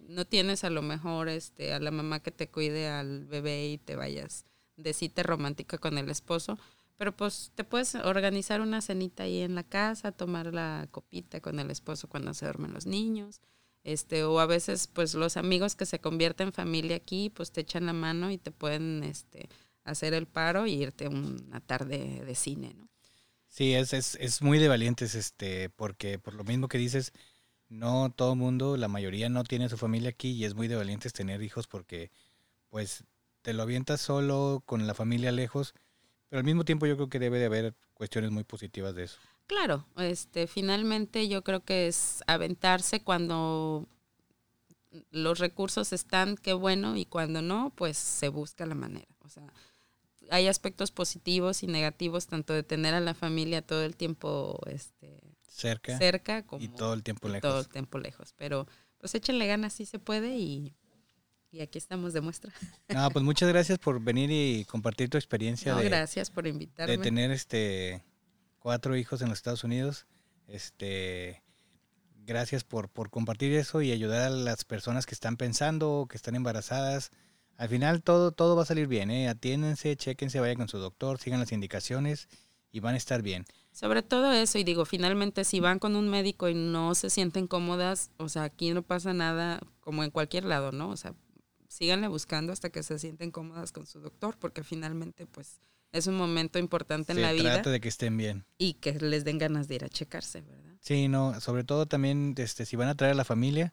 no 0.00 0.26
tienes 0.26 0.62
a 0.62 0.68
lo 0.68 0.82
mejor 0.82 1.30
este 1.30 1.72
a 1.72 1.80
la 1.80 1.90
mamá 1.90 2.20
que 2.20 2.30
te 2.30 2.50
cuide 2.50 2.88
al 2.88 3.24
bebé 3.24 3.66
y 3.66 3.78
te 3.78 3.96
vayas 3.96 4.44
de 4.76 4.92
cita 4.92 5.22
romántica 5.22 5.78
con 5.78 5.96
el 5.96 6.10
esposo, 6.10 6.58
pero 6.98 7.16
pues 7.16 7.50
te 7.54 7.64
puedes 7.64 7.94
organizar 7.94 8.60
una 8.60 8.82
cenita 8.82 9.22
ahí 9.22 9.40
en 9.40 9.54
la 9.54 9.62
casa, 9.62 10.12
tomar 10.12 10.52
la 10.52 10.86
copita 10.90 11.40
con 11.40 11.58
el 11.60 11.70
esposo 11.70 12.10
cuando 12.10 12.34
se 12.34 12.44
duermen 12.44 12.74
los 12.74 12.84
niños 12.84 13.40
este 13.84 14.24
o 14.24 14.38
a 14.38 14.44
veces 14.44 14.86
pues 14.86 15.14
los 15.14 15.38
amigos 15.38 15.74
que 15.74 15.86
se 15.86 15.98
convierten 15.98 16.48
en 16.48 16.52
familia 16.52 16.96
aquí 16.96 17.30
pues 17.30 17.52
te 17.52 17.62
echan 17.62 17.86
la 17.86 17.94
mano 17.94 18.30
y 18.30 18.36
te 18.36 18.50
pueden 18.50 19.02
este 19.02 19.48
hacer 19.84 20.12
el 20.12 20.26
paro 20.26 20.66
y 20.66 20.74
irte 20.74 21.08
una 21.08 21.60
tarde 21.60 22.22
de 22.22 22.34
cine 22.34 22.74
no 22.74 22.92
Sí, 23.52 23.74
es, 23.74 23.92
es, 23.92 24.14
es 24.14 24.40
muy 24.40 24.58
de 24.58 24.68
valientes, 24.68 25.14
este, 25.14 25.68
porque 25.68 26.18
por 26.18 26.32
lo 26.32 26.42
mismo 26.42 26.68
que 26.68 26.78
dices, 26.78 27.12
no 27.72 28.12
todo 28.14 28.34
mundo, 28.36 28.76
la 28.76 28.88
mayoría 28.88 29.28
no 29.28 29.44
tiene 29.44 29.68
su 29.68 29.78
familia 29.78 30.10
aquí 30.10 30.32
y 30.32 30.44
es 30.44 30.54
muy 30.54 30.68
de 30.68 30.76
valientes 30.76 31.12
tener 31.12 31.42
hijos 31.42 31.66
porque, 31.66 32.10
pues, 32.68 33.04
te 33.40 33.54
lo 33.54 33.62
avientas 33.62 34.00
solo 34.00 34.62
con 34.66 34.86
la 34.86 34.94
familia 34.94 35.32
lejos, 35.32 35.74
pero 36.28 36.38
al 36.38 36.44
mismo 36.44 36.64
tiempo 36.64 36.86
yo 36.86 36.96
creo 36.96 37.08
que 37.08 37.18
debe 37.18 37.38
de 37.38 37.46
haber 37.46 37.74
cuestiones 37.94 38.30
muy 38.30 38.44
positivas 38.44 38.94
de 38.94 39.04
eso. 39.04 39.18
claro 39.46 39.84
este 39.96 40.46
finalmente 40.46 41.28
yo 41.28 41.42
creo 41.42 41.60
que 41.60 41.86
es 41.86 42.22
aventarse 42.26 43.00
cuando 43.02 43.86
los 45.10 45.38
recursos 45.38 45.92
están 45.92 46.36
qué 46.36 46.52
bueno 46.52 46.96
y 46.96 47.04
cuando 47.04 47.42
no 47.42 47.72
pues 47.74 47.96
se 47.98 48.28
busca 48.28 48.66
la 48.66 48.74
manera 48.74 49.06
o 49.24 49.28
sea 49.28 49.52
hay 50.30 50.46
aspectos 50.48 50.90
positivos 50.90 51.62
y 51.62 51.66
negativos 51.66 52.26
tanto 52.26 52.52
de 52.54 52.62
tener 52.62 52.94
a 52.94 53.00
la 53.00 53.14
familia 53.14 53.62
todo 53.62 53.82
el 53.82 53.96
tiempo 53.96 54.58
este 54.66 55.20
Cerca 55.52 55.98
cerca 55.98 56.42
como 56.44 56.62
y 56.64 56.68
todo 56.68 56.94
el 56.94 57.02
tiempo 57.02 57.28
lejos. 57.28 57.42
todo 57.42 57.60
el 57.60 57.68
tiempo 57.68 57.98
lejos. 57.98 58.34
Pero 58.36 58.66
pues 58.98 59.14
échenle 59.14 59.46
ganas, 59.46 59.72
sí 59.74 59.84
se 59.84 59.98
puede 59.98 60.36
y, 60.38 60.74
y 61.50 61.60
aquí 61.60 61.78
estamos 61.78 62.12
de 62.12 62.20
muestra. 62.20 62.52
No, 62.88 63.10
pues 63.10 63.24
muchas 63.24 63.48
gracias 63.48 63.78
por 63.78 64.00
venir 64.00 64.30
y 64.30 64.64
compartir 64.64 65.10
tu 65.10 65.18
experiencia 65.18 65.72
No, 65.72 65.78
de, 65.78 65.84
gracias 65.84 66.30
por 66.30 66.46
invitarme. 66.46 66.96
de 66.96 67.02
tener 67.02 67.30
este 67.30 68.02
cuatro 68.58 68.96
hijos 68.96 69.20
en 69.22 69.28
los 69.28 69.38
Estados 69.38 69.64
Unidos. 69.64 70.06
Este 70.46 71.42
gracias 72.24 72.64
por, 72.64 72.88
por 72.88 73.10
compartir 73.10 73.52
eso 73.52 73.82
y 73.82 73.92
ayudar 73.92 74.22
a 74.22 74.30
las 74.30 74.64
personas 74.64 75.06
que 75.06 75.14
están 75.14 75.36
pensando, 75.36 76.06
que 76.08 76.16
están 76.16 76.34
embarazadas. 76.34 77.10
Al 77.56 77.68
final 77.68 78.02
todo, 78.02 78.32
todo 78.32 78.56
va 78.56 78.62
a 78.62 78.66
salir 78.66 78.86
bien, 78.86 79.10
¿eh? 79.10 79.28
Atiéndense, 79.28 79.96
chéquense, 79.96 80.40
vayan 80.40 80.56
con 80.56 80.68
su 80.68 80.78
doctor, 80.78 81.18
sigan 81.18 81.40
las 81.40 81.52
indicaciones 81.52 82.28
y 82.70 82.80
van 82.80 82.94
a 82.94 82.96
estar 82.96 83.22
bien. 83.22 83.44
Sobre 83.72 84.02
todo 84.02 84.30
eso, 84.32 84.58
y 84.58 84.64
digo, 84.64 84.84
finalmente 84.84 85.44
si 85.44 85.58
van 85.60 85.78
con 85.78 85.96
un 85.96 86.08
médico 86.08 86.48
y 86.48 86.54
no 86.54 86.94
se 86.94 87.10
sienten 87.10 87.46
cómodas, 87.46 88.10
o 88.18 88.28
sea, 88.28 88.44
aquí 88.44 88.70
no 88.72 88.82
pasa 88.82 89.12
nada 89.14 89.60
como 89.80 90.04
en 90.04 90.10
cualquier 90.10 90.44
lado, 90.44 90.72
¿no? 90.72 90.90
O 90.90 90.96
sea, 90.96 91.14
síganle 91.68 92.08
buscando 92.08 92.52
hasta 92.52 92.70
que 92.70 92.82
se 92.82 92.98
sienten 92.98 93.30
cómodas 93.30 93.72
con 93.72 93.86
su 93.86 94.00
doctor, 94.00 94.36
porque 94.38 94.62
finalmente 94.62 95.26
pues 95.26 95.60
es 95.90 96.06
un 96.06 96.16
momento 96.16 96.58
importante 96.58 97.12
en 97.12 97.16
Se 97.16 97.22
la 97.22 97.32
vida 97.32 97.54
trata 97.54 97.70
de 97.70 97.80
que 97.80 97.88
estén 97.88 98.16
bien. 98.16 98.44
y 98.58 98.74
que 98.74 98.92
les 98.92 99.24
den 99.24 99.38
ganas 99.38 99.68
de 99.68 99.76
ir 99.76 99.84
a 99.84 99.88
checarse, 99.88 100.42
¿verdad? 100.42 100.74
Sí, 100.80 101.08
no, 101.08 101.40
sobre 101.40 101.64
todo 101.64 101.86
también 101.86 102.34
este, 102.36 102.66
si 102.66 102.76
van 102.76 102.88
a 102.88 102.94
traer 102.94 103.12
a 103.12 103.16
la 103.16 103.24
familia, 103.24 103.72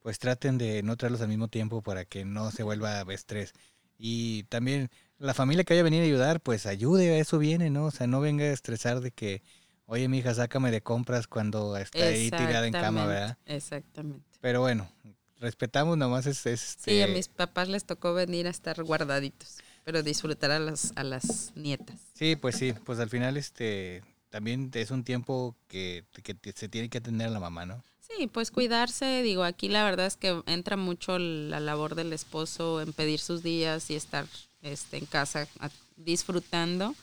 pues 0.00 0.18
traten 0.18 0.58
de 0.58 0.82
no 0.82 0.96
traerlos 0.96 1.20
al 1.22 1.28
mismo 1.28 1.48
tiempo 1.48 1.82
para 1.82 2.04
que 2.04 2.24
no 2.24 2.50
se 2.50 2.62
vuelva 2.62 3.02
estrés. 3.12 3.52
Y 3.98 4.44
también 4.44 4.90
la 5.20 5.34
familia 5.34 5.64
que 5.64 5.74
vaya 5.74 5.82
a 5.82 5.84
venir 5.84 6.02
a 6.02 6.06
ayudar, 6.06 6.40
pues 6.40 6.66
ayude, 6.66 7.10
a 7.10 7.18
eso 7.18 7.38
viene, 7.38 7.70
¿no? 7.70 7.86
O 7.86 7.90
sea, 7.90 8.06
no 8.06 8.20
venga 8.20 8.44
a 8.44 8.52
estresar 8.52 9.00
de 9.00 9.10
que, 9.10 9.42
oye, 9.86 10.08
mi 10.08 10.18
hija, 10.18 10.34
sácame 10.34 10.70
de 10.70 10.82
compras 10.82 11.26
cuando 11.26 11.76
está 11.76 12.06
ahí 12.06 12.30
tirada 12.30 12.66
en 12.66 12.72
cama, 12.72 13.06
¿verdad? 13.06 13.38
Exactamente. 13.44 14.24
Pero 14.40 14.62
bueno, 14.62 14.90
respetamos, 15.38 15.98
nomás 15.98 16.26
es... 16.26 16.46
es, 16.46 16.78
Sí, 16.80 17.00
a 17.00 17.04
este, 17.04 17.14
mis 17.14 17.28
papás 17.28 17.68
les 17.68 17.84
tocó 17.84 18.14
venir 18.14 18.46
a 18.46 18.50
estar 18.50 18.82
guardaditos, 18.82 19.58
pero 19.84 20.02
disfrutar 20.02 20.52
a 20.52 20.58
las, 20.58 20.92
a 20.96 21.04
las 21.04 21.52
nietas. 21.54 22.00
Sí, 22.14 22.34
pues 22.36 22.56
sí, 22.56 22.72
pues 22.72 22.98
al 22.98 23.10
final 23.10 23.36
este 23.36 24.02
también 24.30 24.70
es 24.74 24.90
un 24.90 25.04
tiempo 25.04 25.54
que, 25.68 26.04
que 26.22 26.52
se 26.54 26.68
tiene 26.68 26.88
que 26.88 26.98
atender 26.98 27.26
a 27.26 27.30
la 27.30 27.40
mamá, 27.40 27.66
¿no? 27.66 27.82
Sí, 28.00 28.26
pues 28.26 28.50
cuidarse, 28.50 29.22
digo, 29.22 29.44
aquí 29.44 29.68
la 29.68 29.84
verdad 29.84 30.06
es 30.06 30.16
que 30.16 30.42
entra 30.46 30.76
mucho 30.76 31.18
la 31.18 31.60
labor 31.60 31.94
del 31.94 32.12
esposo 32.12 32.80
en 32.80 32.92
pedir 32.92 33.20
sus 33.20 33.42
días 33.42 33.90
y 33.90 33.96
estar 33.96 34.26
este, 34.62 34.98
en 34.98 35.06
casa 35.06 35.46
a- 35.60 35.70
disfrutando 35.96 36.94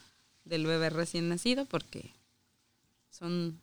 del 0.45 0.65
bebé 0.65 0.89
recién 0.89 1.29
nacido 1.29 1.65
porque 1.65 2.13
son 3.09 3.59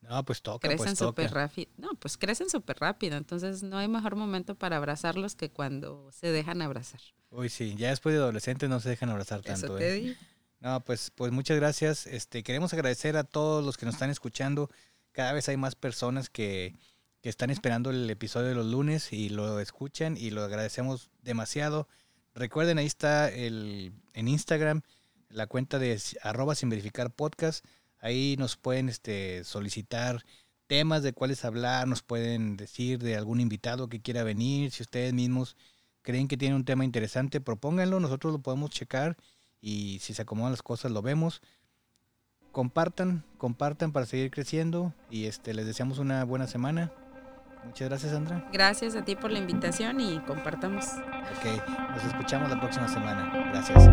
No, 0.00 0.24
pues 0.24 0.40
toca, 0.42 0.68
crecen 0.68 0.86
pues 0.86 0.98
súper 0.98 1.32
rápido. 1.32 1.70
No, 1.78 1.90
pues 1.94 2.16
crecen 2.16 2.48
súper 2.48 2.78
rápido. 2.78 3.16
Entonces 3.16 3.62
no 3.62 3.78
hay 3.78 3.88
mejor 3.88 4.14
momento 4.16 4.54
para 4.54 4.76
abrazarlos 4.76 5.34
que 5.34 5.50
cuando 5.50 6.10
se 6.12 6.30
dejan 6.30 6.62
abrazar. 6.62 7.00
Uy, 7.30 7.48
sí, 7.48 7.74
ya 7.76 7.90
después 7.90 8.14
de 8.14 8.20
adolescentes 8.20 8.68
no 8.68 8.78
se 8.80 8.88
dejan 8.90 9.10
abrazar 9.10 9.40
Eso 9.44 9.48
tanto. 9.52 9.76
te 9.76 9.88
¿eh? 9.88 9.92
digo. 10.00 10.14
No, 10.60 10.80
pues, 10.80 11.10
pues 11.14 11.32
muchas 11.32 11.56
gracias. 11.56 12.06
Este, 12.06 12.42
queremos 12.42 12.72
agradecer 12.72 13.16
a 13.16 13.24
todos 13.24 13.64
los 13.64 13.76
que 13.76 13.84
nos 13.84 13.96
están 13.96 14.10
escuchando. 14.10 14.70
Cada 15.12 15.32
vez 15.32 15.48
hay 15.48 15.56
más 15.56 15.74
personas 15.74 16.30
que, 16.30 16.74
que 17.20 17.28
están 17.28 17.50
esperando 17.50 17.90
el 17.90 18.08
episodio 18.08 18.48
de 18.48 18.54
los 18.54 18.66
lunes 18.66 19.12
y 19.12 19.28
lo 19.28 19.60
escuchan 19.60 20.16
y 20.16 20.30
lo 20.30 20.42
agradecemos 20.44 21.10
demasiado. 21.22 21.88
Recuerden, 22.36 22.76
ahí 22.76 22.84
está 22.84 23.30
el, 23.30 23.94
en 24.12 24.28
Instagram 24.28 24.82
la 25.30 25.46
cuenta 25.46 25.78
de 25.78 25.98
arroba 26.22 26.54
sin 26.54 26.68
verificar 26.68 27.10
podcast. 27.10 27.64
Ahí 27.98 28.36
nos 28.38 28.58
pueden 28.58 28.90
este, 28.90 29.42
solicitar 29.42 30.22
temas 30.66 31.02
de 31.02 31.14
cuáles 31.14 31.46
hablar, 31.46 31.88
nos 31.88 32.02
pueden 32.02 32.58
decir 32.58 32.98
de 32.98 33.16
algún 33.16 33.40
invitado 33.40 33.88
que 33.88 34.02
quiera 34.02 34.22
venir. 34.22 34.70
Si 34.70 34.82
ustedes 34.82 35.14
mismos 35.14 35.56
creen 36.02 36.28
que 36.28 36.36
tiene 36.36 36.56
un 36.56 36.66
tema 36.66 36.84
interesante, 36.84 37.40
propónganlo, 37.40 38.00
nosotros 38.00 38.34
lo 38.34 38.38
podemos 38.40 38.68
checar 38.68 39.16
y 39.62 39.98
si 40.00 40.12
se 40.12 40.20
acomodan 40.20 40.52
las 40.52 40.62
cosas 40.62 40.92
lo 40.92 41.00
vemos. 41.00 41.40
Compartan, 42.52 43.24
compartan 43.38 43.92
para 43.92 44.04
seguir 44.04 44.30
creciendo 44.30 44.92
y 45.10 45.24
este 45.24 45.54
les 45.54 45.64
deseamos 45.64 45.98
una 45.98 46.22
buena 46.24 46.46
semana. 46.46 46.92
Muchas 47.66 47.88
gracias, 47.88 48.12
Sandra. 48.12 48.44
Gracias 48.52 48.96
a 48.96 49.04
ti 49.04 49.16
por 49.16 49.30
la 49.30 49.38
invitación 49.38 50.00
y 50.00 50.18
compartamos. 50.20 50.86
Ok, 50.86 51.62
nos 51.94 52.04
escuchamos 52.04 52.48
la 52.48 52.60
próxima 52.60 52.88
semana. 52.88 53.30
Gracias. 53.52 53.88